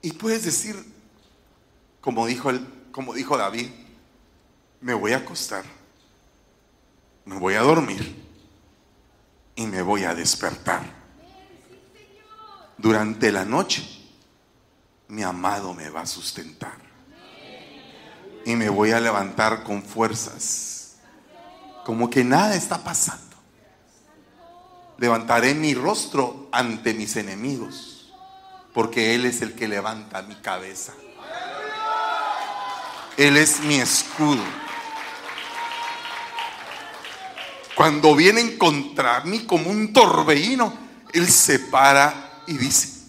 Y 0.00 0.12
puedes 0.12 0.44
decir, 0.44 0.76
como 2.00 2.24
dijo, 2.24 2.50
el, 2.50 2.64
como 2.92 3.14
dijo 3.14 3.36
David, 3.36 3.68
me 4.80 4.94
voy 4.94 5.12
a 5.12 5.16
acostar, 5.16 5.64
me 7.24 7.36
voy 7.36 7.54
a 7.54 7.62
dormir 7.62 8.16
y 9.56 9.66
me 9.66 9.82
voy 9.82 10.04
a 10.04 10.14
despertar. 10.14 10.82
Durante 12.78 13.32
la 13.32 13.44
noche, 13.44 13.84
mi 15.08 15.24
amado 15.24 15.74
me 15.74 15.90
va 15.90 16.02
a 16.02 16.06
sustentar. 16.06 16.78
Y 18.46 18.54
me 18.54 18.68
voy 18.68 18.92
a 18.92 19.00
levantar 19.00 19.64
con 19.64 19.82
fuerzas, 19.82 20.94
como 21.84 22.08
que 22.08 22.22
nada 22.22 22.54
está 22.54 22.84
pasando 22.84 23.29
levantaré 25.00 25.54
mi 25.54 25.72
rostro 25.72 26.48
ante 26.52 26.92
mis 26.92 27.16
enemigos, 27.16 28.12
porque 28.74 29.14
Él 29.14 29.24
es 29.24 29.40
el 29.40 29.54
que 29.54 29.66
levanta 29.66 30.20
mi 30.20 30.34
cabeza. 30.36 30.92
Él 33.16 33.38
es 33.38 33.60
mi 33.60 33.76
escudo. 33.76 34.44
Cuando 37.74 38.14
vienen 38.14 38.58
contra 38.58 39.22
mí 39.22 39.46
como 39.46 39.70
un 39.70 39.94
torbellino, 39.94 40.74
Él 41.14 41.28
se 41.30 41.58
para 41.58 42.42
y 42.46 42.58
dice, 42.58 43.00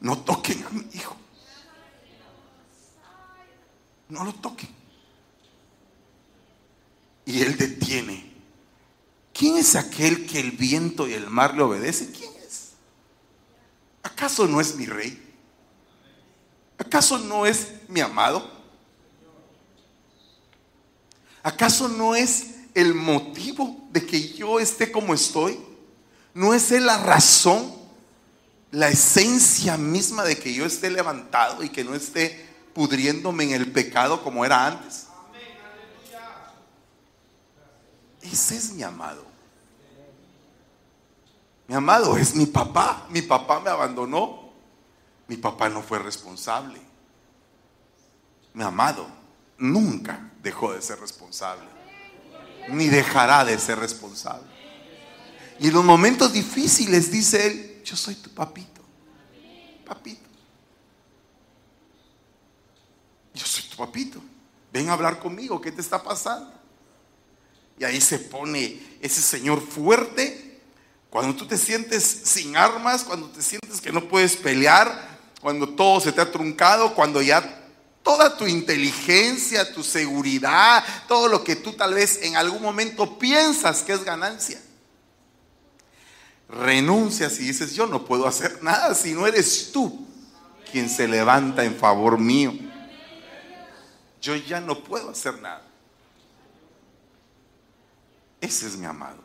no 0.00 0.18
toquen 0.20 0.64
a 0.64 0.70
mi 0.70 0.86
hijo. 0.94 1.14
No 4.08 4.24
lo 4.24 4.32
toquen. 4.32 4.70
Y 7.26 7.42
Él 7.42 7.58
detiene 7.58 8.33
¿Quién 9.34 9.56
es 9.56 9.74
aquel 9.74 10.26
que 10.26 10.38
el 10.38 10.52
viento 10.52 11.08
y 11.08 11.12
el 11.12 11.28
mar 11.28 11.54
le 11.54 11.62
obedecen? 11.64 12.12
¿Quién 12.12 12.30
es? 12.46 12.70
¿Acaso 14.04 14.46
no 14.46 14.60
es 14.60 14.76
mi 14.76 14.86
rey? 14.86 15.20
¿Acaso 16.78 17.18
no 17.18 17.44
es 17.44 17.72
mi 17.88 18.00
amado? 18.00 18.48
¿Acaso 21.42 21.88
no 21.88 22.14
es 22.14 22.54
el 22.74 22.94
motivo 22.94 23.88
de 23.90 24.06
que 24.06 24.32
yo 24.34 24.60
esté 24.60 24.92
como 24.92 25.12
estoy? 25.12 25.58
¿No 26.32 26.54
es 26.54 26.70
la 26.70 26.98
razón, 26.98 27.74
la 28.70 28.88
esencia 28.88 29.76
misma 29.76 30.22
de 30.22 30.38
que 30.38 30.54
yo 30.54 30.64
esté 30.64 30.90
levantado 30.90 31.64
y 31.64 31.70
que 31.70 31.82
no 31.82 31.96
esté 31.96 32.48
pudriéndome 32.72 33.44
en 33.44 33.52
el 33.52 33.72
pecado 33.72 34.22
como 34.22 34.44
era 34.44 34.64
antes? 34.64 35.03
Ese 38.24 38.56
es 38.56 38.72
mi 38.72 38.82
amado. 38.82 39.24
Mi 41.68 41.74
amado 41.74 42.16
es 42.16 42.34
mi 42.34 42.46
papá. 42.46 43.06
Mi 43.10 43.22
papá 43.22 43.60
me 43.60 43.70
abandonó. 43.70 44.50
Mi 45.28 45.36
papá 45.36 45.68
no 45.68 45.82
fue 45.82 45.98
responsable. 45.98 46.80
Mi 48.54 48.62
amado 48.62 49.06
nunca 49.58 50.30
dejó 50.42 50.72
de 50.72 50.80
ser 50.80 51.00
responsable. 51.00 51.68
Ni 52.68 52.88
dejará 52.88 53.44
de 53.44 53.58
ser 53.58 53.78
responsable. 53.78 54.46
Y 55.60 55.68
en 55.68 55.74
los 55.74 55.84
momentos 55.84 56.32
difíciles 56.32 57.10
dice 57.10 57.46
él, 57.46 57.82
yo 57.84 57.96
soy 57.96 58.14
tu 58.16 58.30
papito. 58.30 58.80
Papito. 59.86 60.30
Yo 63.34 63.46
soy 63.46 63.64
tu 63.64 63.76
papito. 63.76 64.20
Ven 64.72 64.88
a 64.88 64.94
hablar 64.94 65.18
conmigo. 65.20 65.60
¿Qué 65.60 65.70
te 65.70 65.80
está 65.80 66.02
pasando? 66.02 66.63
Y 67.78 67.84
ahí 67.84 68.00
se 68.00 68.18
pone 68.18 68.80
ese 69.00 69.20
Señor 69.20 69.60
fuerte. 69.60 70.60
Cuando 71.10 71.34
tú 71.36 71.46
te 71.46 71.58
sientes 71.58 72.02
sin 72.04 72.56
armas, 72.56 73.04
cuando 73.04 73.28
te 73.28 73.42
sientes 73.42 73.80
que 73.80 73.92
no 73.92 74.08
puedes 74.08 74.36
pelear, 74.36 75.18
cuando 75.40 75.68
todo 75.68 76.00
se 76.00 76.12
te 76.12 76.20
ha 76.20 76.30
truncado, 76.30 76.94
cuando 76.94 77.22
ya 77.22 77.62
toda 78.02 78.36
tu 78.36 78.46
inteligencia, 78.46 79.72
tu 79.72 79.82
seguridad, 79.82 80.84
todo 81.08 81.28
lo 81.28 81.42
que 81.42 81.56
tú 81.56 81.72
tal 81.72 81.94
vez 81.94 82.20
en 82.22 82.36
algún 82.36 82.62
momento 82.62 83.18
piensas 83.18 83.82
que 83.82 83.92
es 83.92 84.04
ganancia. 84.04 84.60
Renuncias 86.48 87.40
y 87.40 87.44
dices, 87.44 87.74
yo 87.74 87.86
no 87.86 88.04
puedo 88.04 88.26
hacer 88.26 88.62
nada 88.62 88.94
si 88.94 89.12
no 89.12 89.26
eres 89.26 89.72
tú 89.72 90.06
quien 90.70 90.88
se 90.88 91.08
levanta 91.08 91.64
en 91.64 91.76
favor 91.76 92.18
mío. 92.18 92.52
Yo 94.20 94.36
ya 94.36 94.60
no 94.60 94.82
puedo 94.82 95.10
hacer 95.10 95.40
nada. 95.40 95.62
Ese 98.44 98.66
es 98.66 98.76
mi 98.76 98.84
amado. 98.84 99.22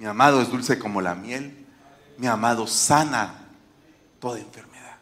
Mi 0.00 0.06
amado 0.06 0.42
es 0.42 0.50
dulce 0.50 0.80
como 0.80 1.00
la 1.00 1.14
miel. 1.14 1.64
Mi 2.18 2.26
amado 2.26 2.66
sana 2.66 3.46
toda 4.18 4.40
enfermedad. 4.40 4.96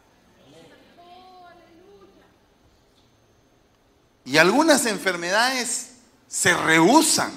Y 4.25 4.37
algunas 4.37 4.85
enfermedades 4.85 5.95
se 6.27 6.55
rehusan. 6.55 7.31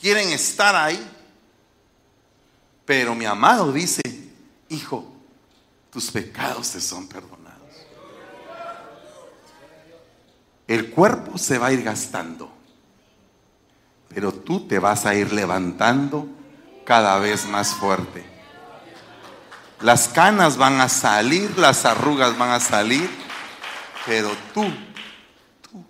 Quieren 0.00 0.30
estar 0.30 0.74
ahí. 0.74 1.12
Pero 2.84 3.14
mi 3.14 3.24
amado 3.24 3.72
dice, 3.72 4.02
hijo, 4.68 5.12
tus 5.92 6.10
pecados 6.10 6.72
te 6.72 6.80
son 6.80 7.06
perdonados 7.06 7.45
el 10.66 10.90
cuerpo 10.90 11.38
se 11.38 11.58
va 11.58 11.68
a 11.68 11.72
ir 11.72 11.82
gastando, 11.82 12.50
pero 14.08 14.32
tú 14.32 14.66
te 14.66 14.78
vas 14.78 15.06
a 15.06 15.14
ir 15.14 15.32
levantando 15.32 16.28
cada 16.84 17.18
vez 17.18 17.46
más 17.46 17.74
fuerte. 17.74 18.24
Las 19.80 20.08
canas 20.08 20.56
van 20.56 20.80
a 20.80 20.88
salir, 20.88 21.58
las 21.58 21.84
arrugas 21.84 22.36
van 22.38 22.50
a 22.50 22.60
salir, 22.60 23.10
pero 24.06 24.30
tú, 24.54 24.64
tú, 25.62 25.84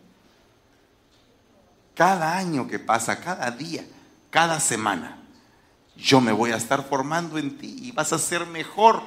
cada 1.95 2.37
año 2.37 2.67
que 2.67 2.79
pasa, 2.79 3.21
cada 3.21 3.51
día, 3.53 3.87
cada 4.31 4.59
semana, 4.59 5.19
yo 5.97 6.21
me 6.21 6.33
voy 6.33 6.51
a 6.51 6.57
estar 6.57 6.85
formando 6.85 7.39
en 7.39 7.57
ti 7.57 7.77
y 7.81 7.93
vas 7.93 8.13
a 8.13 8.19
ser 8.19 8.47
mejor. 8.47 9.03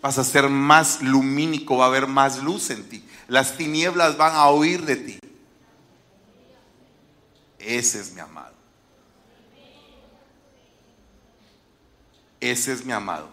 Vas 0.00 0.18
a 0.18 0.24
ser 0.24 0.48
más 0.48 1.02
lumínico, 1.02 1.78
va 1.78 1.86
a 1.86 1.88
haber 1.88 2.06
más 2.06 2.42
luz 2.42 2.70
en 2.70 2.88
ti. 2.88 3.04
Las 3.28 3.56
tinieblas 3.56 4.16
van 4.16 4.34
a 4.34 4.50
huir 4.50 4.84
de 4.84 4.96
ti. 4.96 5.18
Ese 7.58 8.00
es 8.00 8.12
mi 8.12 8.20
amado. 8.20 8.54
Ese 12.40 12.72
es 12.72 12.84
mi 12.84 12.92
amado. 12.92 13.30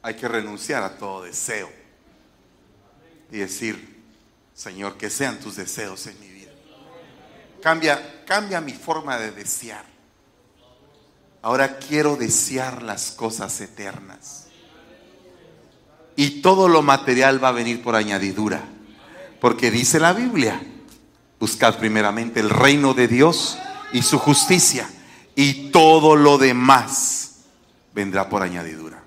Hay 0.00 0.14
que 0.14 0.28
renunciar 0.28 0.82
a 0.82 0.96
todo 0.96 1.24
deseo 1.24 1.68
y 3.30 3.38
decir, 3.38 4.02
Señor, 4.54 4.96
que 4.96 5.10
sean 5.10 5.40
tus 5.40 5.56
deseos 5.56 6.06
en 6.06 6.18
mi 6.20 6.28
vida. 6.28 6.52
Cambia, 7.60 8.24
cambia 8.24 8.60
mi 8.60 8.72
forma 8.72 9.18
de 9.18 9.32
desear. 9.32 9.95
Ahora 11.46 11.78
quiero 11.78 12.16
desear 12.16 12.82
las 12.82 13.12
cosas 13.12 13.60
eternas. 13.60 14.48
Y 16.16 16.42
todo 16.42 16.66
lo 16.66 16.82
material 16.82 17.40
va 17.40 17.50
a 17.50 17.52
venir 17.52 17.84
por 17.84 17.94
añadidura. 17.94 18.64
Porque 19.40 19.70
dice 19.70 20.00
la 20.00 20.12
Biblia, 20.12 20.60
buscad 21.38 21.78
primeramente 21.78 22.40
el 22.40 22.50
reino 22.50 22.94
de 22.94 23.06
Dios 23.06 23.58
y 23.92 24.02
su 24.02 24.18
justicia. 24.18 24.90
Y 25.36 25.70
todo 25.70 26.16
lo 26.16 26.36
demás 26.36 27.42
vendrá 27.94 28.28
por 28.28 28.42
añadidura. 28.42 29.04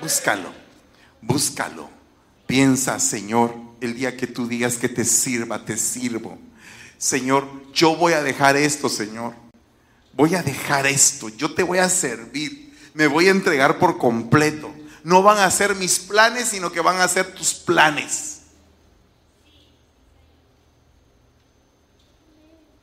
Búscalo, 0.00 0.50
búscalo. 1.20 1.90
Piensa, 2.46 2.98
Señor, 2.98 3.54
el 3.82 3.96
día 3.96 4.16
que 4.16 4.26
tú 4.26 4.48
digas 4.48 4.78
que 4.78 4.88
te 4.88 5.04
sirva, 5.04 5.62
te 5.62 5.76
sirvo. 5.76 6.38
Señor, 6.96 7.46
yo 7.74 7.96
voy 7.96 8.14
a 8.14 8.22
dejar 8.22 8.56
esto, 8.56 8.88
Señor. 8.88 9.41
Voy 10.14 10.34
a 10.34 10.42
dejar 10.42 10.86
esto. 10.86 11.28
Yo 11.28 11.54
te 11.54 11.62
voy 11.62 11.78
a 11.78 11.88
servir. 11.88 12.72
Me 12.94 13.06
voy 13.06 13.28
a 13.28 13.30
entregar 13.30 13.78
por 13.78 13.98
completo. 13.98 14.74
No 15.04 15.22
van 15.22 15.38
a 15.38 15.50
ser 15.50 15.74
mis 15.74 15.98
planes, 15.98 16.48
sino 16.48 16.70
que 16.70 16.80
van 16.80 17.00
a 17.00 17.08
ser 17.08 17.34
tus 17.34 17.54
planes. 17.54 18.42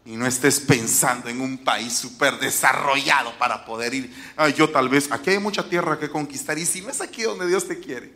Y 0.05 0.15
no 0.15 0.25
estés 0.25 0.59
pensando 0.59 1.29
en 1.29 1.39
un 1.39 1.63
país 1.63 1.93
súper 1.93 2.39
desarrollado 2.39 3.37
para 3.37 3.63
poder 3.63 3.93
ir. 3.93 4.13
yo 4.57 4.69
tal 4.69 4.89
vez, 4.89 5.11
aquí 5.11 5.29
hay 5.29 5.39
mucha 5.39 5.69
tierra 5.69 5.99
que 5.99 6.09
conquistar. 6.09 6.57
Y 6.57 6.65
si 6.65 6.81
no 6.81 6.89
es 6.89 6.99
aquí 6.99 7.21
donde 7.21 7.47
Dios 7.47 7.67
te 7.67 7.79
quiere. 7.79 8.11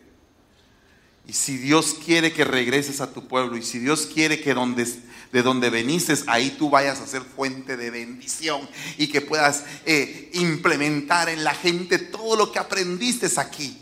Y 1.26 1.32
si 1.32 1.56
Dios 1.56 1.96
quiere 2.04 2.32
que 2.32 2.44
regreses 2.44 3.00
a 3.00 3.12
tu 3.12 3.26
pueblo. 3.26 3.56
Y 3.56 3.62
si 3.62 3.78
Dios 3.78 4.06
quiere 4.12 4.40
que 4.40 4.52
donde, 4.52 4.86
de 5.32 5.42
donde 5.42 5.70
veniste, 5.70 6.14
ahí 6.26 6.50
tú 6.50 6.68
vayas 6.68 7.00
a 7.00 7.06
ser 7.06 7.22
fuente 7.22 7.76
de 7.76 7.90
bendición. 7.90 8.68
Y 8.98 9.08
que 9.08 9.20
puedas 9.20 9.64
eh, 9.86 10.30
implementar 10.34 11.28
en 11.28 11.42
la 11.42 11.54
gente 11.54 11.98
todo 11.98 12.36
lo 12.36 12.52
que 12.52 12.58
aprendiste 12.58 13.28
aquí. 13.40 13.80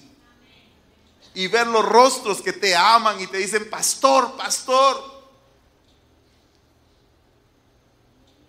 Y 1.35 1.49
ver 1.49 1.67
los 1.67 1.85
rostros 1.85 2.43
que 2.43 2.53
te 2.53 2.77
aman 2.77 3.21
y 3.21 3.27
te 3.27 3.39
dicen, 3.39 3.69
pastor, 3.69 4.37
pastor. 4.37 5.23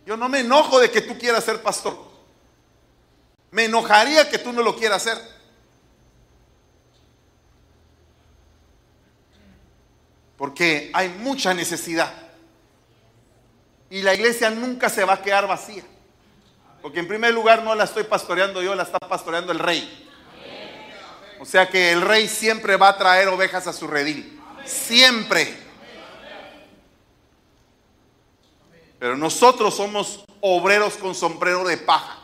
Yo 0.05 0.17
no 0.17 0.27
me 0.29 0.41
enojo 0.41 0.79
de 0.79 0.91
que 0.91 1.01
tú 1.01 1.17
quieras 1.17 1.45
ser 1.45 1.61
pastor. 1.61 1.97
Me 3.51 3.65
enojaría 3.65 4.29
que 4.29 4.37
tú 4.37 4.51
no 4.51 4.61
lo 4.61 4.75
quieras 4.75 5.07
hacer. 5.07 5.32
Porque 10.43 10.91
hay 10.91 11.07
mucha 11.07 11.53
necesidad. 11.53 12.11
Y 13.89 14.01
la 14.01 14.13
iglesia 14.13 14.49
nunca 14.49 14.89
se 14.89 15.05
va 15.05 15.13
a 15.13 15.21
quedar 15.21 15.47
vacía. 15.47 15.85
Porque 16.81 16.99
en 16.99 17.07
primer 17.07 17.33
lugar 17.33 17.63
no 17.63 17.73
la 17.73 17.85
estoy 17.85 18.03
pastoreando 18.03 18.61
yo, 18.61 18.75
la 18.75 18.83
está 18.83 18.99
pastoreando 18.99 19.53
el 19.53 19.59
rey. 19.59 20.11
O 21.39 21.45
sea 21.45 21.69
que 21.69 21.93
el 21.93 22.01
rey 22.01 22.27
siempre 22.27 22.75
va 22.75 22.89
a 22.89 22.97
traer 22.97 23.29
ovejas 23.29 23.67
a 23.67 23.71
su 23.71 23.87
redil. 23.87 24.37
Siempre. 24.65 25.47
Pero 28.99 29.15
nosotros 29.15 29.73
somos 29.73 30.25
obreros 30.41 30.95
con 30.95 31.15
sombrero 31.15 31.63
de 31.63 31.77
paja 31.77 32.19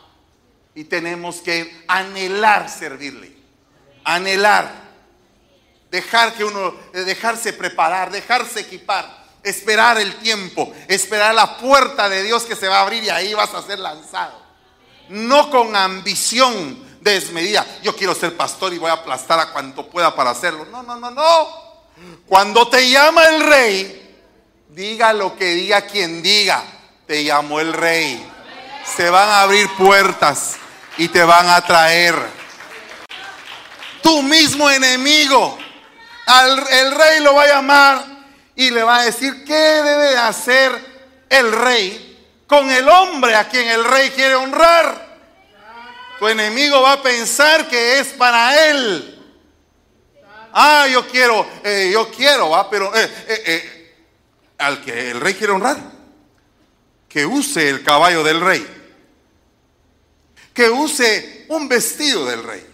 y 0.74 0.84
tenemos 0.84 1.40
que 1.40 1.84
anhelar 1.88 2.68
servirle. 2.68 3.32
Anhelar. 4.04 4.89
Dejar 5.90 6.34
que 6.34 6.44
uno, 6.44 6.74
eh, 6.92 7.00
dejarse 7.00 7.52
preparar, 7.52 8.10
dejarse 8.10 8.60
equipar, 8.60 9.24
esperar 9.42 9.98
el 9.98 10.16
tiempo, 10.16 10.72
esperar 10.88 11.34
la 11.34 11.58
puerta 11.58 12.08
de 12.08 12.22
Dios 12.22 12.44
que 12.44 12.56
se 12.56 12.68
va 12.68 12.78
a 12.78 12.82
abrir 12.82 13.04
y 13.04 13.10
ahí 13.10 13.34
vas 13.34 13.52
a 13.54 13.62
ser 13.62 13.78
lanzado. 13.78 14.40
No 15.08 15.50
con 15.50 15.74
ambición 15.74 16.98
desmedida. 17.00 17.66
Yo 17.82 17.96
quiero 17.96 18.14
ser 18.14 18.36
pastor 18.36 18.72
y 18.72 18.78
voy 18.78 18.90
a 18.90 18.94
aplastar 18.94 19.40
a 19.40 19.52
cuanto 19.52 19.88
pueda 19.88 20.14
para 20.14 20.30
hacerlo. 20.30 20.64
No, 20.66 20.82
no, 20.82 20.96
no, 20.96 21.10
no. 21.10 21.70
Cuando 22.26 22.68
te 22.68 22.88
llama 22.88 23.24
el 23.24 23.42
rey, 23.42 24.00
Diga 24.70 25.12
lo 25.12 25.36
que 25.36 25.46
diga 25.46 25.82
quien 25.82 26.22
diga, 26.22 26.62
te 27.04 27.24
llamó 27.24 27.58
el 27.58 27.72
rey. 27.72 28.24
Se 28.96 29.10
van 29.10 29.28
a 29.28 29.42
abrir 29.42 29.68
puertas 29.76 30.56
y 30.96 31.08
te 31.08 31.24
van 31.24 31.48
a 31.48 31.60
traer. 31.66 32.14
Tu 34.00 34.22
mismo 34.22 34.70
enemigo, 34.70 35.58
al, 36.30 36.68
el 36.68 36.92
rey 36.92 37.20
lo 37.20 37.34
va 37.34 37.42
a 37.42 37.48
llamar 37.48 38.04
y 38.54 38.70
le 38.70 38.82
va 38.82 38.98
a 38.98 39.04
decir 39.04 39.44
qué 39.44 39.52
debe 39.52 40.16
hacer 40.16 40.72
el 41.28 41.52
rey 41.52 42.44
con 42.46 42.70
el 42.70 42.88
hombre 42.88 43.34
a 43.34 43.48
quien 43.48 43.68
el 43.68 43.84
rey 43.84 44.10
quiere 44.10 44.34
honrar. 44.34 45.08
Tu 46.18 46.28
enemigo 46.28 46.82
va 46.82 46.92
a 46.92 47.02
pensar 47.02 47.68
que 47.68 47.98
es 47.98 48.08
para 48.08 48.68
él. 48.68 49.16
Ah, 50.52 50.86
yo 50.90 51.06
quiero, 51.08 51.48
eh, 51.64 51.90
yo 51.92 52.10
quiero, 52.10 52.50
va, 52.50 52.68
pero 52.68 52.94
eh, 52.94 53.08
eh, 53.28 53.94
al 54.58 54.82
que 54.84 55.12
el 55.12 55.20
rey 55.20 55.34
quiere 55.34 55.52
honrar, 55.52 55.78
que 57.08 57.24
use 57.24 57.68
el 57.68 57.82
caballo 57.82 58.22
del 58.22 58.40
rey, 58.40 58.66
que 60.52 60.68
use 60.68 61.46
un 61.48 61.68
vestido 61.68 62.26
del 62.26 62.42
rey, 62.42 62.66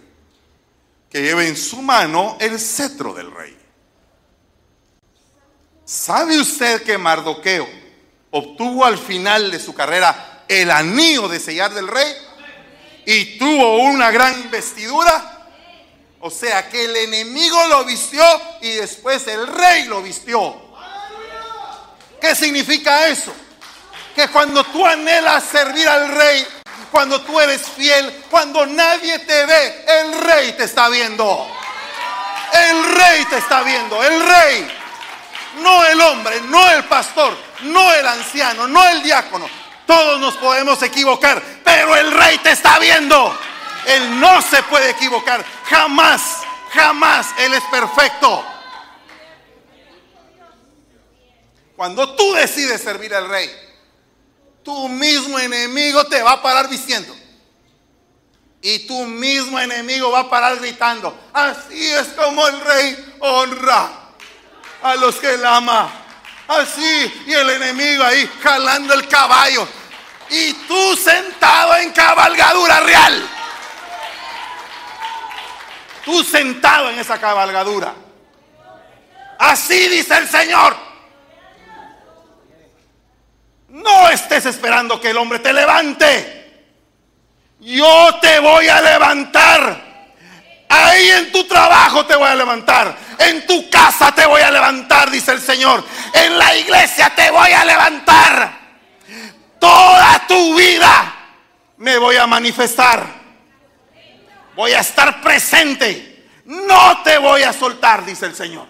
que 1.17 1.23
lleve 1.23 1.47
en 1.47 1.57
su 1.57 1.81
mano 1.81 2.37
el 2.39 2.59
cetro 2.59 3.11
del 3.11 3.31
rey. 3.31 3.57
¿Sabe 5.83 6.39
usted 6.39 6.83
que 6.83 6.95
Mardoqueo 6.99 7.67
obtuvo 8.29 8.85
al 8.85 8.99
final 8.99 9.49
de 9.49 9.59
su 9.59 9.73
carrera 9.73 10.43
el 10.47 10.69
anillo 10.69 11.27
de 11.27 11.39
sellar 11.39 11.73
del 11.73 11.87
rey? 11.87 12.13
Y 13.07 13.39
tuvo 13.39 13.77
una 13.77 14.11
gran 14.11 14.39
investidura. 14.41 15.47
O 16.19 16.29
sea 16.29 16.69
que 16.69 16.85
el 16.85 16.95
enemigo 16.95 17.65
lo 17.67 17.83
vistió 17.83 18.23
y 18.61 18.73
después 18.73 19.25
el 19.25 19.47
rey 19.47 19.85
lo 19.85 20.03
vistió. 20.03 20.55
¿Qué 22.21 22.35
significa 22.35 23.07
eso? 23.07 23.33
Que 24.15 24.27
cuando 24.27 24.63
tú 24.65 24.85
anhelas 24.85 25.43
servir 25.45 25.87
al 25.89 26.09
rey, 26.09 26.45
cuando 26.91 27.21
tú 27.21 27.39
eres 27.39 27.61
fiel, 27.61 28.23
cuando 28.29 28.65
nadie 28.65 29.19
te 29.19 29.45
ve, 29.45 29.85
el 29.87 30.21
rey 30.21 30.53
te 30.53 30.63
está 30.63 30.89
viendo. 30.89 31.47
El 32.53 32.95
rey 32.95 33.25
te 33.25 33.37
está 33.37 33.61
viendo, 33.63 34.01
el 34.03 34.25
rey. 34.25 34.77
No 35.61 35.85
el 35.85 35.99
hombre, 36.01 36.41
no 36.41 36.69
el 36.69 36.83
pastor, 36.85 37.35
no 37.61 37.93
el 37.93 38.07
anciano, 38.07 38.67
no 38.67 38.87
el 38.87 39.01
diácono. 39.03 39.49
Todos 39.85 40.19
nos 40.19 40.35
podemos 40.35 40.81
equivocar, 40.83 41.41
pero 41.63 41.95
el 41.95 42.11
rey 42.11 42.37
te 42.39 42.51
está 42.51 42.77
viendo. 42.79 43.37
Él 43.85 44.19
no 44.19 44.41
se 44.41 44.61
puede 44.63 44.89
equivocar. 44.89 45.43
Jamás, 45.65 46.41
jamás. 46.73 47.27
Él 47.39 47.53
es 47.53 47.63
perfecto. 47.71 48.45
Cuando 51.75 52.15
tú 52.15 52.33
decides 52.33 52.81
servir 52.81 53.13
al 53.15 53.29
rey, 53.29 53.49
tu 54.67 54.89
mismo 54.89 55.39
enemigo 55.39 56.03
te 56.07 56.21
va 56.21 56.33
a 56.33 56.41
parar 56.41 56.67
diciendo. 56.67 57.15
Y 58.61 58.79
tu 58.79 59.05
mismo 59.05 59.57
enemigo 59.57 60.11
va 60.11 60.19
a 60.19 60.29
parar 60.29 60.57
gritando. 60.57 61.17
Así 61.31 61.89
es 61.93 62.09
como 62.09 62.45
el 62.45 62.59
rey 62.59 63.15
honra 63.19 63.89
a 64.83 64.95
los 64.95 65.15
que 65.15 65.35
él 65.35 65.45
ama. 65.45 65.89
Así. 66.49 67.23
Y 67.27 67.31
el 67.31 67.49
enemigo 67.49 68.03
ahí 68.03 68.29
jalando 68.43 68.93
el 68.93 69.07
caballo. 69.07 69.65
Y 70.31 70.51
tú 70.51 70.97
sentado 70.97 71.77
en 71.77 71.93
cabalgadura 71.93 72.81
real. 72.81 73.29
Tú 76.03 76.25
sentado 76.25 76.89
en 76.89 76.99
esa 76.99 77.17
cabalgadura. 77.17 77.93
Así 79.39 79.87
dice 79.87 80.17
el 80.17 80.27
Señor. 80.27 80.86
No 83.69 84.09
estés 84.09 84.45
esperando 84.45 84.99
que 84.99 85.09
el 85.09 85.17
hombre 85.17 85.39
te 85.39 85.51
levante. 85.51 86.37
Yo 87.59 88.15
te 88.21 88.39
voy 88.39 88.67
a 88.67 88.81
levantar. 88.81 89.87
Ahí 90.69 91.09
en 91.11 91.31
tu 91.31 91.45
trabajo 91.45 92.05
te 92.05 92.15
voy 92.15 92.27
a 92.27 92.35
levantar. 92.35 92.97
En 93.19 93.45
tu 93.45 93.69
casa 93.69 94.11
te 94.13 94.25
voy 94.25 94.41
a 94.41 94.51
levantar, 94.51 95.09
dice 95.09 95.31
el 95.31 95.41
Señor. 95.41 95.83
En 96.13 96.37
la 96.37 96.55
iglesia 96.55 97.13
te 97.15 97.31
voy 97.31 97.51
a 97.51 97.65
levantar. 97.65 98.57
Toda 99.59 100.25
tu 100.27 100.55
vida 100.55 101.13
me 101.77 101.97
voy 101.97 102.15
a 102.15 102.27
manifestar. 102.27 103.05
Voy 104.55 104.71
a 104.73 104.79
estar 104.79 105.21
presente. 105.21 106.25
No 106.45 107.01
te 107.03 107.17
voy 107.17 107.43
a 107.43 107.53
soltar, 107.53 108.05
dice 108.05 108.25
el 108.25 108.35
Señor. 108.35 108.67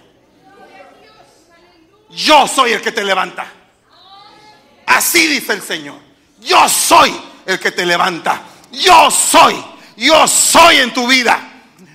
Yo 2.10 2.48
soy 2.48 2.74
el 2.74 2.82
que 2.82 2.91
te 2.91 3.04
levanta. 3.04 3.45
Así 4.88 5.28
dice 5.28 5.54
el 5.54 5.62
Señor. 5.62 6.00
Yo 6.40 6.68
soy 6.68 7.16
el 7.46 7.60
que 7.60 7.72
te 7.72 7.86
levanta. 7.86 8.42
Yo 8.72 9.12
soy. 9.12 9.64
Yo 9.98 10.28
soy 10.28 10.78
en 10.78 10.94
tu 10.94 11.08
vida. 11.08 11.40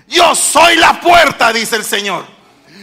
Yo 0.06 0.34
soy 0.34 0.76
la 0.76 1.00
puerta, 1.00 1.52
dice 1.52 1.76
el 1.76 1.84
Señor. 1.84 2.24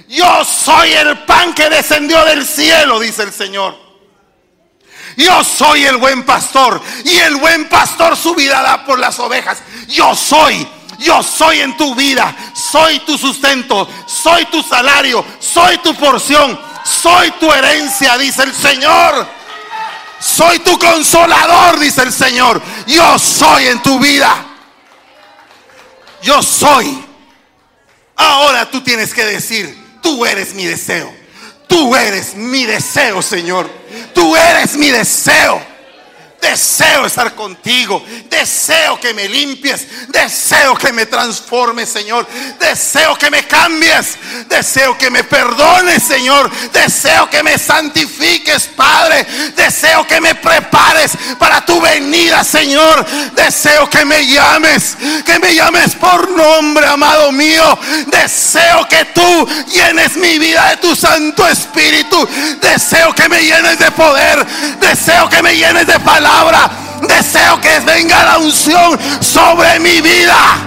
Yo 0.07 0.43
soy 0.43 0.91
el 0.93 1.19
pan 1.19 1.53
que 1.53 1.69
descendió 1.69 2.25
del 2.25 2.45
cielo, 2.45 2.99
dice 2.99 3.23
el 3.23 3.31
Señor. 3.31 3.77
Yo 5.15 5.43
soy 5.43 5.85
el 5.85 5.97
buen 5.97 6.25
pastor 6.25 6.81
y 7.03 7.17
el 7.17 7.35
buen 7.35 7.69
pastor 7.69 8.17
su 8.17 8.33
vida 8.33 8.61
da 8.63 8.85
por 8.85 8.97
las 8.97 9.19
ovejas. 9.19 9.59
Yo 9.87 10.15
soy, 10.15 10.67
yo 10.97 11.21
soy 11.21 11.59
en 11.59 11.77
tu 11.77 11.93
vida, 11.93 12.35
soy 12.55 12.99
tu 12.99 13.17
sustento, 13.17 13.87
soy 14.07 14.45
tu 14.45 14.63
salario, 14.63 15.23
soy 15.39 15.77
tu 15.79 15.93
porción, 15.95 16.59
soy 16.83 17.29
tu 17.31 17.51
herencia, 17.51 18.17
dice 18.17 18.43
el 18.43 18.53
Señor. 18.53 19.38
Soy 20.19 20.59
tu 20.59 20.77
consolador, 20.77 21.79
dice 21.79 22.03
el 22.03 22.13
Señor. 22.13 22.61
Yo 22.87 23.17
soy 23.17 23.67
en 23.67 23.81
tu 23.81 23.99
vida. 23.99 24.45
Yo 26.21 26.41
soy. 26.43 27.05
Ahora 28.15 28.69
tú 28.69 28.81
tienes 28.81 29.13
que 29.13 29.23
decir, 29.23 29.99
tú 30.01 30.25
eres 30.25 30.53
mi 30.53 30.65
deseo. 30.65 31.13
Tú 31.67 31.95
eres 31.95 32.35
mi 32.35 32.65
deseo, 32.65 33.21
Señor. 33.21 33.69
Tú 34.13 34.35
eres 34.35 34.75
mi 34.75 34.89
deseo. 34.89 35.68
Deseo 36.41 37.05
estar 37.05 37.35
contigo. 37.35 38.03
Deseo 38.29 38.99
que 38.99 39.13
me 39.13 39.27
limpies. 39.27 39.85
Deseo 40.07 40.75
que 40.75 40.93
me 40.93 41.05
transformes, 41.05 41.89
Señor. 41.89 42.25
Deseo 42.59 43.15
que 43.17 43.29
me 43.29 43.45
cambies. 43.45 44.17
Deseo 44.47 44.97
que 44.97 45.09
me 45.09 45.23
perdones, 45.23 46.03
Señor. 46.03 46.49
Deseo 46.71 47.29
que 47.29 47.43
me 47.43 47.57
santifiques, 47.57 48.67
Padre. 48.75 49.25
Deseo 49.55 50.07
que 50.07 50.21
me 50.21 50.35
prepares 50.35 51.11
para 51.37 51.65
tu 51.65 51.81
venida, 51.81 52.43
Señor. 52.43 53.05
Deseo 53.35 53.89
que 53.89 54.05
me 54.05 54.25
llames. 54.25 54.95
Que 55.25 55.39
me 55.39 55.53
llames 55.53 55.95
por 55.95 56.29
nombre, 56.31 56.85
amado 56.87 57.31
mío. 57.31 57.77
Deseo 58.07 58.87
que 58.87 59.05
tú 59.05 59.47
llenes 59.73 60.15
mi 60.15 60.39
vida 60.39 60.69
de 60.69 60.77
tu 60.77 60.95
Santo 60.95 61.47
Espíritu. 61.47 62.27
Deseo 62.61 63.13
que 63.13 63.27
me 63.27 63.43
llenes 63.43 63.77
de 63.77 63.91
poder. 63.91 64.45
Deseo 64.79 65.29
que 65.29 65.41
me 65.43 65.55
llenes 65.55 65.85
de 65.85 65.99
Deseo 67.07 67.59
que 67.61 67.79
venga 67.81 68.23
la 68.23 68.37
unción 68.37 68.97
sobre 69.21 69.79
mi 69.79 70.01
vida. 70.01 70.57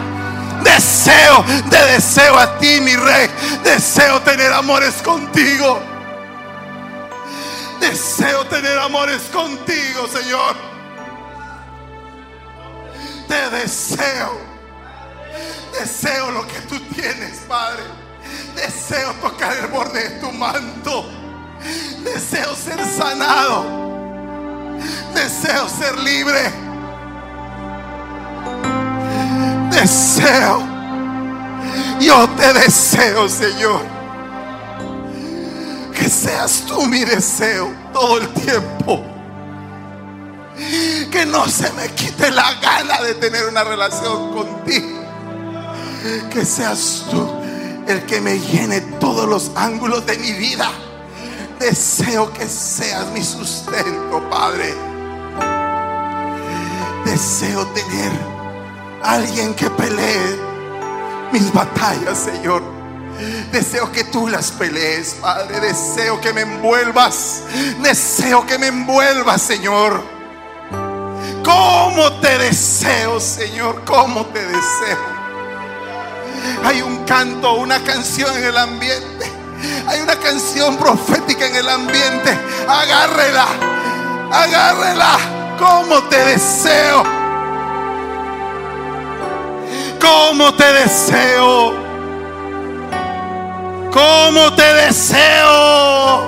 Deseo, 0.62 1.44
de 1.70 1.78
deseo 1.92 2.38
a 2.38 2.58
ti, 2.58 2.80
mi 2.80 2.94
rey. 2.94 3.28
Deseo 3.64 4.20
tener 4.20 4.52
amores 4.52 4.94
contigo. 5.02 5.80
Deseo 7.80 8.44
tener 8.46 8.78
amores 8.78 9.22
contigo, 9.32 10.06
Señor. 10.12 10.56
Te 13.28 13.50
deseo. 13.50 14.38
Deseo 15.78 16.30
lo 16.30 16.46
que 16.46 16.60
tú 16.68 16.78
tienes, 16.94 17.40
Padre. 17.48 17.82
Deseo 18.54 19.12
tocar 19.14 19.56
el 19.56 19.66
borde 19.66 20.08
de 20.08 20.20
tu 20.20 20.30
manto. 20.32 21.08
Deseo 22.04 22.54
ser 22.54 22.78
sanado. 22.84 23.82
Deseo 25.22 25.68
ser 25.68 25.96
libre. 26.00 26.52
Deseo. 29.70 30.66
Yo 32.00 32.28
te 32.30 32.52
deseo, 32.54 33.28
Señor. 33.28 33.82
Que 35.94 36.08
seas 36.08 36.64
tú 36.66 36.86
mi 36.86 37.04
deseo 37.04 37.72
todo 37.92 38.18
el 38.18 38.28
tiempo. 38.30 39.04
Que 41.12 41.24
no 41.24 41.46
se 41.46 41.70
me 41.74 41.86
quite 41.90 42.28
la 42.32 42.54
gana 42.54 43.00
de 43.02 43.14
tener 43.14 43.46
una 43.46 43.62
relación 43.62 44.34
contigo. 44.34 45.04
Que 46.32 46.44
seas 46.44 47.04
tú 47.08 47.30
el 47.86 48.04
que 48.06 48.20
me 48.20 48.40
llene 48.40 48.80
todos 48.98 49.28
los 49.28 49.52
ángulos 49.54 50.04
de 50.04 50.18
mi 50.18 50.32
vida. 50.32 50.68
Deseo 51.60 52.32
que 52.32 52.48
seas 52.48 53.06
mi 53.12 53.22
sustento, 53.22 54.28
Padre. 54.28 54.91
Deseo 57.05 57.66
tener 57.68 58.12
alguien 59.03 59.55
que 59.55 59.68
pelee 59.70 60.38
mis 61.32 61.53
batallas, 61.53 62.18
Señor. 62.18 62.62
Deseo 63.50 63.90
que 63.92 64.05
tú 64.05 64.28
las 64.28 64.50
pelees, 64.53 65.16
Padre. 65.20 65.61
Deseo 65.61 66.20
que 66.20 66.32
me 66.32 66.42
envuelvas. 66.42 67.42
Deseo 67.82 68.46
que 68.46 68.59
me 68.59 68.68
envuelvas, 68.68 69.42
Señor. 69.42 70.03
¿Cómo 71.44 72.12
te 72.20 72.38
deseo, 72.38 73.20
Señor? 73.20 73.82
¿Cómo 73.84 74.26
te 74.26 74.44
deseo? 74.44 75.12
Hay 76.64 76.82
un 76.82 77.05
canto, 77.05 77.55
una 77.55 77.82
canción 77.82 78.36
en 78.36 78.44
el 78.44 78.57
ambiente 78.57 79.42
hay 79.86 80.00
una 80.00 80.16
canción 80.16 80.76
profética 80.76 81.46
en 81.46 81.57
el 81.57 81.68
ambiente. 81.68 82.38
Agárrela. 82.68 83.46
Agárrela. 84.30 85.41
Como 85.59 86.03
te 86.09 86.24
deseo. 86.24 87.05
Como 90.00 90.55
te 90.55 90.72
deseo. 90.72 91.74
Como 93.92 94.53
te 94.55 94.74
deseo. 94.74 96.20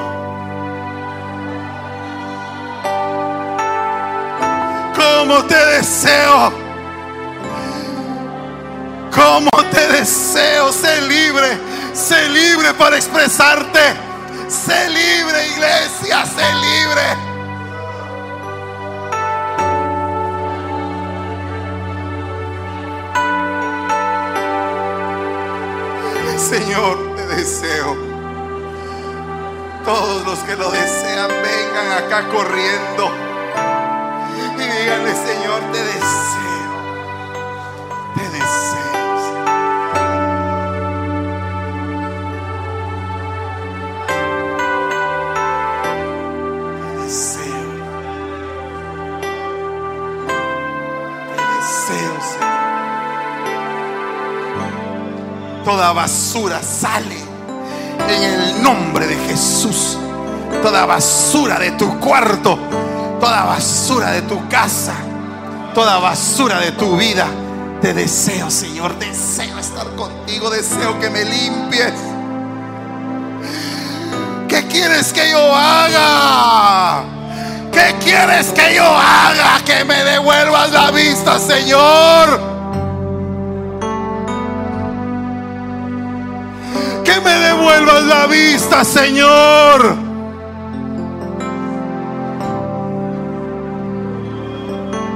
Como 4.95 5.45
te 5.45 5.67
deseo. 5.67 6.53
Como 9.15 9.51
te 9.71 9.89
deseo. 9.89 10.73
Sé 10.73 11.01
libre 11.03 11.75
Sé 11.95 12.29
libre 12.29 12.75
para 12.75 12.97
expresarte. 12.97 13.79
Sé 14.49 14.91
libre, 14.91 15.47
iglesia. 15.47 16.27
Sé 16.27 16.55
libre. 16.55 17.34
Señor, 26.45 27.17
te 27.17 27.27
deseo. 27.37 27.97
Todos 29.83 30.27
los 30.27 30.39
que 30.41 30.57
lo 30.57 30.71
desean, 30.71 31.29
vengan 31.29 32.05
acá 32.05 32.29
corriendo. 32.29 33.11
Y 34.37 34.61
díganle, 34.61 35.15
Señor, 35.15 35.63
te 35.73 35.83
deseo. 35.83 36.44
Toda 55.75 55.93
basura 55.93 56.63
sale 56.63 57.19
en 58.09 58.23
el 58.23 58.63
nombre 58.63 59.09
de 59.09 59.17
Jesús. 59.27 59.99
Toda 60.63 60.87
basura 60.87 61.59
de 61.59 61.73
tu 61.73 61.99
cuarto, 61.99 62.57
toda 63.19 63.45
basura 63.45 64.13
de 64.13 64.23
tu 64.23 64.49
casa, 64.49 64.95
toda 65.75 65.99
basura 65.99 66.61
de 66.61 66.71
tu 66.71 66.97
vida. 66.97 67.27
Te 67.83 67.93
deseo, 67.93 68.53
Señor, 68.53 68.97
deseo 69.01 69.59
estar 69.59 69.89
contigo, 69.97 70.49
deseo 70.49 71.01
que 71.01 71.11
me 71.11 71.25
limpies. 71.25 71.93
¿Qué 74.47 74.69
quieres 74.69 75.13
que 75.13 75.29
yo 75.29 75.57
haga? 75.57 77.03
¿Qué 77.73 77.97
quieres 78.01 78.47
que 78.53 78.77
yo 78.77 78.87
haga? 78.87 79.61
Que 79.67 79.85
me 79.85 80.05
devuelvas 80.05 80.71
la 80.71 80.93
vista, 80.93 81.41
Señor. 81.41 82.54
Que 87.15 87.21
me 87.21 87.31
devuelvas 87.31 88.03
la 88.03 88.27
vista, 88.27 88.85
Señor. 88.85 89.97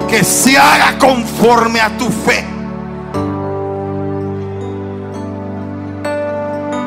Que 0.08 0.22
se 0.22 0.56
haga 0.56 0.96
conforme 0.96 1.80
a 1.80 1.88
tu 1.98 2.08
fe. 2.08 2.46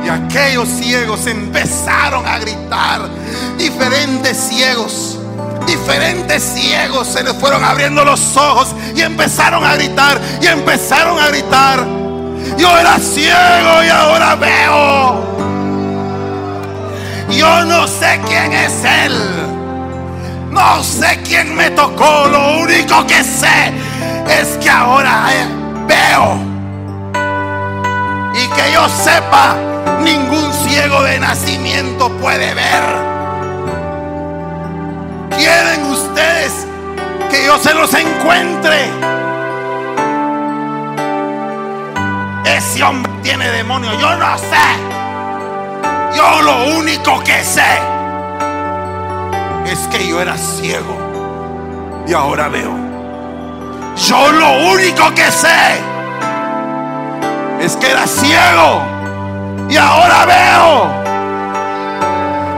Y 0.06 0.08
aquellos 0.08 0.70
ciegos 0.70 1.28
empezaron 1.28 2.26
a 2.26 2.40
gritar. 2.40 3.10
Diferentes 3.58 4.38
ciegos 4.38 5.18
diferentes 5.66 6.42
ciegos 6.42 7.08
se 7.08 7.24
les 7.24 7.34
fueron 7.34 7.64
abriendo 7.64 8.04
los 8.04 8.36
ojos 8.36 8.76
y 8.96 9.02
empezaron 9.02 9.64
a 9.64 9.76
gritar 9.76 10.20
y 10.42 10.48
empezaron 10.48 11.20
a 11.20 11.28
gritar. 11.28 12.01
Yo 12.58 12.78
era 12.78 12.98
ciego 13.00 13.84
y 13.84 13.90
ahora 13.90 14.36
veo. 14.36 15.32
Yo 17.30 17.66
no 17.66 17.88
sé 17.88 18.20
quién 18.28 18.52
es 18.54 18.84
él. 18.84 19.18
No 20.52 20.84
sé 20.84 21.20
quién 21.24 21.56
me 21.56 21.72
tocó. 21.72 22.28
Lo 22.28 22.60
único 22.60 23.06
que 23.08 23.24
sé 23.24 23.72
es 24.28 24.58
que 24.58 24.70
ahora 24.70 25.28
veo. 25.88 26.38
Y 28.34 28.48
que 28.48 28.72
yo 28.74 28.88
sepa, 28.90 29.56
ningún 30.04 30.52
ciego 30.54 31.04
de 31.04 31.20
nacimiento 31.20 32.10
puede 32.18 32.54
ver. 32.54 32.84
¿Quieren 35.38 35.86
ustedes 35.86 36.68
que 37.30 37.46
yo 37.46 37.58
se 37.58 37.74
los 37.74 37.94
encuentre? 37.94 38.90
Ese 42.46 42.84
hombre 42.84 43.12
tiene 43.22 43.50
demonio, 43.50 43.94
yo 44.00 44.16
no 44.16 44.38
sé. 44.38 44.56
Yo 46.16 46.42
lo 46.42 46.78
único 46.78 47.20
que 47.24 47.44
sé 47.44 47.80
es 49.66 49.80
que 49.88 50.08
yo 50.08 50.20
era 50.20 50.38
ciego 50.38 50.98
y 52.08 52.14
ahora 52.14 52.50
veo. 52.50 52.76
Yo 53.96 54.32
lo 54.32 54.72
único 54.72 55.14
que 55.14 55.30
sé 55.32 55.48
es 57.60 57.76
que 57.76 57.92
era 57.92 58.08
ciego 58.08 58.82
y 59.70 59.78
ahora 59.78 60.26
veo. 60.26 61.02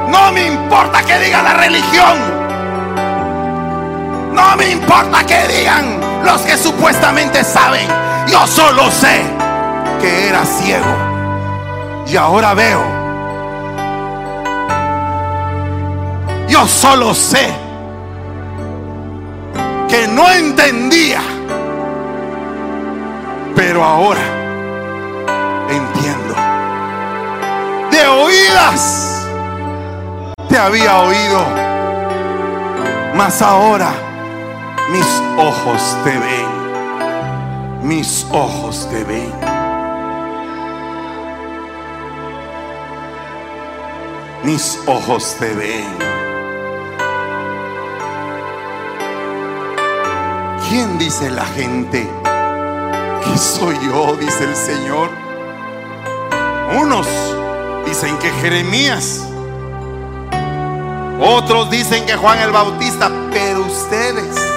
No 0.08 0.32
me 0.32 0.48
importa 0.48 1.04
que 1.04 1.20
diga 1.20 1.44
la 1.44 1.54
religión. 1.56 2.18
No 4.34 4.56
me 4.56 4.70
importa 4.70 5.26
que 5.26 5.48
digan 5.48 6.00
los 6.24 6.42
que 6.42 6.58
supuestamente 6.58 7.44
saben. 7.44 7.88
Yo 8.28 8.48
solo 8.48 8.90
sé 8.90 9.33
que 10.04 10.28
era 10.28 10.46
ciego. 10.46 10.94
Y 12.06 12.18
ahora 12.18 12.54
veo. 12.54 12.82
Yo 16.50 16.68
solo 16.68 17.14
sé 17.14 17.48
que 19.88 20.08
no 20.10 20.30
entendía. 20.30 21.22
Pero 23.56 23.82
ahora 23.84 24.22
entiendo. 25.70 26.36
De 27.90 28.06
oídas 28.06 29.26
te 30.50 30.58
había 30.58 31.00
oído. 31.00 31.40
Mas 33.16 33.42
ahora 33.42 33.92
mis 34.92 35.08
ojos 35.38 35.98
te 36.04 36.20
ven. 36.20 36.64
Mis 37.84 38.28
ojos 38.32 38.90
te 38.92 39.04
ven. 39.06 39.53
Mis 44.44 44.80
ojos 44.88 45.36
te 45.40 45.54
ven. 45.54 45.86
¿Quién 50.70 50.98
dice 50.98 51.30
la 51.30 51.46
gente 51.46 52.10
que 53.24 53.38
soy 53.38 53.78
yo? 53.86 54.16
Dice 54.16 54.44
el 54.44 54.56
Señor. 54.56 55.10
Unos 56.80 57.08
dicen 57.86 58.18
que 58.18 58.30
Jeremías. 58.42 59.26
Otros 61.20 61.70
dicen 61.70 62.06
que 62.06 62.16
Juan 62.16 62.40
el 62.40 62.52
Bautista. 62.52 63.10
Pero 63.32 63.62
ustedes 63.62 64.54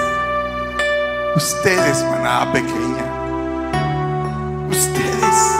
Ustedes, 1.37 2.03
manada 2.03 2.51
pequeña. 2.51 3.05
Ustedes. 4.71 5.55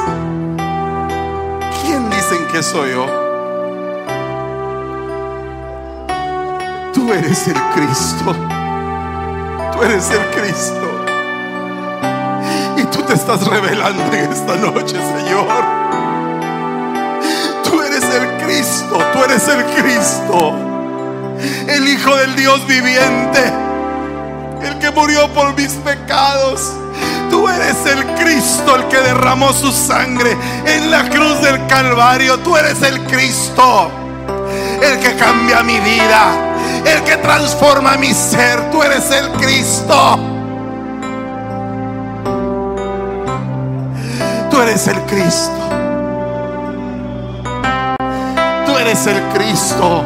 ¿Quién 1.84 2.10
dicen 2.10 2.48
que 2.52 2.64
soy 2.64 2.94
yo? 2.94 3.27
Tú 6.98 7.14
eres 7.14 7.48
el 7.48 7.54
Cristo. 7.76 8.36
Tú 9.72 9.84
eres 9.84 10.10
el 10.10 10.26
Cristo. 10.32 11.06
Y 12.76 12.84
tú 12.86 13.04
te 13.04 13.14
estás 13.14 13.46
revelando 13.46 14.02
en 14.12 14.32
esta 14.32 14.56
noche, 14.56 14.96
Señor. 14.96 15.48
Tú 17.64 17.84
eres 17.84 18.04
el 18.04 18.44
Cristo. 18.44 18.98
Tú 19.14 19.24
eres 19.24 19.48
el 19.48 19.64
Cristo. 19.76 20.56
El 21.68 21.88
Hijo 21.88 22.16
del 22.16 22.36
Dios 22.36 22.66
viviente 22.66 23.54
el 24.64 24.80
que 24.80 24.90
murió 24.90 25.32
por 25.36 25.56
mis 25.56 25.74
pecados. 25.74 26.74
Tú 27.30 27.48
eres 27.48 27.78
el 27.86 28.06
Cristo, 28.16 28.76
el 28.76 28.88
que 28.88 28.98
derramó 28.98 29.54
su 29.54 29.72
sangre 29.72 30.36
en 30.66 30.90
la 30.90 31.08
cruz 31.12 31.40
del 31.44 31.64
Calvario. 31.68 32.40
Tú 32.40 32.58
eres 32.58 32.82
el 32.82 33.04
Cristo, 33.04 33.92
el 34.82 35.00
que 35.00 35.16
cambia 35.16 35.62
mi 35.62 35.80
vida, 35.80 36.57
el 36.86 37.04
que 37.04 37.18
transforma 37.18 37.98
mi 37.98 38.14
ser. 38.14 38.72
Tú 38.72 38.84
eres 38.84 39.10
el 39.12 39.30
Cristo. 39.34 40.20
Tú 44.50 44.62
eres 44.62 44.88
el 44.88 45.02
Cristo. 45.02 45.52
Tú 48.66 48.78
eres 48.78 49.08
el 49.08 49.22
Cristo. 49.34 50.04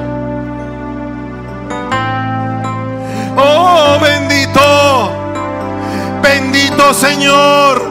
Oh, 3.38 3.98
bendito, 4.02 5.12
bendito 6.22 6.94
Señor, 6.94 7.82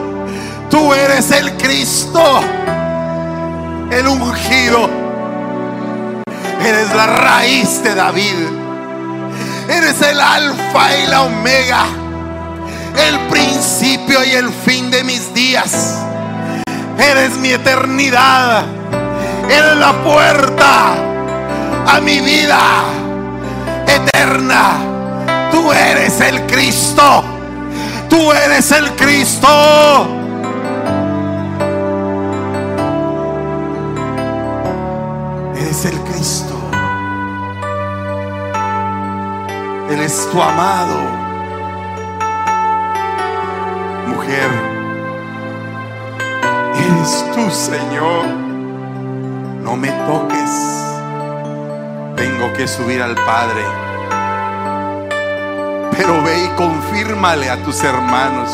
tú 0.69 0.93
eres 0.93 1.31
el 1.31 1.57
Cristo, 1.57 2.21
el 3.91 4.07
ungido, 4.07 4.89
eres 6.63 6.95
la 6.95 7.07
raíz 7.07 7.83
de 7.83 7.95
David, 7.95 8.60
eres 9.71 10.01
el 10.01 10.19
alfa 10.19 10.97
y 10.97 11.07
la 11.07 11.21
omega, 11.23 11.85
el 12.97 13.19
principio 13.29 14.23
y 14.23 14.31
el 14.31 14.49
fin 14.49 14.91
de 14.91 15.03
mis 15.03 15.33
días, 15.33 15.97
eres 16.97 17.37
mi 17.37 17.49
eternidad, 17.49 18.63
eres 19.49 19.75
la 19.77 19.93
puerta 20.03 20.93
a 21.87 21.99
mi 22.01 22.19
vida 22.19 22.59
eterna. 23.87 24.77
Tú 25.51 25.71
eres 25.71 26.19
el 26.21 26.45
Cristo. 26.47 27.23
Tú 28.09 28.31
eres 28.31 28.71
el 28.71 28.91
Cristo. 28.91 30.20
Él 39.91 40.01
es 40.01 40.29
tu 40.31 40.41
amado. 40.41 40.97
Mujer, 44.07 44.49
eres 46.75 47.25
tú, 47.33 47.51
Señor. 47.51 48.25
No 49.63 49.75
me 49.75 49.91
toques. 49.91 50.51
Tengo 52.15 52.53
que 52.53 52.67
subir 52.67 53.01
al 53.01 53.15
Padre 53.15 53.63
pero 56.01 56.19
ve 56.23 56.45
y 56.45 56.47
confírmale 56.55 57.47
a 57.47 57.57
tus 57.63 57.83
hermanos. 57.83 58.49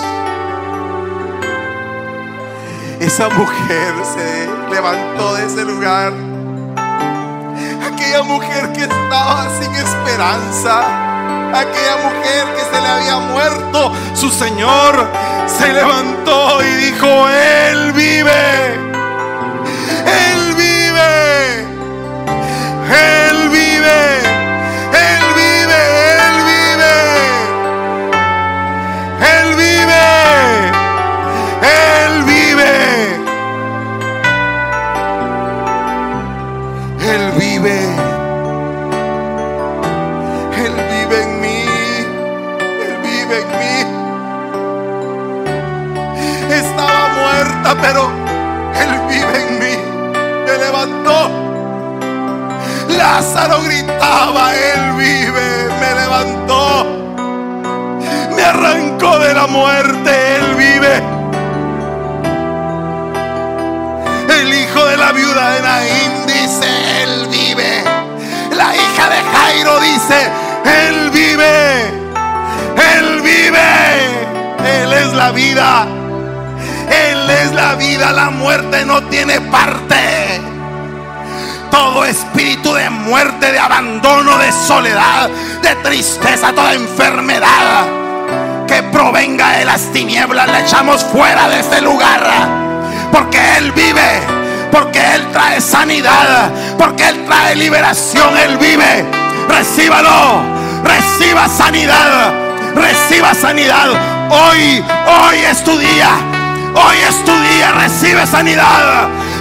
Esa 3.00 3.30
mujer 3.30 3.94
se 4.04 4.50
levantó 4.70 5.36
de 5.36 5.46
ese 5.46 5.64
lugar. 5.64 6.12
Aquella 7.90 8.24
mujer 8.24 8.74
que 8.74 8.84
estaba 8.84 9.48
sin 9.62 9.74
esperanza. 9.76 11.07
Aquella 11.54 11.98
mujer 12.04 12.46
que 12.56 12.76
se 12.76 12.82
le 12.82 12.88
había 12.88 13.18
muerto 13.20 13.92
su 14.14 14.30
Señor. 14.30 15.08
Se 15.48 15.72
levantó 15.72 16.62
y 16.64 16.92
dijo, 16.92 17.30
Él 17.30 17.94
vive. 17.94 18.17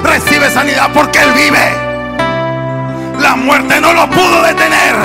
Recibe 0.03 0.51
sanidad 0.51 0.91
porque 0.93 1.21
Él 1.21 1.33
vive. 1.33 1.87
La 3.21 3.37
muerte 3.37 3.81
no 3.81 3.93
lo 3.93 4.11
pudo 4.11 4.43
detener. 4.43 4.97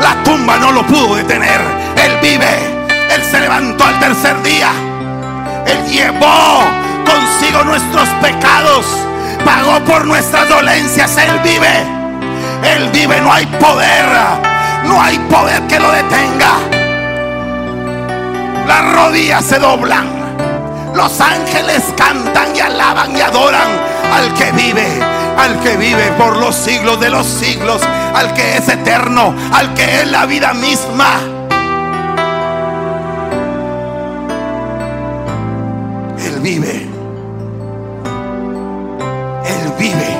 La 0.00 0.22
tumba 0.24 0.56
no 0.56 0.72
lo 0.72 0.82
pudo 0.86 1.16
detener. 1.16 1.60
Él 2.02 2.18
vive. 2.22 2.86
Él 3.14 3.22
se 3.22 3.40
levantó 3.40 3.84
al 3.84 3.98
tercer 4.00 4.40
día. 4.42 4.70
Él 5.66 5.84
llevó 5.90 6.62
consigo 7.04 7.62
nuestros 7.64 8.08
pecados. 8.22 8.86
Pagó 9.44 9.80
por 9.84 10.06
nuestras 10.06 10.48
dolencias. 10.48 11.14
Él 11.18 11.38
vive. 11.44 11.84
Él 12.64 12.88
vive. 12.88 13.20
No 13.20 13.34
hay 13.34 13.44
poder. 13.44 14.06
No 14.84 14.98
hay 14.98 15.18
poder 15.18 15.60
que 15.66 15.78
lo 15.78 15.92
detenga. 15.92 16.52
Las 18.66 18.94
rodillas 18.94 19.44
se 19.44 19.58
doblan. 19.58 20.19
Los 21.00 21.18
ángeles 21.18 21.94
cantan 21.96 22.54
y 22.54 22.60
alaban 22.60 23.16
y 23.16 23.22
adoran 23.22 23.70
al 24.12 24.34
que 24.34 24.52
vive, 24.52 24.86
al 25.38 25.58
que 25.60 25.78
vive 25.78 26.12
por 26.18 26.36
los 26.36 26.54
siglos 26.54 27.00
de 27.00 27.08
los 27.08 27.26
siglos, 27.26 27.80
al 28.14 28.34
que 28.34 28.58
es 28.58 28.68
eterno, 28.68 29.34
al 29.54 29.72
que 29.72 30.02
es 30.02 30.10
la 30.10 30.26
vida 30.26 30.52
misma. 30.52 31.20
Él 36.18 36.38
vive. 36.40 36.86
Él 39.46 39.72
vive. 39.78 40.16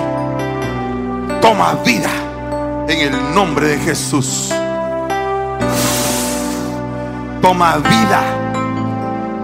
Toma 1.43 1.75
vida 1.85 2.11
en 2.89 3.01
el 3.13 3.35
nombre 3.35 3.67
de 3.67 3.79
Jesús. 3.81 4.49
Toma 7.43 7.77
vida 7.77 8.40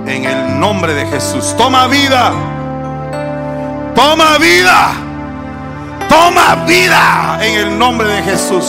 en 0.07 0.25
el 0.25 0.61
nombre 0.61 0.95
de 0.95 1.07
Jesús. 1.07 1.55
Toma 1.57 1.87
vida. 1.87 2.33
Toma 3.95 4.39
vida. 4.39 4.93
Toma 6.09 6.65
vida 6.67 7.39
en 7.41 7.55
el 7.55 7.79
nombre 7.79 8.09
de 8.09 8.23
Jesús. 8.23 8.65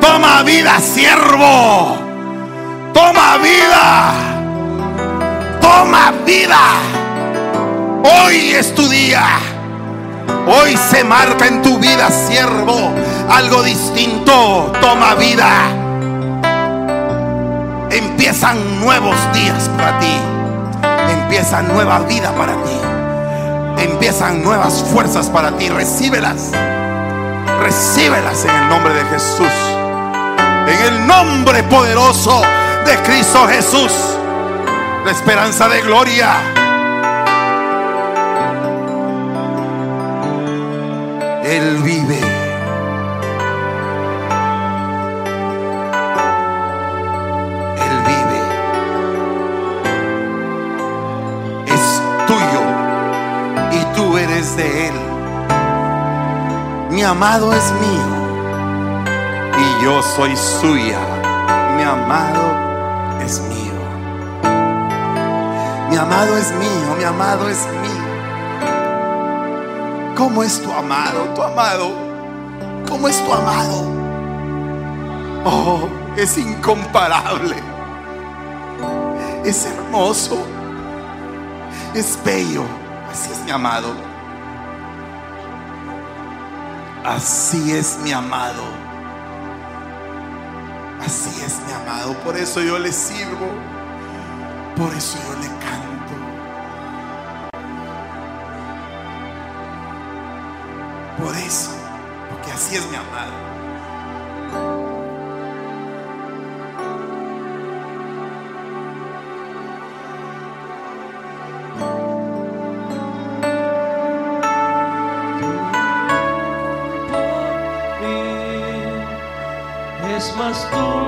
Toma 0.00 0.42
vida, 0.42 0.78
siervo. 0.80 1.96
Toma 2.92 3.38
vida. 3.38 4.12
Toma 5.60 6.12
vida. 6.26 6.60
Hoy 8.04 8.52
es 8.52 8.74
tu 8.74 8.86
día. 8.88 9.24
Hoy 10.46 10.76
se 10.76 11.02
marca 11.04 11.46
en 11.46 11.62
tu 11.62 11.78
vida, 11.78 12.10
siervo, 12.10 12.92
algo 13.30 13.62
distinto. 13.62 14.72
Toma 14.80 15.14
vida. 15.14 15.83
Empiezan 17.94 18.80
nuevos 18.80 19.16
días 19.32 19.68
para 19.76 20.00
ti. 20.00 20.18
Empieza 21.10 21.62
nueva 21.62 22.00
vida 22.00 22.34
para 22.34 22.52
ti. 22.64 23.84
Empiezan 23.84 24.42
nuevas 24.42 24.82
fuerzas 24.92 25.30
para 25.30 25.56
ti. 25.56 25.68
Recíbelas. 25.68 26.50
Recíbelas 27.62 28.44
en 28.46 28.50
el 28.50 28.68
nombre 28.68 28.94
de 28.94 29.04
Jesús. 29.04 29.52
En 30.66 30.92
el 30.92 31.06
nombre 31.06 31.62
poderoso 31.62 32.42
de 32.84 32.96
Cristo 33.04 33.46
Jesús. 33.46 33.92
La 35.04 35.12
esperanza 35.12 35.68
de 35.68 35.80
gloria. 35.82 36.34
Él 41.44 41.76
vive. 41.84 42.33
Mi 56.94 57.02
amado 57.02 57.52
es 57.52 57.72
mío 57.72 58.24
y 59.58 59.84
yo 59.84 60.00
soy 60.00 60.36
suya. 60.36 61.00
Mi 61.76 61.82
amado 61.82 63.20
es 63.20 63.40
mío. 63.40 63.74
Mi 65.90 65.96
amado 65.96 66.38
es 66.38 66.52
mío, 66.52 66.94
mi 66.96 67.02
amado 67.02 67.48
es 67.48 67.66
mío. 67.82 68.04
¿Cómo 70.16 70.44
es 70.44 70.62
tu 70.62 70.72
amado? 70.72 71.24
Tu 71.34 71.42
amado. 71.42 71.90
¿Cómo 72.88 73.08
es 73.08 73.20
tu 73.24 73.32
amado? 73.32 73.90
Oh, 75.44 75.88
es 76.16 76.38
incomparable. 76.38 77.56
Es 79.44 79.66
hermoso. 79.66 80.46
Es 81.92 82.16
bello. 82.24 82.62
Así 83.10 83.32
es 83.32 83.40
mi 83.40 83.50
amado. 83.50 84.13
Así 87.04 87.70
es 87.70 87.98
mi 87.98 88.12
amado. 88.12 88.62
Así 91.04 91.42
es 91.44 91.60
mi 91.66 91.72
amado. 91.74 92.14
Por 92.24 92.34
eso 92.34 92.62
yo 92.62 92.78
le 92.78 92.90
sirvo. 92.92 93.46
Por 94.74 94.90
eso 94.94 95.18
yo 95.28 95.34
le 95.38 95.48
canto. 95.48 96.14
Por 101.22 101.36
eso. 101.36 101.72
Porque 102.30 102.52
así 102.52 102.76
es 102.76 102.90
mi 102.90 102.96
amado. 102.96 104.83